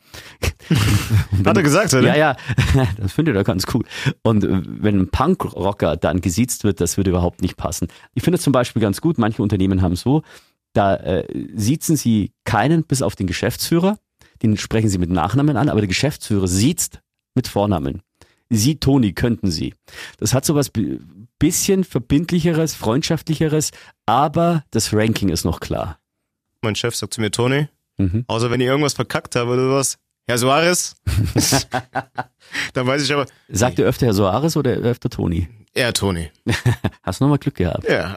Hat 1.45 1.57
er 1.57 1.63
gesagt, 1.63 1.93
oder? 1.95 2.17
Ja, 2.17 2.17
ja, 2.17 2.37
das 2.97 3.13
findet 3.13 3.35
er 3.35 3.43
ganz 3.45 3.65
cool. 3.75 3.85
Und 4.23 4.45
äh, 4.45 4.63
wenn 4.65 5.01
ein 5.01 5.09
Punkrocker 5.09 5.97
dann 5.97 6.21
gesiezt 6.21 6.63
wird, 6.63 6.81
das 6.81 6.97
würde 6.97 7.11
überhaupt 7.11 7.43
nicht 7.43 7.57
passen. 7.57 7.89
Ich 8.15 8.23
finde 8.23 8.37
es 8.37 8.43
zum 8.43 8.53
Beispiel 8.53 8.81
ganz 8.81 9.01
gut, 9.01 9.19
manche 9.19 9.43
Unternehmen 9.43 9.83
haben 9.83 9.97
so, 9.97 10.23
da 10.75 10.97
äh, 10.97 11.27
siezen 11.55 11.97
sie 11.97 12.33
keinen 12.45 12.85
bis 12.85 13.03
auf 13.03 13.17
den 13.17 13.27
Geschäftsführer, 13.27 13.99
den 14.43 14.57
sprechen 14.57 14.89
sie 14.89 14.99
mit 14.99 15.11
Nachnamen 15.11 15.57
an, 15.57 15.69
aber 15.69 15.81
der 15.81 15.89
Geschäftsführer 15.89 16.47
siezt 16.47 17.01
mit 17.35 17.49
Vornamen. 17.49 18.03
Sie, 18.55 18.77
Toni, 18.77 19.13
könnten 19.13 19.51
sie. 19.51 19.75
Das 20.19 20.35
hat 20.35 20.45
sowas 20.45 20.69
bi- 20.71 21.01
bisschen 21.39 21.85
verbindlicheres, 21.85 22.75
freundschaftlicheres, 22.75 23.71
aber 24.07 24.65
das 24.71 24.93
Ranking 24.93 25.29
ist 25.31 25.45
noch 25.45 25.61
klar. 25.61 25.99
Mein 26.61 26.75
Chef 26.77 26.95
sagt 26.95 27.15
zu 27.15 27.21
mir, 27.21 27.31
Toni, 27.31 27.69
Mhm. 27.99 28.25
außer 28.29 28.51
wenn 28.51 28.61
ich 28.61 28.67
irgendwas 28.69 28.95
verkackt 28.95 29.35
habe 29.37 29.51
oder 29.53 29.65
sowas, 29.69 29.99
Herr 30.27 30.39
Suarez, 30.39 30.95
dann 32.75 32.87
weiß 32.87 33.03
ich 33.03 33.13
aber, 33.13 33.27
Sagt 33.49 33.79
er 33.79 33.87
öfter 33.87 34.07
Herr 34.07 34.15
Soares 34.15 34.57
oder 34.57 34.71
öfter 34.73 35.11
Toni? 35.11 35.49
ja, 35.75 35.91
Toni. 35.93 36.31
Hast 37.03 37.21
du 37.21 37.25
nochmal 37.25 37.39
Glück 37.39 37.55
gehabt. 37.57 37.89
Ja. 37.89 38.17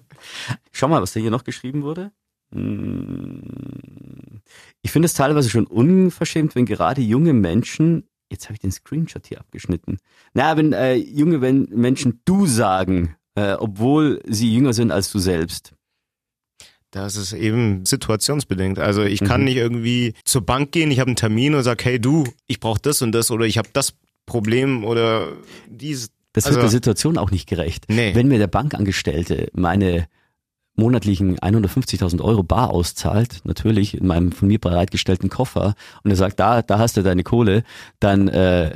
Schau 0.72 0.88
mal, 0.88 1.02
was 1.02 1.12
da 1.12 1.20
hier 1.20 1.30
noch 1.30 1.44
geschrieben 1.44 1.82
wurde. 1.82 2.12
Hm. 2.52 4.40
Ich 4.82 4.90
finde 4.92 5.06
es 5.06 5.14
teilweise 5.14 5.50
schon 5.50 5.66
unverschämt, 5.66 6.54
wenn 6.54 6.64
gerade 6.66 7.00
junge 7.02 7.32
Menschen, 7.32 8.04
jetzt 8.30 8.44
habe 8.46 8.54
ich 8.54 8.60
den 8.60 8.72
Screenshot 8.72 9.26
hier 9.26 9.40
abgeschnitten, 9.40 9.98
na, 10.34 10.56
wenn 10.56 10.72
äh, 10.72 10.94
junge 10.94 11.40
wenn 11.40 11.64
Menschen 11.70 12.20
du 12.24 12.46
sagen, 12.46 13.14
äh, 13.34 13.52
obwohl 13.54 14.20
sie 14.26 14.52
jünger 14.52 14.72
sind 14.72 14.90
als 14.90 15.10
du 15.12 15.18
selbst. 15.18 15.72
Das 16.90 17.16
ist 17.16 17.32
eben 17.32 17.84
situationsbedingt. 17.84 18.78
Also 18.78 19.02
ich 19.02 19.20
kann 19.20 19.40
Mhm. 19.42 19.44
nicht 19.46 19.56
irgendwie 19.56 20.14
zur 20.24 20.42
Bank 20.42 20.72
gehen, 20.72 20.90
ich 20.90 21.00
habe 21.00 21.08
einen 21.08 21.16
Termin 21.16 21.54
und 21.54 21.62
sag, 21.62 21.84
hey 21.84 22.00
du, 22.00 22.24
ich 22.46 22.60
brauche 22.60 22.80
das 22.80 23.02
und 23.02 23.12
das 23.12 23.30
oder 23.30 23.44
ich 23.44 23.58
habe 23.58 23.68
das 23.72 23.94
Problem 24.24 24.84
oder 24.84 25.28
dies. 25.68 26.10
Das 26.32 26.46
Also- 26.46 26.56
wird 26.56 26.64
der 26.64 26.70
Situation 26.70 27.18
auch 27.18 27.30
nicht 27.30 27.48
gerecht. 27.48 27.86
Nee. 27.88 28.14
Wenn 28.14 28.28
mir 28.28 28.38
der 28.38 28.46
Bankangestellte 28.46 29.48
meine 29.54 30.06
monatlichen 30.76 31.38
150.000 31.38 32.20
Euro 32.20 32.42
bar 32.42 32.70
auszahlt, 32.70 33.40
natürlich 33.44 33.94
in 33.94 34.06
meinem 34.06 34.32
von 34.32 34.48
mir 34.48 34.58
bereitgestellten 34.58 35.30
Koffer, 35.30 35.74
und 36.04 36.10
er 36.10 36.16
sagt, 36.16 36.38
da, 36.38 36.62
da 36.62 36.78
hast 36.78 36.96
du 36.96 37.02
deine 37.02 37.22
Kohle, 37.22 37.64
dann 37.98 38.28
äh, 38.28 38.74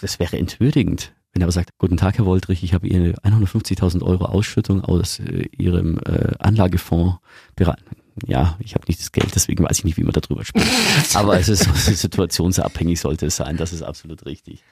das 0.00 0.18
wäre 0.18 0.38
entwürdigend. 0.38 1.12
Wenn 1.32 1.40
er 1.40 1.46
aber 1.46 1.52
sagt, 1.52 1.70
guten 1.78 1.96
Tag, 1.96 2.18
Herr 2.18 2.26
Woldrich, 2.26 2.62
ich 2.62 2.74
habe 2.74 2.86
Ihnen 2.86 3.14
150.000 3.14 4.02
Euro 4.02 4.26
Ausschüttung 4.26 4.82
aus 4.82 5.18
äh, 5.18 5.48
Ihrem 5.56 5.98
äh, 6.04 6.34
Anlagefonds 6.38 7.18
beraten. 7.56 7.96
Ja, 8.26 8.58
ich 8.58 8.74
habe 8.74 8.84
nicht 8.88 9.00
das 9.00 9.12
Geld, 9.12 9.34
deswegen 9.34 9.64
weiß 9.64 9.78
ich 9.78 9.84
nicht, 9.84 9.96
wie 9.96 10.04
man 10.04 10.12
darüber 10.12 10.44
spricht. 10.44 10.68
Aber 11.14 11.38
es 11.38 11.48
ist 11.48 11.64
situationsabhängig 11.86 13.00
sollte 13.00 13.26
es 13.26 13.36
sein, 13.36 13.56
das 13.56 13.72
ist 13.72 13.82
absolut 13.82 14.26
richtig. 14.26 14.62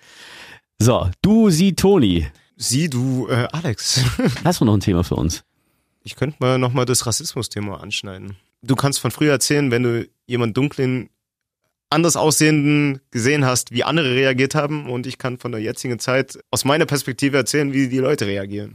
So, 0.78 1.08
du, 1.22 1.48
sie, 1.48 1.74
Toni. 1.74 2.26
Sie, 2.56 2.90
du, 2.90 3.26
äh, 3.28 3.48
Alex. 3.52 4.04
Hast 4.44 4.60
du 4.60 4.66
noch 4.66 4.74
ein 4.74 4.80
Thema 4.80 5.02
für 5.02 5.16
uns? 5.16 5.44
Ich 6.10 6.16
könnte 6.16 6.38
mal 6.40 6.58
nochmal 6.58 6.86
das 6.86 7.06
Rassismus-Thema 7.06 7.80
anschneiden. 7.80 8.36
Du 8.62 8.74
kannst 8.74 8.98
von 8.98 9.12
früher 9.12 9.30
erzählen, 9.30 9.70
wenn 9.70 9.84
du 9.84 10.08
jemand 10.26 10.56
dunklen, 10.56 11.08
anders 11.88 12.16
aussehenden 12.16 13.00
gesehen 13.12 13.44
hast, 13.44 13.70
wie 13.70 13.84
andere 13.84 14.16
reagiert 14.16 14.56
haben 14.56 14.90
und 14.90 15.06
ich 15.06 15.18
kann 15.18 15.38
von 15.38 15.52
der 15.52 15.60
jetzigen 15.60 16.00
Zeit 16.00 16.40
aus 16.50 16.64
meiner 16.64 16.84
Perspektive 16.84 17.36
erzählen, 17.36 17.72
wie 17.72 17.86
die 17.86 17.98
Leute 17.98 18.26
reagieren. 18.26 18.74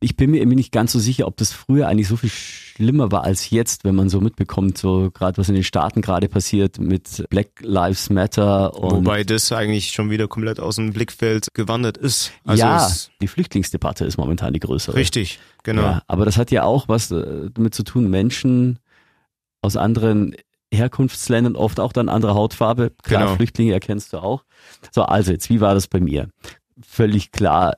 Ich 0.00 0.16
bin 0.16 0.30
mir 0.30 0.36
irgendwie 0.38 0.56
nicht 0.56 0.70
ganz 0.70 0.92
so 0.92 0.98
sicher, 1.00 1.26
ob 1.26 1.36
das 1.36 1.52
früher 1.52 1.88
eigentlich 1.88 2.06
so 2.06 2.16
viel 2.16 2.30
schlimmer 2.30 3.10
war 3.10 3.24
als 3.24 3.50
jetzt, 3.50 3.82
wenn 3.82 3.96
man 3.96 4.08
so 4.08 4.20
mitbekommt, 4.20 4.78
so 4.78 5.10
gerade 5.10 5.36
was 5.38 5.48
in 5.48 5.56
den 5.56 5.64
Staaten 5.64 6.02
gerade 6.02 6.28
passiert 6.28 6.78
mit 6.78 7.24
Black 7.30 7.48
Lives 7.60 8.08
Matter 8.08 8.74
und 8.78 8.92
Wobei 8.92 9.24
das 9.24 9.50
eigentlich 9.50 9.90
schon 9.90 10.10
wieder 10.10 10.28
komplett 10.28 10.60
aus 10.60 10.76
dem 10.76 10.92
Blickfeld 10.92 11.48
gewandert 11.52 11.96
ist. 11.96 12.30
Also 12.44 12.60
ja, 12.62 12.92
die 13.20 13.26
Flüchtlingsdebatte 13.26 14.04
ist 14.04 14.18
momentan 14.18 14.52
die 14.52 14.60
größere. 14.60 14.94
richtig, 14.94 15.40
genau. 15.64 15.82
Ja, 15.82 16.02
aber 16.06 16.24
das 16.24 16.36
hat 16.36 16.52
ja 16.52 16.62
auch 16.62 16.86
was 16.88 17.10
äh, 17.10 17.50
damit 17.52 17.74
zu 17.74 17.82
tun, 17.82 18.08
Menschen 18.08 18.78
aus 19.62 19.76
anderen 19.76 20.36
Herkunftsländern, 20.72 21.56
oft 21.56 21.80
auch 21.80 21.92
dann 21.92 22.08
andere 22.08 22.34
Hautfarbe. 22.34 22.92
Klar, 23.02 23.22
Genau. 23.24 23.36
Flüchtlinge 23.36 23.72
erkennst 23.72 24.12
du 24.12 24.18
auch. 24.18 24.44
So, 24.92 25.02
also 25.02 25.32
jetzt, 25.32 25.50
wie 25.50 25.60
war 25.60 25.74
das 25.74 25.86
bei 25.88 25.98
mir? 25.98 26.28
Völlig 26.80 27.32
klar, 27.32 27.74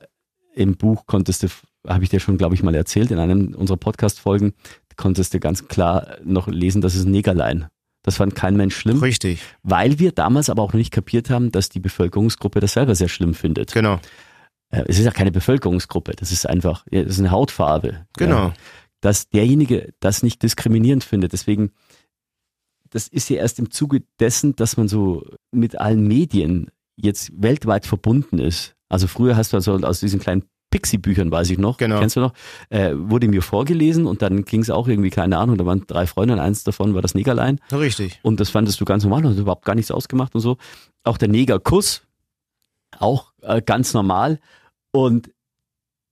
im 0.53 0.75
Buch 0.77 1.05
konntest 1.07 1.43
du, 1.43 1.47
habe 1.87 2.03
ich 2.03 2.09
dir 2.09 2.19
schon, 2.19 2.37
glaube 2.37 2.55
ich, 2.55 2.63
mal 2.63 2.75
erzählt, 2.75 3.11
in 3.11 3.19
einem 3.19 3.53
unserer 3.55 3.77
Podcast-Folgen, 3.77 4.53
konntest 4.97 5.33
du 5.33 5.39
ganz 5.39 5.67
klar 5.67 6.17
noch 6.23 6.47
lesen, 6.47 6.81
das 6.81 6.95
ist 6.95 7.05
ein 7.05 7.11
Negerlein. 7.11 7.67
Das 8.03 8.17
fand 8.17 8.33
kein 8.35 8.57
Mensch 8.57 8.75
schlimm, 8.75 8.99
Richtig, 8.99 9.41
weil 9.61 9.99
wir 9.99 10.11
damals 10.11 10.49
aber 10.49 10.63
auch 10.63 10.73
noch 10.73 10.79
nicht 10.79 10.91
kapiert 10.91 11.29
haben, 11.29 11.51
dass 11.51 11.69
die 11.69 11.79
Bevölkerungsgruppe 11.79 12.59
das 12.59 12.73
selber 12.73 12.95
sehr 12.95 13.09
schlimm 13.09 13.33
findet. 13.35 13.73
genau, 13.73 13.99
Äh, 14.71 14.83
Es 14.87 14.97
ist 14.97 15.05
ja 15.05 15.11
keine 15.11 15.31
Bevölkerungsgruppe, 15.31 16.13
das 16.15 16.31
ist 16.31 16.47
einfach, 16.47 16.85
das 16.91 17.05
ist 17.05 17.19
eine 17.19 17.31
Hautfarbe. 17.31 18.05
genau. 18.17 18.47
Ja 18.47 18.53
dass 19.01 19.29
derjenige 19.29 19.93
das 19.99 20.23
nicht 20.23 20.41
diskriminierend 20.43 21.03
findet. 21.03 21.33
Deswegen, 21.33 21.71
das 22.91 23.07
ist 23.07 23.29
ja 23.29 23.37
erst 23.37 23.59
im 23.59 23.71
Zuge 23.71 24.03
dessen, 24.19 24.55
dass 24.55 24.77
man 24.77 24.87
so 24.87 25.25
mit 25.51 25.75
allen 25.79 26.07
Medien 26.07 26.69
jetzt 26.95 27.31
weltweit 27.35 27.85
verbunden 27.85 28.37
ist. 28.37 28.75
Also 28.89 29.07
früher 29.07 29.35
hast 29.35 29.53
du 29.53 29.57
also 29.57 29.73
aus 29.77 29.99
diesen 29.99 30.19
kleinen 30.19 30.43
Pixie-Büchern, 30.71 31.29
weiß 31.31 31.51
ich 31.51 31.59
noch, 31.59 31.77
Genau. 31.77 31.99
kennst 31.99 32.15
du 32.15 32.21
noch, 32.21 32.33
äh, 32.69 32.93
wurde 32.95 33.27
mir 33.27 33.43
vorgelesen 33.43 34.07
und 34.07 34.23
dann 34.23 34.43
ging 34.45 34.61
es 34.61 34.71
auch 34.71 34.87
irgendwie, 34.87 35.11
keine 35.11 35.37
Ahnung, 35.37 35.57
da 35.57 35.65
waren 35.67 35.85
drei 35.85 36.07
Freunde 36.07 36.33
und 36.33 36.39
eins 36.39 36.63
davon 36.63 36.95
war 36.95 37.03
das 37.03 37.13
Negerlein 37.13 37.59
Richtig. 37.71 38.19
und 38.23 38.39
das 38.39 38.49
fandest 38.49 38.81
du 38.81 38.85
ganz 38.85 39.03
normal 39.03 39.23
und 39.25 39.33
hat 39.33 39.37
überhaupt 39.39 39.65
gar 39.65 39.75
nichts 39.75 39.91
ausgemacht 39.91 40.33
und 40.33 40.41
so. 40.41 40.57
Auch 41.03 41.17
der 41.19 41.27
Negerkuss, 41.27 42.01
auch 42.97 43.31
äh, 43.41 43.61
ganz 43.61 43.93
normal. 43.93 44.39
Und 44.91 45.31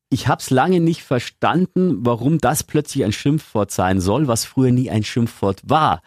ich 0.10 0.28
habe 0.28 0.42
es 0.42 0.50
lange 0.50 0.80
nicht 0.80 1.04
verstanden, 1.04 2.06
warum 2.06 2.40
das 2.40 2.64
plötzlich 2.64 3.04
ein 3.04 3.12
Schimpfwort 3.12 3.72
sein 3.72 4.00
soll, 4.00 4.28
was 4.28 4.46
früher 4.46 4.72
nie 4.72 4.90
ein 4.90 5.04
Schimpfwort 5.04 5.62
war. 5.66 6.02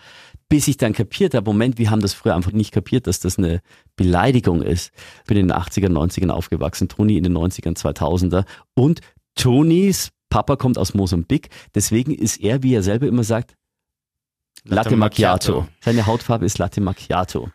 Bis 0.53 0.69
ich 0.69 0.77
dann 0.77 0.93
kapiert 0.93 1.33
habe, 1.33 1.49
Moment, 1.49 1.79
wir 1.79 1.91
haben 1.91 2.03
das 2.03 2.13
früher 2.13 2.37
einfach 2.37 2.53
nicht 2.53 2.73
kapiert, 2.73 3.07
dass 3.07 3.21
das 3.21 3.39
eine 3.39 3.63
Beleidigung 3.97 4.61
ist. 4.61 4.93
Ich 5.21 5.25
bin 5.25 5.39
in 5.39 5.49
den 5.49 5.57
80er, 5.57 5.89
90ern 5.89 6.29
aufgewachsen, 6.29 6.89
Toni 6.89 7.17
in 7.17 7.25
den 7.25 7.35
90ern, 7.35 7.75
2000er. 7.75 8.45
Und 8.75 9.01
Tonis 9.35 10.11
Papa 10.29 10.57
kommt 10.57 10.77
aus 10.77 10.93
Mosambik, 10.93 11.49
deswegen 11.75 12.15
ist 12.15 12.39
er, 12.39 12.63
wie 12.63 12.75
er 12.75 12.83
selber 12.83 13.07
immer 13.07 13.25
sagt, 13.25 13.55
Latte 14.65 14.95
Macchiato. 14.95 15.67
Seine 15.81 16.05
Hautfarbe 16.05 16.45
ist 16.45 16.59
Latte 16.59 16.83
Macchiato. 16.83 17.51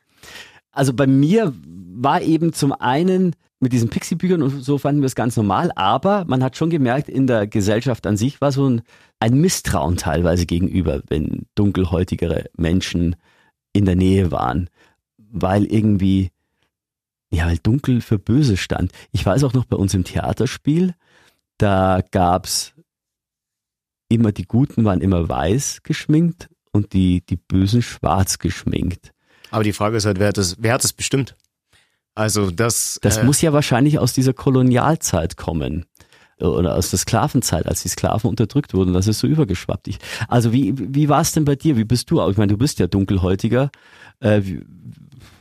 Also 0.71 0.91
bei 0.91 1.05
mir 1.05 1.53
war 1.55 2.23
eben 2.23 2.51
zum 2.51 2.71
einen 2.71 3.35
mit 3.59 3.73
diesen 3.73 3.89
Pixie-Büchern 3.89 4.41
und 4.41 4.63
so 4.63 4.77
fanden 4.77 5.01
wir 5.01 5.07
es 5.07 5.15
ganz 5.15 5.35
normal, 5.35 5.71
aber 5.75 6.25
man 6.25 6.43
hat 6.43 6.57
schon 6.57 6.69
gemerkt, 6.69 7.09
in 7.09 7.25
der 7.27 7.47
Gesellschaft 7.47 8.05
an 8.05 8.17
sich 8.17 8.39
war 8.39 8.51
so 8.51 8.69
ein, 8.69 8.81
ein 9.19 9.39
Misstrauen 9.39 9.97
teilweise 9.97 10.45
gegenüber, 10.45 11.01
wenn 11.07 11.47
dunkelhäutigere 11.55 12.45
Menschen 12.55 13.15
in 13.73 13.85
der 13.85 13.95
Nähe 13.95 14.31
waren, 14.31 14.69
weil 15.17 15.65
irgendwie, 15.65 16.29
ja, 17.31 17.47
weil 17.47 17.57
dunkel 17.57 18.01
für 18.01 18.19
böse 18.19 18.57
stand. 18.57 18.91
Ich 19.11 19.25
weiß 19.25 19.43
auch 19.43 19.53
noch 19.53 19.65
bei 19.65 19.77
uns 19.77 19.93
im 19.93 20.03
Theaterspiel, 20.03 20.93
da 21.57 22.01
gab's 22.11 22.73
immer 24.09 24.31
die 24.31 24.45
Guten 24.45 24.85
waren 24.85 25.01
immer 25.01 25.27
weiß 25.27 25.81
geschminkt 25.83 26.49
und 26.71 26.93
die, 26.93 27.21
die 27.25 27.35
Bösen 27.35 27.81
schwarz 27.81 28.37
geschminkt. 28.39 29.11
Aber 29.51 29.63
die 29.63 29.73
Frage 29.73 29.97
ist 29.97 30.05
halt, 30.05 30.19
wer 30.19 30.29
hat 30.29 30.37
das, 30.37 30.57
wer 30.59 30.73
hat 30.73 30.83
das 30.83 30.93
bestimmt? 30.93 31.35
Also 32.17 32.49
das, 32.49 32.97
Das 33.03 33.17
äh, 33.17 33.23
muss 33.23 33.41
ja 33.41 33.53
wahrscheinlich 33.53 33.99
aus 33.99 34.11
dieser 34.11 34.33
Kolonialzeit 34.33 35.37
kommen. 35.37 35.85
Oder 36.39 36.75
aus 36.75 36.89
der 36.89 36.99
Sklavenzeit, 36.99 37.67
als 37.67 37.81
die 37.83 37.89
Sklaven 37.89 38.29
unterdrückt 38.29 38.73
wurden. 38.73 38.93
Das 38.93 39.07
ist 39.07 39.19
so 39.19 39.27
übergeschwappt. 39.27 39.87
Ich, 39.87 39.97
also 40.27 40.51
wie, 40.51 40.73
wie 40.75 41.09
war 41.09 41.21
es 41.21 41.31
denn 41.31 41.45
bei 41.45 41.55
dir? 41.55 41.77
Wie 41.77 41.83
bist 41.83 42.09
du? 42.11 42.27
Ich 42.29 42.37
meine, 42.37 42.51
du 42.51 42.57
bist 42.57 42.79
ja 42.79 42.87
dunkelhäutiger. 42.87 43.71
Äh, 44.19 44.41
wie, 44.43 44.61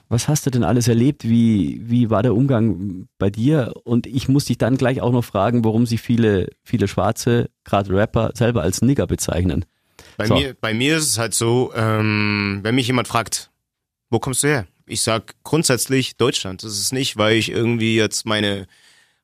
was 0.08 0.28
hast 0.28 0.44
du 0.46 0.50
denn 0.50 0.64
alles 0.64 0.86
erlebt? 0.86 1.24
Wie, 1.24 1.80
wie 1.84 2.10
war 2.10 2.22
der 2.22 2.34
Umgang 2.34 3.08
bei 3.18 3.30
dir? 3.30 3.72
Und 3.84 4.06
ich 4.06 4.28
muss 4.28 4.44
dich 4.44 4.58
dann 4.58 4.76
gleich 4.76 5.00
auch 5.00 5.12
noch 5.12 5.24
fragen, 5.24 5.64
warum 5.64 5.86
sich 5.86 6.00
viele, 6.00 6.48
viele 6.62 6.88
Schwarze, 6.88 7.48
gerade 7.64 7.90
Rapper, 7.94 8.32
selber 8.34 8.62
als 8.62 8.82
Nigger 8.82 9.06
bezeichnen. 9.06 9.64
Bei, 10.16 10.26
So. 10.26 10.34
mir, 10.34 10.54
bei 10.60 10.72
mir 10.72 10.96
ist 10.98 11.08
es 11.08 11.18
halt 11.18 11.34
so, 11.34 11.72
ähm, 11.74 12.60
wenn 12.62 12.74
mich 12.74 12.86
jemand 12.86 13.08
fragt, 13.08 13.50
wo 14.10 14.18
kommst 14.18 14.42
du 14.42 14.48
her? 14.48 14.66
Ich 14.86 15.02
sag 15.02 15.34
grundsätzlich 15.42 16.16
Deutschland. 16.16 16.62
Das 16.62 16.78
ist 16.78 16.92
nicht, 16.92 17.16
weil 17.16 17.36
ich 17.36 17.50
irgendwie 17.50 17.96
jetzt 17.96 18.24
meine 18.24 18.66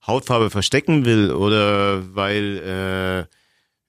Hautfarbe 0.06 0.50
verstecken 0.50 1.04
will 1.04 1.30
oder 1.30 2.14
weil 2.14 3.28
äh, 3.28 3.34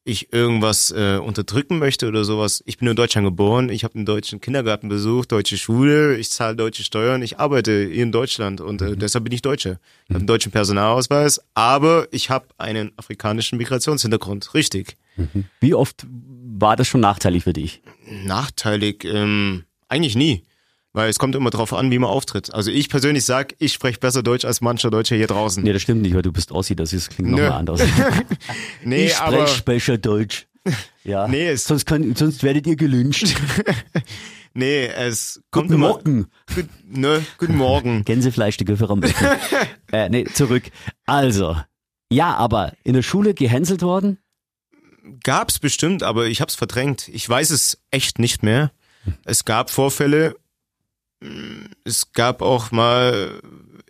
ich 0.06 0.34
irgendwas 0.34 0.92
äh, 0.92 1.18
unterdrücken 1.18 1.80
möchte 1.80 2.08
oder 2.08 2.26
sowas. 2.26 2.62
Ich 2.66 2.78
bin 2.78 2.88
in 2.88 2.96
Deutschland 2.96 3.26
geboren, 3.26 3.70
ich 3.70 3.84
habe 3.84 3.96
einen 3.96 4.06
deutschen 4.06 4.42
Kindergarten 4.42 4.90
besucht, 4.90 5.32
deutsche 5.32 5.58
Schule, 5.58 6.18
ich 6.18 6.30
zahle 6.30 6.56
deutsche 6.56 6.84
Steuern, 6.84 7.22
ich 7.22 7.40
arbeite 7.40 7.88
hier 7.88 8.04
in 8.04 8.12
Deutschland 8.12 8.60
und 8.60 8.82
äh, 8.82 8.98
deshalb 8.98 9.24
bin 9.24 9.34
ich 9.34 9.42
Deutsche. 9.42 9.80
Ich 10.04 10.10
habe 10.10 10.20
einen 10.20 10.28
deutschen 10.28 10.52
Personalausweis, 10.52 11.42
aber 11.54 12.08
ich 12.12 12.30
habe 12.30 12.48
einen 12.58 12.92
afrikanischen 12.98 13.58
Migrationshintergrund. 13.58 14.54
Richtig. 14.54 14.98
Wie 15.60 15.74
oft 15.74 16.06
war 16.08 16.76
das 16.76 16.88
schon 16.88 17.02
nachteilig 17.02 17.44
für 17.44 17.54
dich? 17.54 17.82
Nachteilig, 18.26 19.06
ähm, 19.06 19.64
eigentlich 19.88 20.16
nie. 20.16 20.44
Weil 20.96 21.10
es 21.10 21.18
kommt 21.18 21.34
immer 21.36 21.50
drauf 21.50 21.74
an, 21.74 21.89
wie 21.89 21.98
man 21.98 22.10
auftritt. 22.10 22.54
Also 22.54 22.70
ich 22.70 22.88
persönlich 22.88 23.26
sag, 23.26 23.56
ich 23.58 23.74
spreche 23.74 24.00
besser 24.00 24.22
Deutsch 24.22 24.46
als 24.46 24.62
mancher 24.62 24.91
Deutscher 24.91 25.16
hier 25.16 25.26
draußen. 25.28 25.64
Nee, 25.64 25.74
das 25.74 25.82
stimmt 25.82 26.04
nicht, 26.04 26.14
weil 26.14 26.22
du 26.22 26.32
bist 26.32 26.52
Ossi, 26.52 26.76
das 26.76 26.94
ist, 26.94 27.10
klingt 27.10 27.32
nochmal 27.32 27.52
anders. 27.52 27.82
nee, 28.84 29.08
ich 29.08 29.14
spreche 29.16 29.64
besser 29.64 29.98
Deutsch. 29.98 30.48
Ja. 31.04 31.28
Nee, 31.28 31.50
es- 31.50 31.66
sonst, 31.66 31.86
kann, 31.86 32.16
sonst 32.16 32.44
werdet 32.44 32.68
ihr 32.68 32.76
gelünscht. 32.76 33.36
nee, 34.54 34.86
es 34.86 35.41
kommt 35.52 35.68
Guten 35.70 35.74
immer. 35.82 35.88
Morgen. 35.89 36.28
Gut, 36.56 36.66
ne, 36.88 37.26
guten 37.38 37.58
Morgen. 37.58 38.04
Gänsefleisch, 38.06 38.58
die 38.58 38.66
Göffer 38.66 38.89
am 38.89 39.02
Becken. 39.02 39.28
äh, 39.91 40.10
nee, 40.10 40.26
zurück. 40.26 40.64
Also, 41.06 41.58
ja, 42.12 42.36
aber 42.36 42.74
in 42.84 42.94
der 42.94 43.02
Schule 43.02 43.34
gehänselt 43.34 43.82
worden? 43.82 44.20
Gab's 45.24 45.60
bestimmt, 45.60 46.04
aber 46.04 46.28
ich 46.28 46.39
hab's 46.39 46.56
verdrängt. 46.56 47.08
Ich 47.10 47.28
weiß 47.28 47.50
es 47.50 47.80
echt 47.91 48.20
nicht 48.20 48.44
mehr. 48.44 48.72
Es 49.26 49.44
gab 49.44 49.70
Vorfälle. 49.70 50.36
Es 51.84 52.12
gab 52.14 52.42
auch 52.42 52.72
mal, 52.72 53.42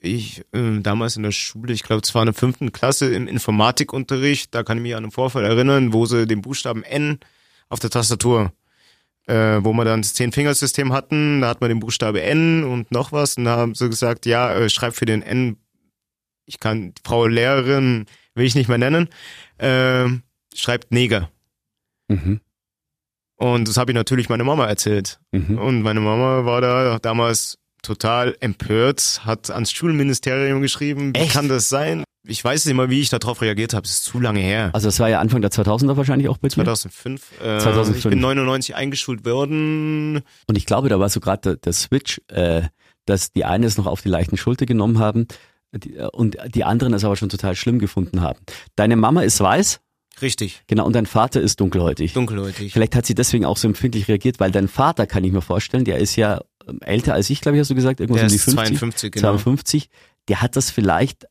ich 0.01 0.43
äh, 0.53 0.79
damals 0.79 1.17
in 1.17 1.23
der 1.23 1.31
Schule, 1.31 1.73
ich 1.73 1.83
glaube, 1.83 2.01
es 2.03 2.13
war 2.13 2.23
in 2.23 2.27
der 2.27 2.33
fünften 2.33 2.71
Klasse 2.71 3.13
im 3.13 3.27
Informatikunterricht. 3.27 4.53
Da 4.53 4.63
kann 4.63 4.77
ich 4.77 4.83
mich 4.83 4.95
an 4.95 5.03
einen 5.03 5.11
Vorfall 5.11 5.45
erinnern, 5.45 5.93
wo 5.93 6.05
sie 6.05 6.27
den 6.27 6.41
Buchstaben 6.41 6.83
N 6.83 7.19
auf 7.69 7.79
der 7.79 7.89
Tastatur. 7.89 8.51
Äh, 9.25 9.63
wo 9.63 9.71
wir 9.71 9.85
dann 9.85 10.01
das 10.01 10.13
Zehn-Fingersystem 10.15 10.91
hatten, 10.91 11.39
da 11.39 11.47
hat 11.47 11.61
man 11.61 11.69
den 11.69 11.79
Buchstabe 11.79 12.21
N 12.21 12.65
und 12.65 12.91
noch 12.91 13.13
was 13.13 13.37
und 13.37 13.45
da 13.45 13.55
haben 13.55 13.73
sie 13.73 13.87
gesagt, 13.87 14.25
ja, 14.25 14.53
äh, 14.53 14.69
schreib 14.69 14.95
für 14.95 15.05
den 15.05 15.21
N, 15.21 15.55
ich 16.45 16.59
kann, 16.59 16.93
Frau 17.05 17.25
Lehrerin 17.27 18.05
will 18.35 18.45
ich 18.45 18.55
nicht 18.55 18.67
mehr 18.67 18.77
nennen, 18.77 19.07
äh, 19.59 20.09
schreibt 20.53 20.91
Neger. 20.91 21.31
Mhm. 22.09 22.41
Und 23.43 23.67
das 23.67 23.75
habe 23.75 23.91
ich 23.91 23.95
natürlich 23.95 24.29
meiner 24.29 24.45
Mama 24.45 24.65
erzählt. 24.67 25.19
Mhm. 25.33 25.57
Und 25.57 25.81
meine 25.81 25.99
Mama 25.99 26.45
war 26.45 26.61
da 26.61 26.97
damals 26.99 27.57
total 27.81 28.37
empört, 28.39 29.19
hat 29.25 29.51
ans 29.51 29.73
Schulministerium 29.73 30.61
geschrieben, 30.61 31.13
wie 31.13 31.19
Echt? 31.19 31.33
kann 31.33 31.49
das 31.49 31.67
sein? 31.67 32.05
Ich 32.25 32.41
weiß 32.41 32.65
nicht 32.65 32.75
mal, 32.75 32.89
wie 32.89 33.01
ich 33.01 33.09
darauf 33.09 33.41
reagiert 33.41 33.73
habe, 33.73 33.85
es 33.85 33.95
ist 33.95 34.05
zu 34.05 34.21
lange 34.21 34.39
her. 34.39 34.69
Also 34.71 34.87
das 34.87 34.97
war 35.01 35.09
ja 35.09 35.19
Anfang 35.19 35.41
der 35.41 35.51
2000er 35.51 35.97
wahrscheinlich 35.97 36.29
auch 36.29 36.37
bei 36.37 36.47
dir. 36.47 36.53
2005. 36.53 37.41
Äh, 37.41 37.59
2005. 37.59 38.05
Ich 38.05 38.09
bin 38.11 38.21
99 38.21 38.75
eingeschult 38.77 39.25
worden. 39.25 40.21
Und 40.47 40.57
ich 40.57 40.65
glaube, 40.65 40.87
da 40.87 40.97
war 41.01 41.09
so 41.09 41.19
gerade 41.19 41.41
der, 41.41 41.55
der 41.57 41.73
Switch, 41.73 42.21
äh, 42.29 42.61
dass 43.05 43.33
die 43.33 43.43
einen 43.43 43.65
es 43.65 43.77
noch 43.77 43.87
auf 43.87 44.01
die 44.01 44.09
leichten 44.09 44.37
Schulter 44.37 44.65
genommen 44.65 44.99
haben 44.99 45.27
die, 45.77 45.97
äh, 45.97 46.07
und 46.13 46.37
die 46.53 46.63
anderen 46.63 46.93
es 46.93 47.03
aber 47.03 47.15
schon 47.15 47.29
total 47.29 47.55
schlimm 47.55 47.79
gefunden 47.79 48.21
haben. 48.21 48.39
Deine 48.75 48.95
Mama 48.95 49.23
ist 49.23 49.39
weiß, 49.39 49.79
Richtig, 50.21 50.63
genau, 50.67 50.85
und 50.85 50.93
dein 50.93 51.05
Vater 51.05 51.41
ist 51.41 51.59
dunkelhäutig. 51.59 52.13
dunkelhäutig. 52.13 52.71
Vielleicht 52.73 52.95
hat 52.95 53.05
sie 53.05 53.15
deswegen 53.15 53.45
auch 53.45 53.57
so 53.57 53.67
empfindlich 53.67 54.07
reagiert, 54.07 54.39
weil 54.39 54.51
dein 54.51 54.67
Vater, 54.67 55.07
kann 55.07 55.23
ich 55.23 55.31
mir 55.31 55.41
vorstellen, 55.41 55.85
der 55.85 55.97
ist 55.97 56.15
ja 56.15 56.41
ähm, 56.67 56.79
älter 56.81 57.13
als 57.13 57.29
ich, 57.29 57.41
glaube 57.41 57.57
ich, 57.57 57.61
hast 57.61 57.71
du 57.71 57.75
gesagt, 57.75 57.99
irgendwas 57.99 58.19
Der 58.21 58.25
um 58.27 58.29
die 58.29 58.35
ist 58.35 58.43
50, 58.43 58.65
52, 58.67 59.11
genau. 59.11 59.27
52. 59.37 59.89
Der 60.29 60.41
hat 60.41 60.55
das 60.55 60.69
vielleicht, 60.71 61.25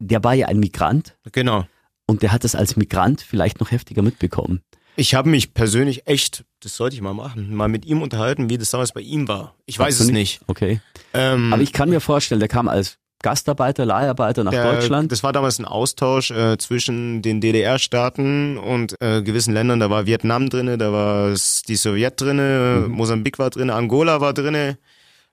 der 0.00 0.22
war 0.24 0.34
ja 0.34 0.46
ein 0.48 0.58
Migrant 0.58 1.16
Genau. 1.32 1.66
und 2.06 2.22
der 2.22 2.32
hat 2.32 2.44
das 2.44 2.54
als 2.54 2.76
Migrant 2.76 3.20
vielleicht 3.20 3.60
noch 3.60 3.70
heftiger 3.70 4.02
mitbekommen. 4.02 4.62
Ich 4.96 5.14
habe 5.14 5.28
mich 5.28 5.54
persönlich 5.54 6.08
echt, 6.08 6.44
das 6.60 6.74
sollte 6.76 6.96
ich 6.96 7.02
mal 7.02 7.14
machen, 7.14 7.54
mal 7.54 7.68
mit 7.68 7.84
ihm 7.86 8.02
unterhalten, 8.02 8.50
wie 8.50 8.58
das 8.58 8.70
damals 8.70 8.92
bei 8.92 9.00
ihm 9.00 9.28
war. 9.28 9.54
Ich 9.66 9.78
weiß 9.78 10.00
es 10.00 10.08
nicht. 10.08 10.40
Okay. 10.48 10.80
Ähm, 11.14 11.52
Aber 11.52 11.62
ich 11.62 11.72
kann 11.72 11.88
mir 11.90 12.00
vorstellen, 12.00 12.40
der 12.40 12.48
kam 12.48 12.66
als 12.68 12.98
Gastarbeiter, 13.22 13.84
Leiharbeiter 13.84 14.44
nach 14.44 14.52
der, 14.52 14.72
Deutschland. 14.74 15.10
Das 15.10 15.22
war 15.24 15.32
damals 15.32 15.58
ein 15.58 15.64
Austausch 15.64 16.30
äh, 16.30 16.56
zwischen 16.58 17.20
den 17.22 17.40
DDR-Staaten 17.40 18.58
und 18.58 18.94
äh, 19.00 19.22
gewissen 19.22 19.52
Ländern. 19.54 19.80
Da 19.80 19.90
war 19.90 20.06
Vietnam 20.06 20.48
drinne, 20.50 20.78
da 20.78 20.92
war 20.92 21.30
die 21.68 21.76
Sowjet 21.76 22.20
drinne, 22.20 22.84
Mhm. 22.86 22.92
Mosambik 22.92 23.38
war 23.38 23.50
drinne, 23.50 23.74
Angola 23.74 24.20
war 24.20 24.32
drinne. 24.34 24.78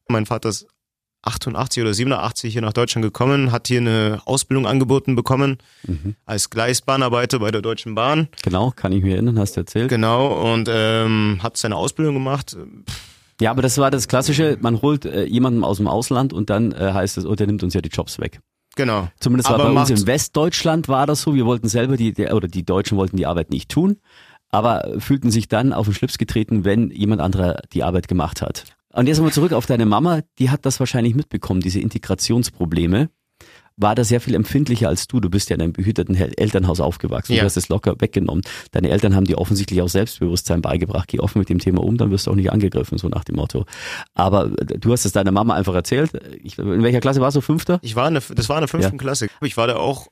Mein 0.08 0.26
Vater 0.26 0.50
ist 0.50 0.68
88 1.24 1.82
oder 1.82 1.94
87 1.94 2.54
hier 2.54 2.62
nach 2.62 2.74
Deutschland 2.74 3.04
gekommen, 3.04 3.52
hat 3.52 3.68
hier 3.68 3.80
eine 3.82 4.22
Ausbildung 4.26 4.68
angeboten 4.68 5.16
bekommen 5.16 5.58
Mhm. 5.88 6.16
als 6.26 6.50
Gleisbahnarbeiter 6.52 7.40
bei 7.40 7.50
der 7.52 7.62
Deutschen 7.62 7.96
Bahn. 7.96 8.28
Genau, 8.44 8.72
kann 8.76 8.92
ich 8.94 9.04
mich 9.04 9.14
erinnern, 9.14 9.40
hast 9.40 9.56
du 9.58 9.62
erzählt. 9.62 9.90
Genau, 9.90 10.54
und 10.54 10.70
ähm, 10.72 11.40
hat 11.42 11.58
seine 11.58 11.76
Ausbildung 11.76 12.14
gemacht. 12.16 12.56
Ja, 13.42 13.52
aber 13.52 13.62
das 13.62 13.78
war 13.78 13.92
das 13.92 14.08
Klassische, 14.08 14.58
man 14.62 14.82
holt 14.82 15.06
äh, 15.06 15.26
jemanden 15.26 15.64
aus 15.64 15.78
dem 15.78 15.88
Ausland 15.88 16.32
und 16.32 16.50
dann 16.50 16.72
äh, 16.72 16.94
heißt 16.94 17.18
es, 17.18 17.26
oh, 17.26 17.36
der 17.36 17.48
nimmt 17.48 17.64
uns 17.64 17.74
ja 17.74 17.82
die 17.82 17.90
Jobs 17.90 18.20
weg. 18.20 18.40
Genau. 18.76 19.10
Zumindest 19.20 19.50
war 19.50 19.60
Aber 19.60 19.74
bei 19.74 19.82
uns 19.82 19.90
in 19.90 20.06
Westdeutschland 20.06 20.88
war 20.88 21.08
das 21.08 21.22
so, 21.22 21.34
wir 21.34 21.46
wollten 21.46 21.68
selber 21.68 21.98
die, 21.98 22.14
der, 22.14 22.36
oder 22.36 22.48
die 22.48 22.64
Deutschen 22.64 22.98
wollten 22.98 23.18
die 23.18 23.26
Arbeit 23.26 23.50
nicht 23.50 23.70
tun, 23.70 23.98
aber 24.50 24.96
fühlten 25.00 25.32
sich 25.32 25.48
dann 25.48 25.74
auf 25.74 25.86
den 25.86 25.94
Schlips 25.94 26.18
getreten, 26.18 26.66
wenn 26.66 26.92
jemand 26.92 27.22
anderer 27.22 27.62
die 27.74 27.84
Arbeit 27.84 28.08
gemacht 28.08 28.42
hat. 28.42 28.66
Und 28.94 29.08
jetzt 29.08 29.20
mal 29.22 29.32
zurück 29.32 29.52
auf 29.52 29.66
deine 29.66 29.86
Mama, 29.86 30.22
die 30.40 30.50
hat 30.50 30.66
das 30.66 30.80
wahrscheinlich 30.80 31.16
mitbekommen, 31.16 31.60
diese 31.60 31.82
Integrationsprobleme. 31.82 33.10
War 33.78 33.94
da 33.94 34.06
sehr 34.06 34.22
viel 34.22 34.36
empfindlicher 34.36 34.88
als 34.88 35.08
du. 35.08 35.20
Du 35.20 35.30
bist 35.30 35.50
ja 35.50 35.56
in 35.56 35.62
einem 35.62 35.74
behüteten 35.74 36.16
Elternhaus 36.16 36.80
aufgewachsen. 36.80 37.34
Ja. 37.34 37.42
Du 37.42 37.46
hast 37.46 37.58
es 37.58 37.68
locker 37.68 38.00
weggenommen. 38.00 38.42
Deine 38.72 38.90
Eltern 38.90 39.16
haben 39.16 39.26
dir 39.26 39.38
offensichtlich 39.38 39.82
auch 39.82 39.90
Selbstbewusstsein 39.90 40.62
beigebracht. 40.62 41.10
Geh 41.10 41.20
offen 41.20 41.40
mit 41.40 41.50
dem 41.50 41.60
Thema 41.60 41.84
um, 41.84 41.98
dann 41.98 42.10
wirst 42.10 42.28
du 42.28 42.32
auch 42.32 42.36
nicht 42.36 42.52
angegriffen, 42.52 42.98
so 42.98 43.10
nach 43.10 43.26
dem 43.26 43.36
Motto. 43.36 43.66
Aber 44.14 44.46
äh, 44.46 44.80
du 44.80 44.94
hast 44.94 45.04
es 45.04 45.12
deiner 45.12 45.32
Mama 45.32 45.56
einfach 45.56 45.76
erzählt. 45.76 46.12
Ich, 46.42 46.58
in 46.58 46.84
welcher 46.84 47.02
Klasse 47.02 47.20
warst 47.20 47.36
du? 47.36 47.42
Fünfter? 47.42 47.80
Ich 47.82 47.96
war 47.96 48.08
in 48.08 48.14
der, 48.14 48.24
das 48.34 48.48
war 48.48 48.58
in 48.58 48.62
der 48.62 48.70
fünften 48.70 48.98
Klasse. 48.98 49.28
Ich 49.42 49.58
war 49.58 49.68
da 49.68 49.76
auch 49.76 50.08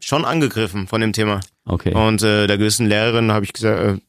schon 0.00 0.24
angegriffen 0.24 0.86
von 0.86 1.00
dem 1.00 1.12
Thema. 1.12 1.40
Okay. 1.64 1.94
Und 1.94 2.22
äh, 2.22 2.46
der 2.46 2.58
gewissen 2.58 2.86
Lehrerin 2.86 3.32
habe 3.32 3.44
ich 3.44 3.52
gesagt, 3.52 3.80
äh, 3.80 4.00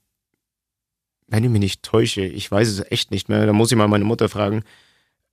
wenn 1.28 1.43
ich 1.43 1.49
mich 1.49 1.60
nicht 1.60 1.84
täusche, 1.84 2.22
ich 2.22 2.49
weiß 2.49 2.68
es 2.68 2.91
echt 2.91 3.12
nicht 3.12 3.30
mehr, 3.30 3.45
da 3.45 3.53
muss 3.53 3.72
ich 3.72 3.78
mal 3.78 3.88
meine 3.88 4.03
Mutter 4.03 4.30
fragen, 4.30 4.64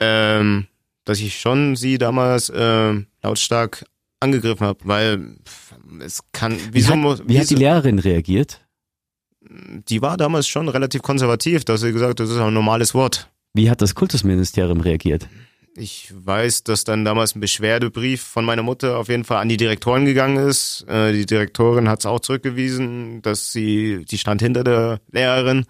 ähm, 0.00 0.66
dass 1.06 1.18
ich 1.20 1.38
schon 1.40 1.74
sie 1.76 1.96
damals 1.96 2.50
äh, 2.50 2.92
lautstark 3.22 3.86
angegriffen 4.20 4.66
habe, 4.66 4.80
weil 4.84 5.36
es 6.00 6.20
kann, 6.32 6.52
Wie, 6.56 6.60
wieso, 6.72 6.90
hat, 6.92 6.98
muss- 6.98 7.18
wie 7.26 7.38
hat 7.40 7.48
die 7.48 7.54
wieso- 7.54 7.60
Lehrerin 7.62 7.98
reagiert? 7.98 8.60
die 9.88 10.02
war 10.02 10.16
damals 10.16 10.48
schon 10.48 10.68
relativ 10.68 11.02
konservativ, 11.02 11.64
dass 11.64 11.80
sie 11.80 11.92
gesagt 11.92 12.10
hat, 12.10 12.20
das 12.20 12.30
ist 12.30 12.38
ein 12.38 12.52
normales 12.52 12.94
Wort. 12.94 13.30
Wie 13.54 13.70
hat 13.70 13.80
das 13.80 13.94
Kultusministerium 13.94 14.80
reagiert? 14.80 15.28
Ich 15.76 16.12
weiß, 16.12 16.64
dass 16.64 16.84
dann 16.84 17.04
damals 17.04 17.36
ein 17.36 17.40
Beschwerdebrief 17.40 18.22
von 18.22 18.44
meiner 18.44 18.62
Mutter 18.62 18.98
auf 18.98 19.08
jeden 19.08 19.24
Fall 19.24 19.38
an 19.42 19.48
die 19.48 19.56
Direktoren 19.58 20.04
gegangen 20.04 20.36
ist. 20.48 20.84
Äh, 20.88 21.12
die 21.12 21.26
Direktorin 21.26 21.88
hat 21.88 22.00
es 22.00 22.06
auch 22.06 22.18
zurückgewiesen, 22.20 23.22
dass 23.22 23.52
sie, 23.52 24.04
die 24.10 24.18
stand 24.18 24.42
hinter 24.42 24.64
der 24.64 25.00
Lehrerin. 25.12 25.66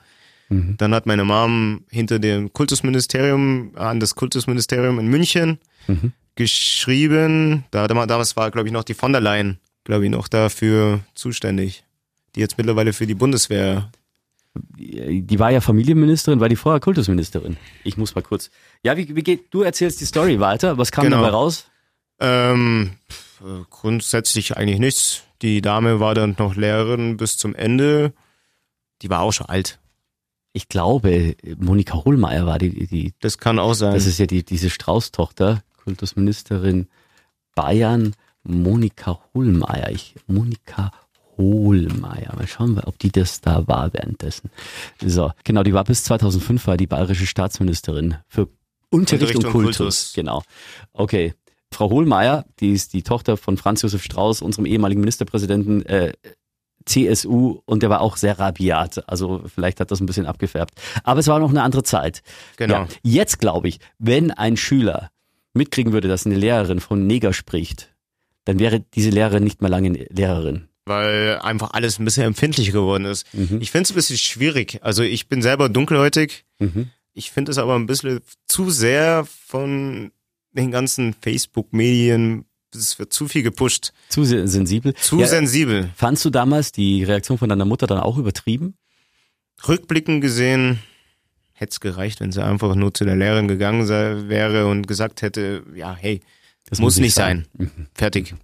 Mhm. 0.49 0.77
Dann 0.79 0.95
hat 0.95 1.07
meine 1.07 1.25
Mom 1.25 1.85
hinter 1.91 2.19
dem 2.19 2.53
Kultusministerium, 2.53 3.73
an 3.77 3.99
das 4.01 4.15
Kultusministerium 4.15 4.99
in 4.99 5.09
München 5.09 5.59
Mhm. 5.89 6.13
geschrieben. 6.37 7.65
Da, 7.71 7.87
damals 7.89 8.37
war, 8.37 8.51
glaube 8.51 8.69
ich, 8.69 8.73
noch 8.73 8.85
die 8.85 8.95
von 8.95 9.13
der 9.13 9.21
Leyen, 9.21 9.59
glaube 9.85 10.05
ich, 10.05 10.11
noch 10.11 10.29
dafür 10.29 11.01
zuständig. 11.15 11.85
Die 12.35 12.41
jetzt 12.41 12.59
mittlerweile 12.59 12.93
für 12.93 13.07
die 13.07 13.15
Bundeswehr. 13.15 13.91
Die 14.79 15.39
war 15.39 15.51
ja 15.51 15.61
Familienministerin, 15.61 16.41
war 16.41 16.49
die 16.49 16.57
vorher 16.57 16.81
Kultusministerin. 16.81 17.57
Ich 17.85 17.97
muss 17.99 18.15
mal 18.15 18.23
kurz. 18.23 18.51
Ja, 18.83 18.97
wie, 18.97 19.15
wie 19.15 19.23
geht, 19.23 19.53
du 19.53 19.63
erzählst 19.63 20.01
die 20.01 20.07
Story 20.07 20.41
weiter. 20.41 20.79
Was 20.79 20.93
kam 20.93 21.05
Genau. 21.05 21.19
dabei 21.19 21.29
raus? 21.31 21.67
Ähm, 22.21 22.93
äh, 23.43 23.65
grundsätzlich 23.69 24.57
eigentlich 24.57 24.79
nichts. 24.79 25.23
Die 25.43 25.61
Dame 25.61 26.01
war 26.01 26.15
dann 26.15 26.35
noch 26.39 26.57
Lehrerin 26.57 27.19
bis 27.19 27.37
zum 27.37 27.55
Ende. 27.55 28.15
Die 29.03 29.11
war 29.11 29.21
auch 29.21 29.33
schon 29.33 29.47
alt. 29.49 29.79
Ich 30.57 30.69
glaube, 30.71 31.37
Monika 31.59 32.03
Hohlmeier 32.07 32.47
war 32.47 32.59
die, 32.59 32.87
die 32.87 33.13
Das 33.21 33.37
kann 33.37 33.59
auch 33.59 33.75
sein. 33.75 33.93
das 33.93 34.07
ist 34.07 34.17
ja 34.19 34.25
die, 34.25 34.43
diese 34.43 34.71
Strauß-Tochter, 34.71 35.63
Kultusministerin 35.85 36.89
Bayern, 37.55 38.15
Monika 38.43 39.19
Hohlmeier. 39.35 39.91
Ich, 39.91 40.15
Monika 40.27 40.93
Hohlmeier. 41.37 42.35
Mal 42.35 42.47
schauen, 42.47 42.81
ob 42.81 42.99
die 42.99 43.13
das 43.13 43.43
da 43.43 43.69
war 43.69 43.93
währenddessen. 43.93 44.49
So, 45.05 45.31
genau, 45.45 45.63
die 45.63 45.75
war 45.75 45.85
bis 45.85 46.05
2005 46.05 46.67
war 46.67 46.79
die 46.79 46.87
bayerische 46.87 47.27
Staatsministerin 47.27 48.15
für 48.27 48.49
Unterricht, 48.89 49.35
Unterricht 49.35 49.37
und 49.37 49.45
und 49.45 49.53
Kultus. 49.53 49.77
Kultus. 49.77 50.13
Genau. 50.15 50.43
Okay. 50.95 51.35
Frau 51.71 51.91
Hohlmeier, 51.91 52.47
die 52.61 52.73
ist 52.73 52.95
die 52.95 53.03
Tochter 53.03 53.37
von 53.37 53.59
Franz 53.59 53.83
Josef 53.83 54.03
Strauß, 54.03 54.41
unserem 54.41 54.65
ehemaligen 54.65 55.01
Ministerpräsidenten, 55.01 55.85
äh, 55.85 56.15
CSU 56.87 57.61
und 57.64 57.82
der 57.82 57.91
war 57.91 58.01
auch 58.01 58.16
sehr 58.16 58.39
rabiat. 58.39 59.09
Also 59.09 59.43
vielleicht 59.53 59.80
hat 59.80 59.91
das 59.91 60.01
ein 60.01 60.07
bisschen 60.07 60.26
abgefärbt. 60.26 60.80
Aber 61.05 61.20
es 61.20 61.26
war 61.26 61.39
noch 61.39 61.51
eine 61.51 61.62
andere 61.62 61.82
Zeit. 61.82 62.22
Genau. 62.57 62.74
Ja, 62.74 62.89
jetzt 63.03 63.39
glaube 63.39 63.68
ich, 63.68 63.78
wenn 63.99 64.30
ein 64.30 64.57
Schüler 64.57 65.11
mitkriegen 65.53 65.93
würde, 65.93 66.09
dass 66.09 66.26
eine 66.26 66.37
Lehrerin 66.37 66.80
von 66.80 67.07
Neger 67.07 67.32
spricht, 67.32 67.95
dann 68.45 68.59
wäre 68.59 68.80
diese 68.95 69.11
Lehrerin 69.11 69.43
nicht 69.45 69.61
mehr 69.61 69.70
lange 69.70 69.91
Lehrerin. 70.11 70.68
weil 70.84 71.41
einfach 71.41 71.72
alles 71.72 71.99
ein 71.99 72.05
bisschen 72.05 72.22
empfindlicher 72.22 72.72
geworden 72.72 73.05
ist. 73.07 73.26
Mhm. 73.34 73.59
Ich 73.61 73.72
finde 73.72 73.82
es 73.82 73.91
ein 73.91 73.97
bisschen 73.97 74.18
schwierig. 74.18 74.78
Also 74.82 75.03
ich 75.03 75.28
bin 75.28 75.43
selber 75.43 75.68
dunkelhäutig. 75.68 76.45
Mhm. 76.61 76.91
Ich 77.12 77.32
finde 77.32 77.51
es 77.51 77.59
aber 77.59 77.74
ein 77.74 77.87
bisschen 77.87 78.20
zu 78.47 78.70
sehr 78.70 79.26
von 79.47 80.12
den 80.53 80.70
ganzen 80.70 81.14
Facebook-Medien. 81.14 82.45
Es 82.77 82.99
wird 82.99 83.12
zu 83.12 83.27
viel 83.29 83.43
gepusht. 83.43 83.93
Zu 84.09 84.24
se- 84.24 84.47
sensibel. 84.47 84.95
Zu 84.95 85.18
Ja, 85.20 85.27
sensibel. 85.27 85.91
Fandst 85.97 86.24
du 86.24 86.31
damals 86.31 86.72
die 86.72 87.03
Reaktion 87.05 87.39
von 87.39 87.49
deiner 87.49 87.64
Mutter 87.64 87.87
dann 87.87 87.99
auch 87.99 88.18
übertrieben? 88.18 88.74
Rückblickend 89.66 90.20
gesehen 90.20 90.79
hätte 91.53 91.70
es 91.72 91.81
gereicht, 91.81 92.20
wenn 92.20 92.33
sie 92.33 92.45
einfach 92.45 92.74
nur 92.74 92.93
zu 92.93 93.05
der 93.05 93.16
Lehrerin 93.16 93.49
gegangen 93.49 93.87
sei, 93.87 94.29
wäre 94.29 94.66
und 94.66 94.87
gesagt 94.87 95.22
hätte, 95.22 95.62
ja, 95.74 95.97
hey, 95.99 96.20
Das 96.68 96.79
muss, 96.81 96.99
nicht 96.99 97.14
sein. 97.14 97.47
Mhm. 97.57 97.87
Fertig. 97.95 98.35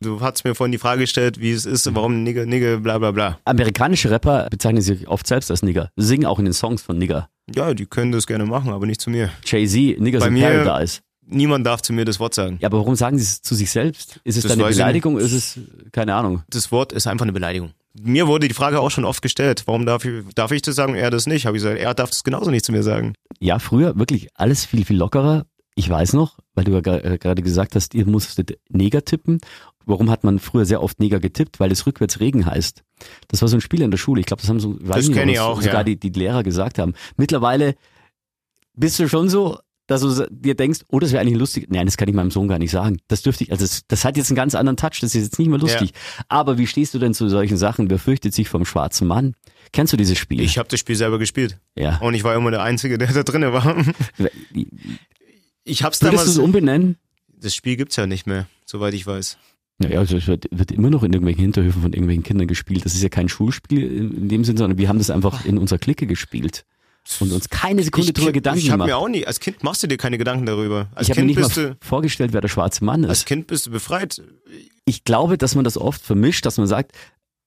Du 0.00 0.20
hast 0.20 0.44
mir 0.44 0.54
vorhin 0.54 0.70
die 0.72 0.78
Frage 0.78 1.00
gestellt, 1.00 1.40
wie 1.40 1.50
es 1.50 1.66
ist, 1.66 1.92
warum 1.94 2.22
Nigger, 2.22 2.46
Nigger, 2.46 2.78
bla 2.78 2.96
bla 2.98 3.10
bla. 3.10 3.40
Amerikanische 3.44 4.08
Rapper 4.10 4.46
bezeichnen 4.50 4.80
sich 4.82 5.08
oft 5.08 5.26
selbst 5.26 5.50
als 5.50 5.62
Nigger, 5.62 5.90
singen 5.96 6.26
auch 6.26 6.38
in 6.38 6.44
den 6.44 6.54
Songs 6.54 6.80
von 6.80 6.96
Nigger. 6.96 7.28
Ja, 7.52 7.74
die 7.74 7.86
können 7.86 8.12
das 8.12 8.26
gerne 8.28 8.44
machen, 8.46 8.70
aber 8.70 8.86
nicht 8.86 9.00
zu 9.00 9.10
mir. 9.10 9.30
Jay-Z, 9.44 10.00
Niggers 10.00 10.20
Bei 10.22 10.28
in 10.28 10.34
mir- 10.34 10.62
Paradise. 10.64 11.00
Niemand 11.30 11.66
darf 11.66 11.82
zu 11.82 11.92
mir 11.92 12.04
das 12.04 12.20
Wort 12.20 12.34
sagen. 12.34 12.58
Ja, 12.60 12.68
aber 12.68 12.78
warum 12.78 12.96
sagen 12.96 13.18
sie 13.18 13.24
es 13.24 13.42
zu 13.42 13.54
sich 13.54 13.70
selbst? 13.70 14.20
Ist 14.24 14.36
es 14.36 14.44
Das 14.44 14.52
dann 14.52 14.60
eine 14.60 14.70
Beleidigung? 14.74 15.18
Ist 15.18 15.32
es, 15.32 15.58
keine 15.92 16.14
Ahnung. 16.14 16.42
Das 16.48 16.72
Wort 16.72 16.92
ist 16.92 17.06
einfach 17.06 17.24
eine 17.24 17.32
Beleidigung. 17.32 17.72
Mir 18.00 18.26
wurde 18.26 18.48
die 18.48 18.54
Frage 18.54 18.80
auch 18.80 18.90
schon 18.90 19.04
oft 19.04 19.22
gestellt, 19.22 19.64
warum 19.66 19.84
darf 19.84 20.04
ich, 20.04 20.24
darf 20.34 20.52
ich 20.52 20.62
das 20.62 20.76
sagen, 20.76 20.94
er 20.94 21.10
das 21.10 21.26
nicht? 21.26 21.46
Habe 21.46 21.56
ich 21.56 21.62
gesagt, 21.62 21.80
er 21.80 21.94
darf 21.94 22.10
das 22.10 22.24
genauso 22.24 22.50
nicht 22.50 22.64
zu 22.64 22.72
mir 22.72 22.82
sagen. 22.82 23.14
Ja, 23.40 23.58
früher 23.58 23.98
wirklich 23.98 24.28
alles 24.34 24.64
viel, 24.64 24.84
viel 24.84 24.96
lockerer. 24.96 25.46
Ich 25.74 25.88
weiß 25.88 26.14
noch, 26.14 26.38
weil 26.54 26.64
du 26.64 26.72
ja 26.72 26.78
äh, 26.78 27.18
gerade 27.18 27.42
gesagt 27.42 27.74
hast, 27.74 27.94
ihr 27.94 28.06
musstet 28.06 28.58
Neger 28.68 29.04
tippen. 29.04 29.38
Warum 29.84 30.10
hat 30.10 30.24
man 30.24 30.38
früher 30.38 30.64
sehr 30.64 30.82
oft 30.82 31.00
Neger 31.00 31.20
getippt? 31.20 31.60
Weil 31.60 31.72
es 31.72 31.86
rückwärts 31.86 32.20
Regen 32.20 32.46
heißt. 32.46 32.82
Das 33.28 33.42
war 33.42 33.48
so 33.48 33.56
ein 33.56 33.60
Spiel 33.60 33.82
in 33.82 33.90
der 33.90 33.98
Schule. 33.98 34.20
Ich 34.20 34.26
glaube, 34.26 34.40
das 34.40 34.50
haben 34.50 34.60
so, 34.60 34.74
weiß 34.80 35.06
Das 35.06 35.08
nicht, 35.08 35.26
ich 35.32 35.40
auch, 35.40 35.62
sogar 35.62 35.78
ja. 35.78 35.84
die, 35.84 35.98
die 35.98 36.10
Lehrer 36.10 36.42
gesagt 36.42 36.78
haben. 36.78 36.94
Mittlerweile 37.16 37.74
bist 38.74 38.98
du 38.98 39.08
schon 39.08 39.28
so, 39.28 39.58
dass 39.88 40.02
du 40.02 40.26
dir 40.30 40.54
denkst, 40.54 40.80
oh, 40.88 41.00
das 41.00 41.12
wäre 41.12 41.22
eigentlich 41.22 41.38
lustig. 41.38 41.66
Nein, 41.70 41.86
das 41.86 41.96
kann 41.96 42.08
ich 42.08 42.14
meinem 42.14 42.30
Sohn 42.30 42.46
gar 42.46 42.58
nicht 42.58 42.70
sagen. 42.70 42.98
Das 43.08 43.22
dürfte 43.22 43.44
ich, 43.44 43.50
also 43.50 43.64
das, 43.64 43.86
das 43.88 44.04
hat 44.04 44.18
jetzt 44.18 44.30
einen 44.30 44.36
ganz 44.36 44.54
anderen 44.54 44.76
Touch, 44.76 45.00
das 45.00 45.14
ist 45.14 45.22
jetzt 45.24 45.38
nicht 45.38 45.48
mehr 45.48 45.58
lustig. 45.58 45.92
Aber 46.28 46.58
wie 46.58 46.66
stehst 46.66 46.92
du 46.92 46.98
denn 46.98 47.14
zu 47.14 47.28
solchen 47.30 47.56
Sachen? 47.56 47.88
Wer 47.88 47.98
fürchtet 47.98 48.34
sich 48.34 48.50
vom 48.50 48.66
schwarzen 48.66 49.08
Mann? 49.08 49.34
Kennst 49.72 49.94
du 49.94 49.96
dieses 49.96 50.18
Spiel? 50.18 50.42
Ich 50.42 50.58
habe 50.58 50.68
das 50.68 50.78
Spiel 50.78 50.94
selber 50.94 51.18
gespielt. 51.18 51.58
ja. 51.74 51.96
Und 51.98 52.12
ich 52.14 52.22
war 52.22 52.34
immer 52.36 52.50
der 52.50 52.62
Einzige, 52.62 52.98
der 52.98 53.10
da 53.12 53.22
drinnen 53.22 53.52
war. 53.52 53.76
Ich 55.64 55.82
hab's 55.82 56.00
Würdest 56.00 56.02
du 56.02 56.06
damals. 56.06 56.28
es 56.28 56.38
umbenennen? 56.38 56.96
Das 57.40 57.54
Spiel 57.54 57.76
gibt's 57.76 57.96
ja 57.96 58.06
nicht 58.06 58.26
mehr, 58.26 58.46
soweit 58.66 58.92
ich 58.92 59.06
weiß. 59.06 59.38
Naja, 59.78 60.00
also 60.00 60.16
es 60.16 60.26
wird, 60.26 60.46
wird 60.50 60.70
immer 60.70 60.90
noch 60.90 61.02
in 61.02 61.12
irgendwelchen 61.12 61.42
Hinterhöfen 61.42 61.80
von 61.80 61.92
irgendwelchen 61.92 62.24
Kindern 62.24 62.48
gespielt. 62.48 62.84
Das 62.84 62.94
ist 62.94 63.02
ja 63.02 63.08
kein 63.08 63.28
Schulspiel 63.28 63.84
in 63.84 64.12
in 64.12 64.28
dem 64.28 64.44
Sinne, 64.44 64.58
sondern 64.58 64.76
wir 64.76 64.88
haben 64.88 64.98
das 64.98 65.08
einfach 65.08 65.44
in 65.44 65.56
unserer 65.56 65.78
Clique 65.78 66.06
gespielt 66.06 66.64
und 67.20 67.32
uns 67.32 67.48
keine 67.48 67.82
Sekunde 67.82 68.08
ich 68.08 68.14
drüber 68.14 68.32
Gedanken 68.32 68.58
ich 68.60 68.70
habe 68.70 68.84
gemacht. 68.84 68.88
mir 68.88 68.96
auch 68.96 69.08
nie, 69.08 69.26
als 69.26 69.40
Kind 69.40 69.62
machst 69.62 69.82
du 69.82 69.86
dir 69.86 69.96
keine 69.96 70.18
Gedanken 70.18 70.46
darüber. 70.46 70.88
Als 70.94 71.06
ich 71.08 71.10
habe 71.10 71.22
mir 71.22 71.26
Kind 71.34 71.38
nicht 71.38 71.48
bist 71.48 71.56
mal 71.56 71.70
du, 71.70 71.76
vorgestellt, 71.86 72.32
wer 72.32 72.40
der 72.40 72.48
schwarze 72.48 72.84
Mann 72.84 73.04
als 73.04 73.20
ist. 73.20 73.26
Kind 73.26 73.46
bist 73.46 73.66
du 73.66 73.70
befreit. 73.70 74.22
Ich 74.84 75.04
glaube, 75.04 75.38
dass 75.38 75.54
man 75.54 75.64
das 75.64 75.76
oft 75.78 76.02
vermischt, 76.02 76.44
dass 76.46 76.58
man 76.58 76.66
sagt, 76.66 76.92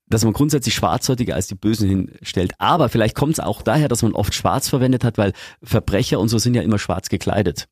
dass 0.08 0.24
man 0.24 0.34
grundsätzlich 0.34 0.74
Schwarzhäutige 0.76 1.34
als 1.36 1.48
die 1.48 1.56
Bösen 1.56 1.88
hinstellt. 1.88 2.54
Aber 2.58 2.90
vielleicht 2.90 3.16
kommt 3.16 3.34
es 3.34 3.40
auch 3.40 3.62
daher, 3.62 3.88
dass 3.88 4.02
man 4.04 4.14
oft 4.14 4.34
schwarz 4.34 4.68
verwendet 4.68 5.04
hat, 5.04 5.18
weil 5.18 5.32
Verbrecher 5.64 6.20
und 6.20 6.28
so 6.28 6.38
sind 6.38 6.54
ja 6.54 6.62
immer 6.62 6.80
schwarz 6.80 7.08
gekleidet. 7.10 7.68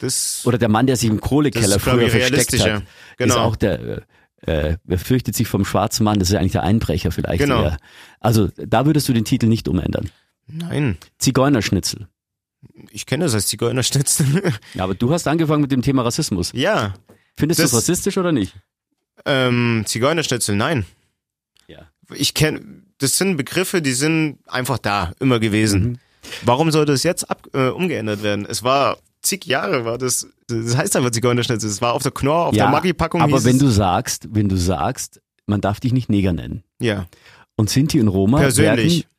Das, 0.00 0.42
Oder 0.46 0.56
der 0.56 0.68
Mann, 0.70 0.86
der 0.86 0.96
sich 0.96 1.10
im 1.10 1.20
das 1.20 1.28
Kohlekeller 1.28 1.76
ist, 1.76 1.82
glaube 1.84 1.98
früher 1.98 2.06
ich, 2.06 2.12
versteckt 2.30 2.60
hat, 2.64 2.82
ist 2.82 2.86
Genau. 3.18 3.36
auch 3.40 3.56
der, 3.56 4.04
äh, 4.46 4.70
äh, 4.70 4.76
wer 4.84 4.98
fürchtet 4.98 5.34
sich 5.34 5.46
vom 5.48 5.66
schwarzen 5.66 6.04
Mann, 6.04 6.18
das 6.18 6.30
ist 6.30 6.36
eigentlich 6.36 6.52
der 6.52 6.62
Einbrecher 6.62 7.10
vielleicht 7.10 7.40
Genau. 7.42 7.62
eher. 7.64 7.76
Also 8.20 8.48
da 8.56 8.86
würdest 8.86 9.08
du 9.08 9.12
den 9.12 9.26
Titel 9.26 9.46
nicht 9.46 9.68
umändern. 9.68 10.08
Nein, 10.52 10.96
Zigeunerschnitzel. 11.18 12.08
ich 12.90 13.06
kenne 13.06 13.24
das 13.24 13.34
als 13.34 13.46
Zigeunerschnitzel. 13.48 14.52
Ja, 14.74 14.84
aber 14.84 14.94
du 14.94 15.12
hast 15.12 15.26
angefangen 15.28 15.62
mit 15.62 15.72
dem 15.72 15.82
Thema 15.82 16.02
Rassismus. 16.02 16.50
ja, 16.54 16.94
Findest 17.38 17.60
du 17.60 17.64
es 17.64 17.72
rassistisch 17.74 18.18
oder 18.18 18.32
nicht? 18.32 18.54
ähm, 19.24 19.84
Zigeunerschnitzel, 19.86 20.56
nein. 20.56 20.84
Ja. 21.68 21.88
Ich 22.14 22.34
kenne, 22.34 22.60
das 22.98 23.16
sind 23.18 23.36
Begriffe, 23.36 23.80
die 23.82 23.92
sind 23.92 24.38
einfach 24.46 24.78
da, 24.78 25.12
immer 25.20 25.38
gewesen. 25.38 25.82
Mhm. 25.82 25.98
Warum 26.42 26.70
sollte 26.70 26.92
es 26.92 27.02
jetzt 27.02 27.30
ab, 27.30 27.46
äh, 27.54 27.68
umgeändert 27.68 28.22
werden? 28.22 28.44
Es 28.46 28.62
war 28.62 28.98
zig 29.22 29.46
Jahre, 29.46 29.84
war 29.84 29.96
das, 29.98 30.26
das 30.48 30.76
heißt 30.76 30.96
einfach 30.96 31.10
Zigeunerschnitzel. 31.10 31.68
Es 31.70 31.80
war 31.80 31.94
auf 31.94 32.02
der 32.02 32.12
Knorr, 32.12 32.46
auf 32.46 32.54
der 32.54 32.68
Maggi-Packung. 32.68 33.22
aber 33.22 33.42
wenn 33.44 33.58
du 33.58 33.68
sagst, 33.68 34.28
wenn 34.32 34.48
du 34.48 34.56
sagst, 34.56 35.20
man 35.46 35.60
darf 35.60 35.80
dich 35.80 35.92
nicht 35.92 36.08
Neger 36.10 36.32
nennen. 36.32 36.62
ja, 36.78 37.06
Und 37.56 37.70
Sinti 37.70 38.00
und 38.00 38.08
Roma 38.08 38.38
persönlich. 38.38 38.92
werden, 39.00 39.10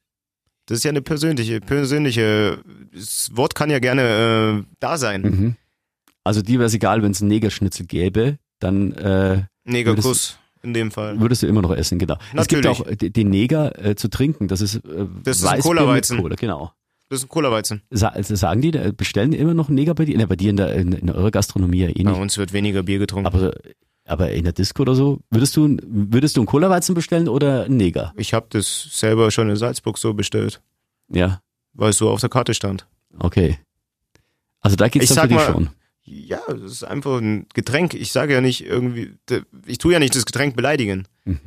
Das 0.67 0.77
ist 0.77 0.83
ja 0.83 0.89
eine 0.89 1.01
persönliche, 1.01 1.59
persönliche, 1.59 2.59
das 2.93 3.29
Wort 3.33 3.55
kann 3.55 3.69
ja 3.69 3.79
gerne 3.79 4.63
äh, 4.63 4.73
da 4.79 4.97
sein. 4.97 5.21
mhm. 5.21 5.55
also 6.23 6.41
dir 6.41 6.59
wäre 6.59 6.67
es 6.67 6.73
egal, 6.73 7.01
wenn 7.03 7.11
es 7.11 7.21
einen 7.21 7.29
Negerschnitzel 7.29 7.85
gäbe, 7.85 8.37
dann 8.59 8.93
äh, 8.93 9.43
Negerkuss 9.65 10.37
in 10.63 10.73
dem 10.73 10.91
Fall. 10.91 11.19
würdest 11.19 11.41
du 11.43 11.47
immer 11.47 11.61
noch 11.61 11.75
essen, 11.75 11.97
genau. 11.97 12.17
Es 12.35 12.47
gibt 12.47 12.63
Natürlich. 12.63 12.81
auch 12.81 12.87
äh, 12.87 13.09
den 13.09 13.29
Neger 13.29 13.83
äh, 13.83 13.95
zu 13.95 14.09
trinken, 14.09 14.47
das 14.47 14.61
ist, 14.61 14.75
äh, 14.75 15.07
Das 15.23 15.37
ist 15.37 15.45
ein 15.45 15.55
mit 15.55 15.63
Cola, 15.63 16.35
genau. 16.35 16.71
Das 17.09 17.19
ist 17.19 17.25
ein 17.25 17.29
Cola-Weizen. 17.29 17.81
Sa 17.89 18.07
also 18.07 18.35
sagen 18.35 18.61
die, 18.61 18.69
äh, 18.69 18.93
bestellen 18.95 19.31
die 19.31 19.37
immer 19.37 19.53
noch 19.53 19.67
einen 19.67 19.75
Neger 19.75 19.93
bei 19.95 20.05
dir? 20.05 20.15
Ne, 20.17 20.27
bei 20.27 20.37
dir 20.37 20.49
in, 20.49 20.55
der, 20.55 20.73
in, 20.75 20.93
in 20.93 21.09
eurer 21.09 21.29
Gastronomie 21.29 21.79
ja 21.79 21.89
eh 21.89 22.03
Bei 22.03 22.11
nicht. 22.11 22.21
uns 22.21 22.37
wird 22.37 22.53
weniger 22.53 22.83
Bier 22.83 22.99
getrunken. 22.99 23.27
Aber, 23.27 23.53
aber 24.11 24.31
in 24.31 24.43
der 24.43 24.53
Disco 24.53 24.81
oder 24.83 24.95
so, 24.95 25.19
würdest 25.29 25.55
du, 25.57 25.77
würdest 25.83 26.35
du 26.37 26.41
einen 26.41 26.47
Cola-Weizen 26.47 26.93
bestellen 26.95 27.27
oder 27.27 27.65
einen 27.65 27.77
Neger? 27.77 28.13
ich 28.17 28.33
habe 28.33 28.47
das 28.49 28.87
selber 28.91 29.31
schon 29.31 29.49
in 29.49 29.55
Salzburg 29.55 29.97
so 29.97 30.13
bestellt, 30.13 30.61
Ja, 31.09 31.41
weil 31.73 31.89
es 31.89 31.97
so 31.97 32.09
auf 32.09 32.19
der 32.21 32.29
Karte 32.29 32.53
stand. 32.53 32.85
okay. 33.19 33.57
Also 34.63 34.75
da 34.75 34.89
geht's 34.89 35.09
Ich 35.09 35.15
dann 35.15 35.23
für 35.23 35.27
dich 35.29 35.37
mal- 35.37 35.51
schon. 35.51 35.69
Ja, 36.03 36.41
das 36.47 36.71
ist 36.71 36.83
einfach 36.83 37.19
ein 37.19 37.47
Getränk. 37.53 37.93
Ich 37.93 38.11
sage 38.11 38.33
ja 38.33 38.41
nicht 38.41 38.65
irgendwie, 38.65 39.13
ich 39.65 39.77
tue 39.77 39.93
ja 39.93 39.99
nicht 39.99 40.15
das 40.15 40.25
Getränk 40.25 40.55
beleidigen. 40.55 41.07
Mhm. 41.25 41.39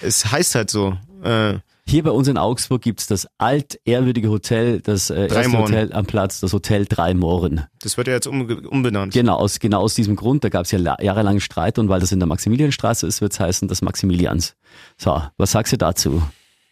Es 0.00 0.30
heißt 0.30 0.54
halt 0.54 0.70
so. 0.70 0.96
Äh, 1.22 1.58
Hier 1.84 2.04
bei 2.04 2.10
uns 2.10 2.28
in 2.28 2.38
Augsburg 2.38 2.80
gibt's 2.80 3.06
das 3.06 3.26
altehrwürdige 3.38 4.30
Hotel, 4.30 4.80
das 4.80 5.10
äh, 5.10 5.26
erste. 5.26 5.58
Hotel 5.58 5.92
am 5.92 6.06
Platz, 6.06 6.40
das 6.40 6.52
Hotel 6.52 6.86
Drei 6.86 7.12
Mohren. 7.12 7.66
das 7.80 7.96
wird 7.96 8.06
ja 8.06 8.14
jetzt 8.14 8.26
um, 8.26 8.48
umbenannt. 8.66 9.12
Genau 9.12 9.36
aus, 9.36 9.58
genau 9.58 9.80
aus 9.80 9.94
diesem 9.94 10.14
Grund, 10.16 10.44
da 10.44 10.48
gab's 10.48 10.70
ja 10.70 10.78
la- 10.78 11.02
jahrelange 11.02 11.40
Streit 11.40 11.78
und 11.78 11.88
weil 11.88 12.00
das 12.00 12.12
in 12.12 12.20
der 12.20 12.28
Maximilianstraße 12.28 13.06
ist, 13.06 13.20
wird's 13.20 13.40
heißen 13.40 13.66
das 13.68 13.82
Maximilians. 13.82 14.54
So, 14.96 15.20
was 15.36 15.50
sagst 15.52 15.72
du 15.72 15.76
dazu? 15.76 16.22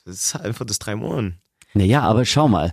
Das 0.04 0.14
ist 0.14 0.36
einfach 0.36 0.64
das 0.64 0.78
drei 0.78 0.94
Mohren. 0.94 1.38
Naja, 1.74 2.02
aber 2.02 2.24
schau 2.24 2.48
mal. 2.48 2.72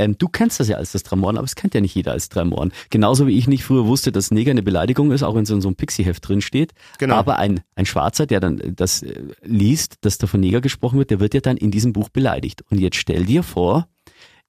Ähm, 0.00 0.16
du 0.16 0.28
kennst 0.28 0.58
das 0.60 0.68
ja 0.68 0.76
als 0.78 0.92
das 0.92 1.02
Dramoren, 1.02 1.36
aber 1.36 1.44
es 1.44 1.54
kennt 1.54 1.74
ja 1.74 1.80
nicht 1.82 1.94
jeder 1.94 2.12
als 2.12 2.28
Dramoren. 2.30 2.72
Genauso 2.88 3.26
wie 3.26 3.36
ich 3.36 3.46
nicht 3.48 3.64
früher 3.64 3.86
wusste, 3.86 4.12
dass 4.12 4.30
Neger 4.30 4.50
eine 4.52 4.62
Beleidigung 4.62 5.12
ist, 5.12 5.22
auch 5.22 5.34
wenn 5.34 5.42
es 5.42 5.50
in 5.50 5.60
so 5.60 5.68
einem 5.68 5.76
Pixie-Heft 5.76 6.26
drin 6.26 6.40
steht. 6.40 6.72
Genau. 6.98 7.16
Aber 7.16 7.36
ein, 7.36 7.60
ein 7.74 7.84
Schwarzer, 7.86 8.26
der 8.26 8.40
dann 8.40 8.58
äh, 8.60 8.72
das 8.72 9.02
äh, 9.02 9.22
liest, 9.42 9.96
dass 10.00 10.16
da 10.18 10.26
von 10.26 10.40
Neger 10.40 10.60
gesprochen 10.60 10.98
wird, 10.98 11.10
der 11.10 11.20
wird 11.20 11.34
ja 11.34 11.40
dann 11.40 11.56
in 11.58 11.70
diesem 11.70 11.92
Buch 11.92 12.08
beleidigt. 12.08 12.62
Und 12.70 12.78
jetzt 12.78 12.96
stell 12.96 13.26
dir 13.26 13.42
vor, 13.42 13.88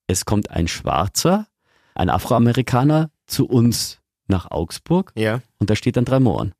es 0.08 0.26
kommt 0.26 0.50
ein 0.52 0.68
Schwarzer, 0.68 1.48
ein 1.96 2.10
Afroamerikaner 2.10 3.10
zu 3.28 3.46
uns 3.46 4.00
nach 4.28 4.50
Augsburg 4.50 5.12
Ja. 5.16 5.42
und 5.60 5.70
da 5.70 5.76
steht 5.76 5.98
dann 5.98 6.06
Dramoren. 6.06 6.54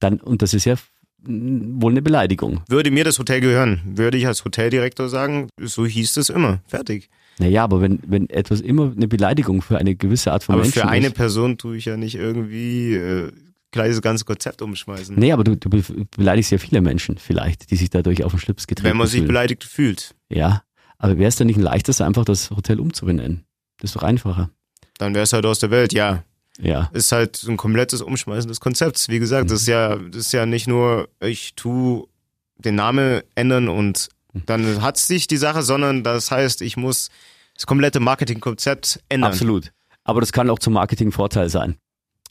Dann, 0.00 0.20
und 0.20 0.42
das 0.42 0.54
ist 0.54 0.64
ja 0.64 0.76
mm, 1.24 1.82
wohl 1.82 1.90
eine 1.92 2.02
Beleidigung. 2.02 2.62
Würde 2.68 2.90
mir 2.92 3.02
das 3.04 3.18
Hotel 3.18 3.40
gehören, 3.40 3.80
würde 3.84 4.16
ich 4.18 4.26
als 4.28 4.44
Hoteldirektor 4.44 5.08
sagen, 5.08 5.48
so 5.60 5.84
hieß 5.86 6.16
es 6.16 6.28
immer. 6.28 6.60
Fertig. 6.68 7.10
Naja, 7.38 7.62
aber 7.64 7.80
wenn, 7.80 8.00
wenn 8.06 8.28
etwas 8.30 8.60
immer 8.60 8.92
eine 8.94 9.06
Beleidigung 9.08 9.62
für 9.62 9.78
eine 9.78 9.94
gewisse 9.94 10.32
Art 10.32 10.42
von 10.44 10.54
Aber 10.54 10.62
Menschen 10.62 10.82
für 10.82 10.88
eine 10.88 11.06
ist. 11.08 11.14
Person 11.14 11.56
tue 11.58 11.76
ich 11.76 11.84
ja 11.84 11.96
nicht 11.96 12.16
irgendwie 12.16 12.94
äh, 12.94 13.30
gleich 13.70 13.90
das 13.92 14.02
ganze 14.02 14.24
Konzept 14.24 14.60
umschmeißen. 14.62 15.14
Nee, 15.16 15.30
aber 15.32 15.44
du, 15.44 15.56
du 15.56 15.68
be- 15.70 16.06
beleidigst 16.16 16.50
ja 16.50 16.58
viele 16.58 16.80
Menschen 16.80 17.16
vielleicht, 17.18 17.70
die 17.70 17.76
sich 17.76 17.90
dadurch 17.90 18.24
auf 18.24 18.32
den 18.32 18.40
Schlips 18.40 18.66
getreten 18.66 18.88
Wenn 18.90 18.96
man 18.96 19.06
sich 19.06 19.18
fühlen. 19.18 19.28
beleidigt 19.28 19.62
fühlt, 19.64 20.14
Ja, 20.28 20.62
aber 20.98 21.16
wäre 21.18 21.28
es 21.28 21.36
dann 21.36 21.46
nicht 21.46 21.58
ein 21.58 21.62
leichtes, 21.62 22.00
einfach 22.00 22.24
das 22.24 22.50
Hotel 22.50 22.80
umzubenennen? 22.80 23.44
Das 23.78 23.90
ist 23.90 23.96
doch 23.96 24.02
einfacher. 24.02 24.50
dann 24.98 25.14
wäre 25.14 25.22
es 25.22 25.32
halt 25.32 25.46
aus 25.46 25.60
der 25.60 25.70
Welt, 25.70 25.92
ja. 25.92 26.24
Ja, 26.60 26.90
Ist 26.92 27.12
halt 27.12 27.40
ein 27.44 27.56
komplettes 27.56 28.02
Umschmeißen 28.02 28.48
des 28.48 28.58
Konzepts. 28.58 29.08
Wie 29.08 29.20
gesagt, 29.20 29.48
das 29.52 29.60
ist 29.60 29.68
ja, 29.68 29.94
das 29.94 30.16
ist 30.26 30.32
ja 30.32 30.44
nicht 30.44 30.66
nur, 30.66 31.08
ich 31.20 31.54
tu 31.54 32.08
den 32.56 32.74
Namen 32.74 33.20
ändern 33.36 33.68
und 33.68 34.08
dann 34.46 34.82
hat 34.82 34.96
sich 34.96 35.28
die 35.28 35.36
Sache, 35.36 35.62
sondern 35.62 36.02
das 36.02 36.32
heißt, 36.32 36.60
ich 36.62 36.76
muss 36.76 37.10
das 37.58 37.66
komplette 37.66 38.00
Marketingkonzept 38.00 39.00
ändern. 39.10 39.32
absolut. 39.32 39.72
Aber 40.04 40.20
das 40.20 40.32
kann 40.32 40.48
auch 40.48 40.58
zum 40.58 40.72
Marketing-Vorteil 40.72 41.50
sein. 41.50 41.76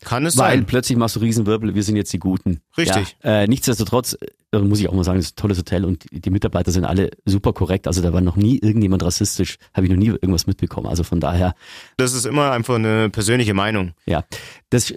Kann 0.04 0.26
es 0.28 0.38
Weil 0.38 0.58
sein. 0.58 0.66
plötzlich 0.66 0.98
machst 0.98 1.16
du 1.16 1.20
Riesenwirbel, 1.20 1.74
wir 1.74 1.84
sind 1.84 1.96
jetzt 1.96 2.14
die 2.14 2.20
Guten. 2.20 2.62
Richtig. 2.78 3.18
Ja, 3.24 3.42
äh, 3.42 3.48
nichtsdestotrotz, 3.48 4.16
äh, 4.52 4.60
muss 4.60 4.80
ich 4.80 4.88
auch 4.88 4.94
mal 4.94 5.04
sagen, 5.04 5.18
das 5.18 5.28
ist 5.28 5.34
ein 5.34 5.42
tolles 5.42 5.58
Hotel 5.58 5.86
und 5.86 6.10
die 6.12 6.22
die 6.22 6.30
Mitarbeiter 6.30 6.72
sind 6.72 6.86
alle 6.86 7.10
super 7.26 7.52
korrekt. 7.54 7.88
Also 7.88 8.02
da 8.04 8.14
war 8.14 8.22
noch 8.22 8.36
nie 8.36 8.60
irgendjemand 8.60 9.04
rassistisch, 9.04 9.58
habe 9.74 9.86
ich 9.88 9.92
noch 9.92 9.98
nie 9.98 10.08
irgendwas 10.10 10.46
mitbekommen. 10.46 10.86
Also 10.88 11.04
von 11.04 11.20
daher, 11.20 11.56
Das 11.98 12.14
ist 12.14 12.26
immer 12.26 12.52
einfach 12.52 12.76
eine 12.76 13.10
persönliche 13.10 13.56
Meinung. 13.56 13.94
Ja, 14.06 14.24
das, 14.70 14.94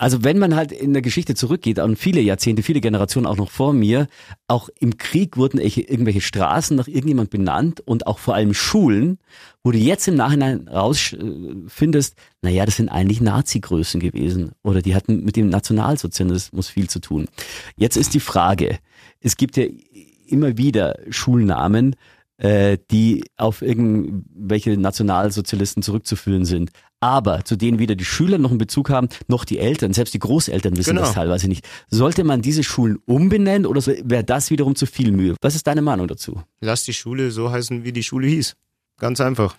also 0.00 0.24
wenn 0.24 0.38
man 0.38 0.56
halt 0.56 0.72
in 0.72 0.94
der 0.94 1.02
Geschichte 1.02 1.34
zurückgeht, 1.34 1.78
an 1.78 1.94
viele 1.94 2.22
Jahrzehnte, 2.22 2.62
viele 2.62 2.80
Generationen 2.80 3.26
auch 3.26 3.36
noch 3.36 3.50
vor 3.50 3.74
mir, 3.74 4.08
auch 4.48 4.70
im 4.78 4.96
Krieg 4.96 5.36
wurden 5.36 5.60
irgendwelche, 5.60 6.22
Straßen 6.22 6.74
nach 6.74 6.88
irgendjemand 6.88 7.28
benannt 7.28 7.80
und 7.80 8.06
auch 8.06 8.18
vor 8.18 8.34
allem 8.34 8.54
Schulen, 8.54 9.18
wo 9.62 9.72
du 9.72 9.76
jetzt 9.76 10.08
im 10.08 10.14
Nachhinein 10.14 10.68
rausfindest, 10.68 12.16
naja, 12.40 12.64
das 12.64 12.76
sind 12.76 12.88
eigentlich 12.88 13.20
Nazi-Größen 13.20 14.00
gewesen 14.00 14.52
oder 14.62 14.80
die 14.80 14.94
hatten 14.94 15.22
mit 15.22 15.36
dem 15.36 15.50
Nationalsozialismus 15.50 16.70
viel 16.70 16.88
zu 16.88 17.00
tun. 17.00 17.28
Jetzt 17.76 17.98
ist 17.98 18.14
die 18.14 18.20
Frage, 18.20 18.78
es 19.20 19.36
gibt 19.36 19.58
ja 19.58 19.66
immer 20.26 20.56
wieder 20.56 20.98
Schulnamen, 21.10 21.94
äh, 22.38 22.78
die 22.90 23.24
auf 23.36 23.60
irgendwelche 23.60 24.78
Nationalsozialisten 24.78 25.82
zurückzuführen 25.82 26.46
sind. 26.46 26.70
Aber 27.00 27.44
zu 27.46 27.56
denen 27.56 27.78
weder 27.78 27.96
die 27.96 28.04
Schüler 28.04 28.36
noch 28.36 28.50
einen 28.50 28.58
Bezug 28.58 28.90
haben, 28.90 29.08
noch 29.26 29.46
die 29.46 29.58
Eltern, 29.58 29.94
selbst 29.94 30.12
die 30.12 30.18
Großeltern 30.18 30.76
wissen 30.76 30.90
Genau. 30.90 31.00
das 31.02 31.14
teilweise 31.14 31.48
nicht. 31.48 31.66
Sollte 31.88 32.24
man 32.24 32.42
diese 32.42 32.62
Schulen 32.62 32.98
umbenennen 33.06 33.64
oder 33.66 33.80
so, 33.80 33.92
wäre 34.04 34.22
das 34.24 34.50
wiederum 34.50 34.74
zu 34.76 34.84
viel 34.84 35.10
Mühe? 35.10 35.34
Was 35.40 35.54
ist 35.54 35.66
deine 35.66 35.80
Meinung 35.82 36.08
dazu? 36.08 36.42
Lass 36.60 36.84
die 36.84 36.92
Schule 36.92 37.30
so 37.30 37.50
heißen, 37.50 37.84
wie 37.84 37.92
die 37.92 38.02
Schule 38.02 38.26
hieß. 38.26 38.54
Ganz 38.98 39.20
einfach. 39.20 39.56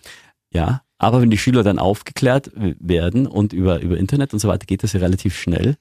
Ja, 0.54 0.82
aber 0.98 1.20
wenn 1.20 1.30
die 1.30 1.38
Schüler 1.38 1.64
dann 1.64 1.80
aufgeklärt 1.80 2.52
werden 2.54 3.26
und 3.26 3.52
über, 3.52 3.80
über 3.80 3.96
Internet 3.96 4.32
und 4.32 4.38
so 4.38 4.46
weiter 4.46 4.66
geht 4.66 4.84
das 4.84 4.92
ja 4.92 5.00
relativ 5.00 5.36
schnell, 5.36 5.76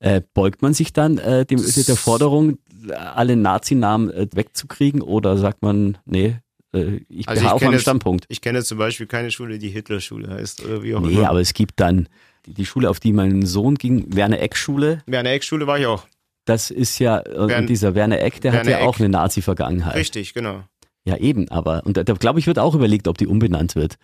äh, 0.00 0.20
beugt 0.34 0.60
man 0.60 0.74
sich 0.74 0.92
dann 0.92 1.16
äh, 1.16 1.46
dem, 1.46 1.62
der 1.64 1.96
Forderung, 1.96 2.58
alle 2.90 3.36
Nazi-Namen 3.36 4.10
äh, 4.10 4.26
wegzukriegen 4.34 5.00
oder 5.00 5.38
sagt 5.38 5.62
man, 5.62 5.96
nee, 6.04 6.36
ich 6.72 7.28
Also 7.28 7.40
bin 7.40 7.46
ich 7.48 7.52
auf 7.52 7.60
meinem 7.62 7.72
jetzt- 7.72 7.82
Standpunkt. 7.82 8.24
Ich 8.28 8.40
kenne 8.40 8.62
zum 8.62 8.78
Beispiel 8.78 9.06
keine 9.06 9.30
Schule, 9.30 9.58
die 9.58 9.70
Hitler-Schule 9.70 10.28
heißt 10.28 10.64
oder 10.64 10.82
wie 10.82 10.94
auch 10.94 11.00
Nee, 11.00 11.14
immer. 11.14 11.30
aber 11.30 11.40
es 11.40 11.52
gibt 11.54 11.80
dann 11.80 12.08
die, 12.46 12.64
Schule, 12.64 12.88
auf 12.88 13.00
die 13.00 13.12
mein 13.12 13.44
Sohn 13.44 13.74
ging, 13.74 14.14
Werner 14.14 14.40
Eck 14.40 14.56
Schule. 14.56 15.02
Ja, 15.08 15.18
in 15.20 15.24
der 15.24 15.34
Eckschule 15.34 15.66
war 15.66 15.78
ich 15.78 15.86
auch. 15.86 16.06
Das 16.46 16.70
ist 16.70 16.98
ja, 16.98 17.18
äh, 17.20 17.34
und 17.36 17.48
Wern- 17.50 17.66
dieser 17.66 17.94
Werner 17.94 18.20
Eck, 18.20 18.40
der 18.40 18.52
hat 18.52 18.66
Werner 18.66 18.80
ja 18.82 18.86
auch 18.88 18.94
Eck. 18.94 19.00
eine 19.00 19.08
Nazi-Vergangenheit. 19.10 19.94
Richtig, 19.94 20.32
genau. 20.34 20.64
Ja, 21.04 21.16
eben, 21.16 21.48
aber, 21.50 21.84
und 21.86 21.96
da, 21.96 22.04
da 22.04 22.12
glaube 22.14 22.38
ich, 22.38 22.46
wird 22.46 22.58
auch 22.58 22.74
überlegt, 22.74 23.08
ob 23.08 23.18
die 23.18 23.26
umbenannt 23.26 23.74
wird. 23.74 23.96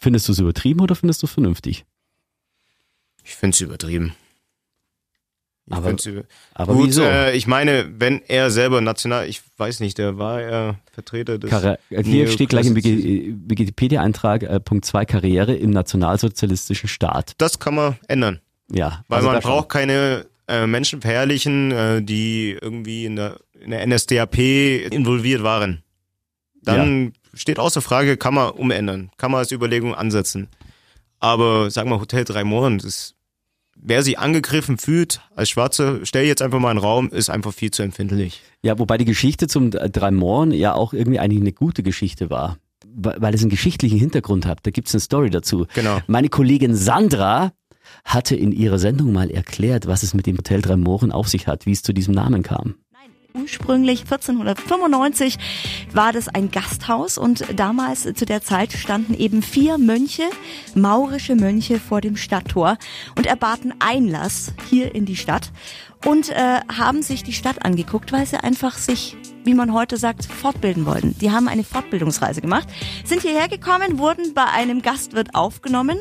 Findest 0.00 0.28
du 0.28 0.32
es 0.32 0.38
übertrieben 0.38 0.80
oder 0.80 0.94
findest 0.94 1.22
du 1.22 1.26
es 1.26 1.32
vernünftig? 1.32 1.84
Ich 3.24 3.34
finde 3.34 3.54
es 3.54 3.60
übertrieben. 3.60 4.14
Ich 5.68 5.74
Aber- 5.74 5.96
Aber 6.54 6.74
Gut, 6.74 6.88
wieso? 6.88 7.02
äh, 7.02 7.36
ich 7.36 7.48
meine, 7.48 7.88
wenn 7.98 8.22
er 8.28 8.50
selber 8.52 8.80
national, 8.80 9.26
ich 9.28 9.42
weiß 9.56 9.80
nicht, 9.80 9.98
der 9.98 10.16
war 10.16 10.40
ja 10.40 10.76
Vertreter 10.92 11.38
des. 11.38 11.50
Äh, 11.50 11.76
Hier 12.04 12.28
steht 12.28 12.50
gleich 12.50 12.66
im. 12.66 12.76
Wiki- 12.76 13.34
Wikipedia-Eintrag 13.48 14.44
äh, 14.44 14.60
Punkt 14.60 14.84
2 14.84 15.04
Karriere 15.06 15.54
im 15.56 15.70
nationalsozialistischen 15.70 16.88
Staat. 16.88 17.32
Das 17.38 17.58
kann 17.58 17.74
man 17.74 17.96
ändern, 18.06 18.38
Ja, 18.70 19.02
weil 19.08 19.16
also 19.16 19.26
man 19.28 19.36
da 19.36 19.42
schon. 19.42 19.50
braucht 19.50 19.68
keine 19.70 20.26
äh, 20.46 20.68
Menschen 20.68 21.00
verherrlichen, 21.00 21.72
äh, 21.72 22.00
die 22.00 22.56
irgendwie 22.60 23.04
in 23.04 23.16
der, 23.16 23.40
in 23.60 23.72
der 23.72 23.84
NSDAP 23.84 24.38
involviert 24.92 25.42
waren. 25.42 25.82
Dann 26.62 27.12
steht 27.34 27.58
außer 27.58 27.80
Frage, 27.82 28.16
kann 28.16 28.34
man 28.34 28.50
umändern, 28.50 29.10
kann 29.16 29.32
man 29.32 29.38
als 29.40 29.50
Überlegung 29.50 29.96
ansetzen. 29.96 30.46
Aber 31.18 31.70
sag 31.72 31.86
mal, 31.86 31.98
Hotel 31.98 32.24
Drei 32.24 32.44
Mohren, 32.44 32.78
das, 32.78 33.14
wer 33.80 34.02
sich 34.02 34.18
angegriffen 34.18 34.78
fühlt 34.78 35.20
als 35.34 35.50
Schwarze, 35.50 36.00
stell 36.04 36.26
jetzt 36.26 36.42
einfach 36.42 36.58
mal 36.58 36.70
einen 36.70 36.78
Raum, 36.78 37.10
ist 37.10 37.30
einfach 37.30 37.52
viel 37.52 37.70
zu 37.70 37.82
empfindlich. 37.82 38.42
Ja, 38.62 38.78
wobei 38.78 38.98
die 38.98 39.04
Geschichte 39.04 39.46
zum 39.46 39.70
Drei 39.70 40.10
Mohren 40.10 40.50
ja 40.50 40.74
auch 40.74 40.92
irgendwie 40.92 41.18
eigentlich 41.18 41.40
eine 41.40 41.52
gute 41.52 41.82
Geschichte 41.82 42.30
war. 42.30 42.58
Weil 42.98 43.34
es 43.34 43.42
einen 43.42 43.50
geschichtlichen 43.50 43.98
Hintergrund 43.98 44.46
hat. 44.46 44.60
Da 44.62 44.70
gibt's 44.70 44.94
eine 44.94 45.00
Story 45.00 45.28
dazu. 45.28 45.66
Genau. 45.74 46.00
Meine 46.06 46.28
Kollegin 46.30 46.74
Sandra 46.74 47.52
hatte 48.04 48.34
in 48.34 48.52
ihrer 48.52 48.78
Sendung 48.78 49.12
mal 49.12 49.30
erklärt, 49.30 49.86
was 49.86 50.02
es 50.02 50.14
mit 50.14 50.26
dem 50.26 50.38
Hotel 50.38 50.62
Drei 50.62 50.76
Mohren 50.76 51.12
auf 51.12 51.28
sich 51.28 51.46
hat, 51.46 51.66
wie 51.66 51.72
es 51.72 51.82
zu 51.82 51.92
diesem 51.92 52.14
Namen 52.14 52.42
kam. 52.42 52.76
Ursprünglich 53.40 54.00
1495 54.02 55.38
war 55.92 56.12
das 56.12 56.28
ein 56.28 56.50
Gasthaus 56.50 57.18
und 57.18 57.44
damals 57.54 58.02
zu 58.02 58.24
der 58.24 58.42
Zeit 58.42 58.72
standen 58.72 59.14
eben 59.14 59.42
vier 59.42 59.78
Mönche, 59.78 60.22
maurische 60.74 61.34
Mönche 61.34 61.78
vor 61.78 62.00
dem 62.00 62.16
Stadttor 62.16 62.78
und 63.16 63.26
erbaten 63.26 63.74
Einlass 63.78 64.52
hier 64.70 64.94
in 64.94 65.04
die 65.04 65.16
Stadt 65.16 65.52
und 66.04 66.30
äh, 66.30 66.60
haben 66.76 67.02
sich 67.02 67.24
die 67.24 67.32
Stadt 67.32 67.64
angeguckt, 67.64 68.12
weil 68.12 68.26
sie 68.26 68.42
einfach 68.42 68.78
sich 68.78 69.16
wie 69.44 69.54
man 69.54 69.72
heute 69.72 69.96
sagt, 69.96 70.24
fortbilden 70.24 70.86
wollten. 70.86 71.16
Die 71.20 71.30
haben 71.30 71.46
eine 71.46 71.62
Fortbildungsreise 71.62 72.40
gemacht, 72.40 72.66
sind 73.04 73.22
hierher 73.22 73.46
gekommen, 73.46 73.98
wurden 73.98 74.34
bei 74.34 74.44
einem 74.44 74.82
Gastwirt 74.82 75.36
aufgenommen 75.36 75.98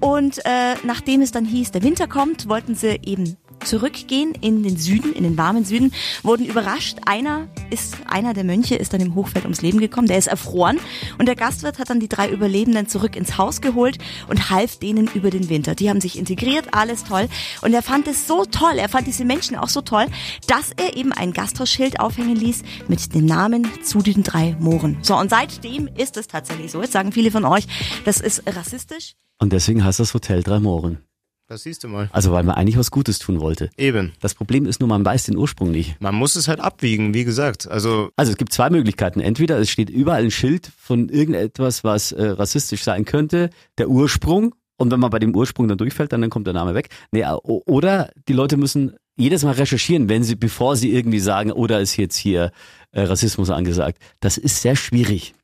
und 0.00 0.38
äh, 0.44 0.74
nachdem 0.84 1.22
es 1.22 1.32
dann 1.32 1.44
hieß, 1.44 1.72
der 1.72 1.82
Winter 1.82 2.06
kommt, 2.06 2.48
wollten 2.48 2.74
sie 2.74 3.00
eben 3.02 3.36
zurückgehen 3.66 4.32
in 4.40 4.62
den 4.62 4.76
Süden, 4.76 5.12
in 5.12 5.24
den 5.24 5.36
warmen 5.36 5.64
Süden, 5.64 5.92
wurden 6.22 6.46
überrascht. 6.46 6.98
Einer 7.04 7.48
ist, 7.70 7.96
einer 8.06 8.34
der 8.34 8.44
Mönche 8.44 8.76
ist 8.76 8.92
dann 8.92 9.00
im 9.00 9.14
Hochfeld 9.14 9.44
ums 9.44 9.62
Leben 9.62 9.78
gekommen, 9.78 10.06
der 10.06 10.18
ist 10.18 10.28
erfroren 10.28 10.78
und 11.18 11.26
der 11.26 11.36
Gastwirt 11.36 11.78
hat 11.78 11.90
dann 11.90 12.00
die 12.00 12.08
drei 12.08 12.30
Überlebenden 12.30 12.88
zurück 12.88 13.16
ins 13.16 13.38
Haus 13.38 13.60
geholt 13.60 13.98
und 14.28 14.50
half 14.50 14.78
denen 14.78 15.08
über 15.14 15.30
den 15.30 15.48
Winter. 15.48 15.74
Die 15.74 15.90
haben 15.90 16.00
sich 16.00 16.18
integriert, 16.18 16.68
alles 16.72 17.04
toll 17.04 17.28
und 17.62 17.74
er 17.74 17.82
fand 17.82 18.08
es 18.08 18.26
so 18.26 18.44
toll, 18.44 18.78
er 18.78 18.88
fand 18.88 19.06
diese 19.06 19.24
Menschen 19.24 19.56
auch 19.56 19.68
so 19.68 19.80
toll, 19.80 20.06
dass 20.46 20.72
er 20.76 20.96
eben 20.96 21.12
ein 21.12 21.32
Gasthausschild 21.32 22.00
aufhängen 22.00 22.36
ließ 22.36 22.62
mit 22.88 23.14
dem 23.14 23.26
Namen 23.26 23.68
zu 23.82 24.00
den 24.00 24.22
drei 24.22 24.56
Mooren. 24.60 24.98
So 25.02 25.16
und 25.16 25.30
seitdem 25.30 25.88
ist 25.96 26.16
es 26.16 26.26
tatsächlich 26.28 26.70
so. 26.70 26.80
Jetzt 26.80 26.92
sagen 26.92 27.12
viele 27.12 27.30
von 27.30 27.44
euch, 27.44 27.66
das 28.04 28.20
ist 28.20 28.42
rassistisch. 28.46 29.14
Und 29.38 29.52
deswegen 29.52 29.84
heißt 29.84 30.00
das 30.00 30.14
Hotel 30.14 30.42
Drei 30.42 30.60
Mohren. 30.60 30.98
Das 31.48 31.62
siehst 31.62 31.84
du 31.84 31.88
mal. 31.88 32.08
Also 32.12 32.32
weil 32.32 32.42
man 32.42 32.56
eigentlich 32.56 32.76
was 32.76 32.90
Gutes 32.90 33.20
tun 33.20 33.40
wollte. 33.40 33.70
Eben. 33.76 34.12
Das 34.20 34.34
Problem 34.34 34.66
ist 34.66 34.80
nur, 34.80 34.88
man 34.88 35.04
weiß 35.04 35.24
den 35.24 35.36
Ursprung 35.36 35.70
nicht. 35.70 36.00
Man 36.00 36.14
muss 36.16 36.34
es 36.34 36.48
halt 36.48 36.58
abwiegen, 36.58 37.14
wie 37.14 37.24
gesagt. 37.24 37.68
Also 37.68 38.10
Also 38.16 38.32
es 38.32 38.38
gibt 38.38 38.52
zwei 38.52 38.68
Möglichkeiten. 38.68 39.20
Entweder 39.20 39.58
es 39.58 39.70
steht 39.70 39.88
überall 39.88 40.24
ein 40.24 40.32
Schild 40.32 40.72
von 40.76 41.08
irgendetwas, 41.08 41.84
was 41.84 42.10
äh, 42.10 42.26
rassistisch 42.30 42.82
sein 42.82 43.04
könnte, 43.04 43.50
der 43.78 43.88
Ursprung. 43.88 44.54
Und 44.76 44.90
wenn 44.90 45.00
man 45.00 45.10
bei 45.10 45.20
dem 45.20 45.34
Ursprung 45.36 45.68
dann 45.68 45.78
durchfällt, 45.78 46.12
dann, 46.12 46.20
dann 46.20 46.30
kommt 46.30 46.48
der 46.48 46.54
Name 46.54 46.74
weg. 46.74 46.88
Nee, 47.12 47.24
oder 47.44 48.10
die 48.28 48.32
Leute 48.34 48.56
müssen 48.56 48.96
jedes 49.16 49.44
Mal 49.44 49.52
recherchieren, 49.52 50.08
wenn 50.08 50.24
sie, 50.24 50.34
bevor 50.34 50.76
sie 50.76 50.92
irgendwie 50.92 51.20
sagen, 51.20 51.52
oder 51.52 51.80
ist 51.80 51.96
jetzt 51.96 52.16
hier 52.16 52.50
äh, 52.90 53.02
Rassismus 53.02 53.50
angesagt. 53.50 53.98
Das 54.20 54.36
ist 54.36 54.60
sehr 54.60 54.76
schwierig. 54.76 55.34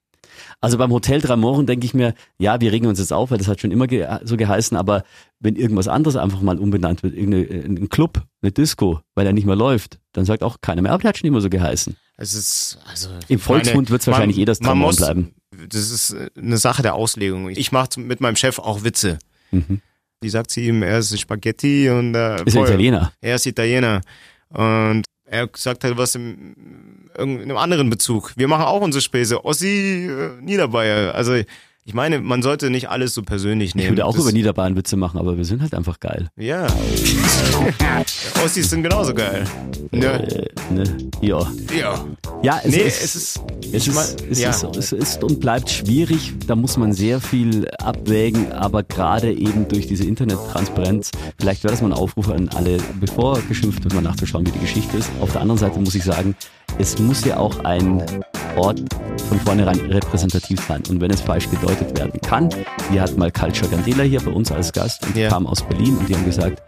Also 0.61 0.78
beim 0.78 0.90
Hotel 0.93 1.20
Drei 1.20 1.36
Mohren 1.36 1.66
denke 1.66 1.84
ich 1.86 1.95
mir, 1.95 2.14
ja, 2.38 2.61
wir 2.61 2.72
regen 2.72 2.86
uns 2.86 2.99
jetzt 2.99 3.12
auf, 3.12 3.30
weil 3.30 3.38
das 3.38 3.49
hat 3.49 3.61
schon 3.61 3.70
immer 3.70 3.86
ge 3.86 4.07
so 4.24 4.36
geheißen, 4.36 4.76
aber 4.76 5.05
wenn 5.40 5.57
irgendwas 5.57 5.88
anderes 5.88 6.16
einfach 6.16 6.40
mal 6.40 6.59
umbenannt 6.59 7.03
wird, 7.03 7.14
irgendein 7.14 7.88
Club, 7.88 8.22
eine 8.43 8.53
Disco, 8.53 9.01
weil 9.14 9.26
er 9.26 9.32
nicht 9.32 9.47
mehr 9.47 9.57
läuft, 9.57 9.99
dann 10.12 10.24
sagt 10.24 10.43
auch 10.43 10.59
keiner 10.61 10.82
mehr, 10.82 10.93
aber 10.93 11.03
der 11.03 11.09
hat 11.11 11.18
schon 11.18 11.28
immer 11.28 11.40
so 11.40 11.49
geheißen. 11.51 11.97
es 12.16 12.34
ist 12.34 12.78
also 12.88 13.09
Im 13.28 13.38
Volksmund 13.38 13.90
wird's 13.90 14.07
man- 14.07 14.12
wahrscheinlich 14.14 14.38
eh 14.38 14.45
das 14.45 14.61
man 14.61 14.68
Dramon 14.68 14.86
muss- 14.86 14.97
bleiben. 14.97 15.34
Das 15.68 15.90
ist 15.90 16.12
äh, 16.12 16.30
eine 16.38 16.57
Sache 16.57 16.82
der 16.82 16.95
Auslegung. 16.95 17.51
Ich 17.51 17.72
mache 17.72 18.01
mit 18.01 18.20
meinem 18.20 18.36
Chef 18.36 18.59
auch 18.59 18.84
Witze. 18.84 19.18
Mhm. 19.51 19.80
Die 20.22 20.28
sagt 20.30 20.51
sie 20.51 20.66
ihm, 20.68 20.82
er 20.82 20.99
ist 21.01 21.18
Spaghetti 21.20 21.90
und 21.90 22.14
äh, 22.14 22.43
Ist 22.45 22.55
voll- 22.55 22.66
Italiener. 22.68 23.12
Er 23.20 23.34
ist 23.34 23.45
Italiener. 23.47 24.01
Und 24.49 25.03
er 25.24 25.49
sagt 25.57 25.84
halt 25.84 25.97
was 25.99 26.14
im, 26.14 26.55
einem 27.19 27.57
anderen 27.57 27.91
Bezug. 27.91 28.33
Wir 28.37 28.49
machen 28.49 28.65
auch 28.65 28.81
unsere 28.81 29.03
Späße. 29.03 29.45
Ossi, 29.45 30.09
äh, 30.11 30.31
Niederbayer. 30.43 31.15
Also 31.15 31.35
ich 31.85 31.95
meine, 31.95 32.21
man 32.21 32.43
sollte 32.43 32.71
nicht 32.71 32.89
alles 32.91 33.13
so 33.13 33.23
persönlich 33.23 33.71
Ich 33.71 33.75
nehmen. 33.75 33.91
würde 33.91 34.05
auch 34.07 34.15
Das- 34.15 34.23
über 34.23 34.33
Niederbayern 34.33 34.77
Witze 34.77 34.97
machen, 34.97 35.19
aber 35.19 35.37
wir 35.37 35.45
sind 35.45 35.63
halt 35.63 35.75
einfach 35.75 35.99
geil. 35.99 36.29
Ja. 36.37 36.67
Ossis 38.45 38.71
sind 38.71 38.83
genauso 38.83 39.15
geil. 39.15 39.45
Ne? 39.91 40.07
Äh, 40.71 40.73
ne? 40.73 40.85
Ja. 41.21 41.41
Ja. 41.77 42.05
Ja, 42.43 42.61
es 42.65 42.71
Nee, 42.71 42.79
ist, 42.83 43.03
es 43.05 43.15
ist. 43.15 43.41
es, 43.63 43.73
ich 43.73 43.89
ist, 43.89 44.23
es, 44.31 44.41
ja. 44.41 44.51
ist, 44.51 44.65
es 44.77 44.93
ist 44.93 45.25
und 45.25 45.41
bleibt 45.41 45.71
schwierig. 45.71 46.33
Da 46.47 46.55
muss 46.57 46.77
man 46.77 46.93
sehr 46.93 47.21
viel 47.21 47.69
abwägen, 47.79 48.53
aber 48.53 48.83
gerade 48.83 49.33
eben 49.33 49.69
durch 49.69 49.87
diese 49.87 50.05
Internettransparenz, 50.05 51.11
vielleicht 51.39 51.63
wäre 51.65 51.73
das 51.73 51.83
mal 51.83 51.89
ein 51.89 51.93
Aufruf 51.99 52.29
an 52.31 52.49
alle, 52.51 52.79
bevor 53.01 53.41
geschimpft 53.49 53.85
wird, 53.85 53.95
mal 53.95 54.03
nachzuschauen, 54.03 54.47
wie 54.47 54.51
die 54.53 54.59
Geschichte 54.61 54.97
ist. 54.97 55.11
Auf 55.21 55.33
der 55.33 55.41
anderen 55.41 55.59
Seite 55.59 55.79
muss 55.79 55.95
ich 55.95 56.05
sagen, 56.05 56.35
es 56.79 56.99
muss 56.99 57.25
ja 57.25 57.37
auch 57.37 57.64
ein 57.64 58.03
Ort 58.57 58.81
von 59.29 59.41
vornherein 59.41 59.79
repräsentativ 59.81 60.61
sein. 60.66 60.83
Und 60.89 61.01
wenn 61.01 61.11
es 61.11 61.20
falsch 61.20 61.49
gedeutet 61.51 61.97
werden 61.99 62.20
kann, 62.20 62.51
wir 62.91 63.01
hatten 63.01 63.18
mal 63.18 63.31
Culture 63.31 63.68
Gandela 63.70 64.03
hier 64.03 64.20
bei 64.20 64.31
uns 64.31 64.53
als 64.53 64.73
Gast 64.73 65.07
und 65.07 65.16
die 65.16 65.20
Ja. 65.20 65.29
kamen 65.31 65.47
aus 65.47 65.62
Berlin 65.62 65.97
und 65.97 66.09
die 66.09 66.14
haben 66.14 66.25
gesagt, 66.25 66.62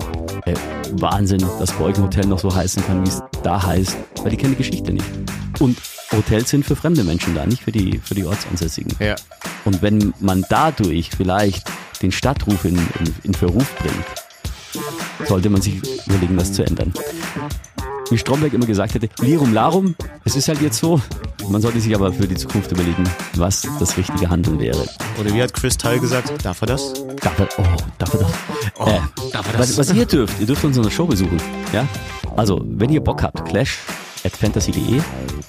äh, 0.46 0.54
Wahnsinn, 0.92 1.44
dass 1.58 1.70
ein 1.78 2.02
Hotel 2.02 2.26
noch 2.26 2.38
so 2.38 2.54
heißen 2.54 2.84
kann, 2.86 3.04
wie 3.04 3.08
es 3.08 3.22
da 3.42 3.62
heißt, 3.62 3.96
weil 4.22 4.30
die 4.30 4.36
kennen 4.36 4.52
die 4.52 4.58
Geschichte 4.58 4.92
nicht. 4.92 5.06
Und 5.60 5.76
Hotels 6.12 6.50
sind 6.50 6.64
für 6.64 6.76
fremde 6.76 7.04
Menschen 7.04 7.34
da, 7.34 7.44
nicht 7.46 7.62
für 7.62 7.72
die, 7.72 7.98
für 7.98 8.14
die 8.14 8.24
Ortsansässigen. 8.24 8.92
Ja. 9.00 9.16
Und 9.64 9.82
wenn 9.82 10.14
man 10.20 10.44
dadurch 10.48 11.10
vielleicht 11.16 11.66
den 12.02 12.12
Stadtruf 12.12 12.64
in, 12.64 12.76
in, 12.76 13.14
in 13.24 13.34
Verruf 13.34 13.74
bringt, 13.76 15.26
sollte 15.28 15.50
man 15.50 15.60
sich 15.62 15.80
überlegen, 16.06 16.36
das 16.36 16.52
zu 16.52 16.64
ändern. 16.64 16.92
Wie 18.10 18.18
Stromberg 18.18 18.52
immer 18.52 18.66
gesagt 18.66 18.94
hätte, 18.94 19.08
Lirum 19.22 19.54
Larum, 19.54 19.94
es 20.24 20.36
ist 20.36 20.48
halt 20.48 20.60
jetzt 20.60 20.78
so. 20.78 21.00
Man 21.48 21.60
sollte 21.60 21.80
sich 21.80 21.94
aber 21.94 22.12
für 22.12 22.26
die 22.26 22.36
Zukunft 22.36 22.70
überlegen, 22.72 23.04
was 23.36 23.66
das 23.78 23.96
richtige 23.96 24.28
Handeln 24.28 24.58
wäre. 24.58 24.86
Oder 25.20 25.32
wie 25.34 25.42
hat 25.42 25.52
Chris 25.52 25.76
Teil 25.76 25.98
gesagt? 25.98 26.44
Darf 26.44 26.60
er 26.62 26.66
das? 26.66 26.92
Darf 27.20 27.38
er, 27.38 27.48
oh, 27.58 27.62
darf 27.98 28.14
er 28.14 28.20
das? 28.20 28.30
äh, 28.88 29.00
darf 29.32 29.52
er 29.52 29.58
was, 29.58 29.76
was 29.78 29.92
ihr 29.92 30.06
dürft, 30.06 30.38
ihr 30.40 30.46
dürft 30.46 30.64
unsere 30.64 30.90
Show 30.90 31.06
besuchen. 31.06 31.40
Ja? 31.72 31.86
Also, 32.36 32.60
wenn 32.64 32.90
ihr 32.90 33.00
Bock 33.00 33.22
habt, 33.22 33.44
clash 33.46 33.78
at 34.24 34.32
fantasy.de, 34.32 35.00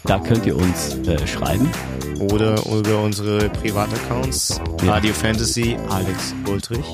da 0.03 0.19
könnt 0.19 0.45
ihr 0.45 0.55
uns 0.55 0.95
äh, 1.07 1.25
schreiben. 1.27 1.69
Oder 2.31 2.55
über 2.65 3.01
unsere 3.01 3.49
Privataccounts. 3.49 4.61
Ja. 4.83 4.93
Radio 4.93 5.13
Fantasy, 5.13 5.77
Alex 5.89 6.33
Ultrich. 6.47 6.85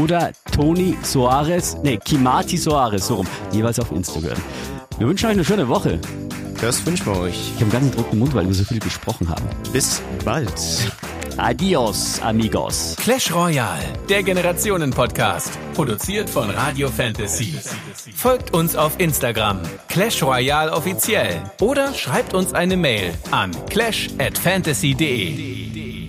Oder 0.00 0.32
Toni 0.52 0.96
Soares, 1.02 1.76
nee, 1.82 1.96
Kimati 1.96 2.56
Soares, 2.56 3.06
so 3.06 3.16
rum, 3.16 3.26
jeweils 3.52 3.80
auf 3.80 3.90
Instagram. 3.90 4.36
Wir 4.98 5.06
wünschen 5.06 5.26
euch 5.26 5.32
eine 5.32 5.44
schöne 5.44 5.68
Woche. 5.68 6.00
Das 6.60 6.84
wünschen 6.84 7.06
wir 7.06 7.20
euch. 7.20 7.52
Ich 7.54 7.62
habe 7.62 7.76
einen 7.76 7.84
ganz 7.84 7.94
drucken 7.94 8.18
Mund, 8.18 8.34
weil 8.34 8.46
wir 8.48 8.54
so 8.54 8.64
viel 8.64 8.80
gesprochen 8.80 9.28
haben. 9.28 9.44
Bis 9.72 10.02
bald. 10.24 10.52
Adios, 11.36 12.20
amigos. 12.20 12.96
Clash 12.98 13.32
Royale, 13.32 13.84
der 14.08 14.24
Generationen-Podcast. 14.24 15.56
Produziert 15.74 16.28
von 16.28 16.50
Radio 16.50 16.88
Fantasy. 16.88 17.54
Folgt 18.12 18.52
uns 18.52 18.74
auf 18.74 18.98
Instagram, 18.98 19.60
Clash 19.86 20.20
Royale 20.20 20.72
offiziell. 20.72 21.42
Oder 21.60 21.94
schreibt 21.94 22.34
uns 22.34 22.52
eine 22.52 22.76
Mail 22.76 23.14
an 23.30 23.52
clash 23.70 24.08
at 24.18 24.36
fantasy.de. 24.36 26.07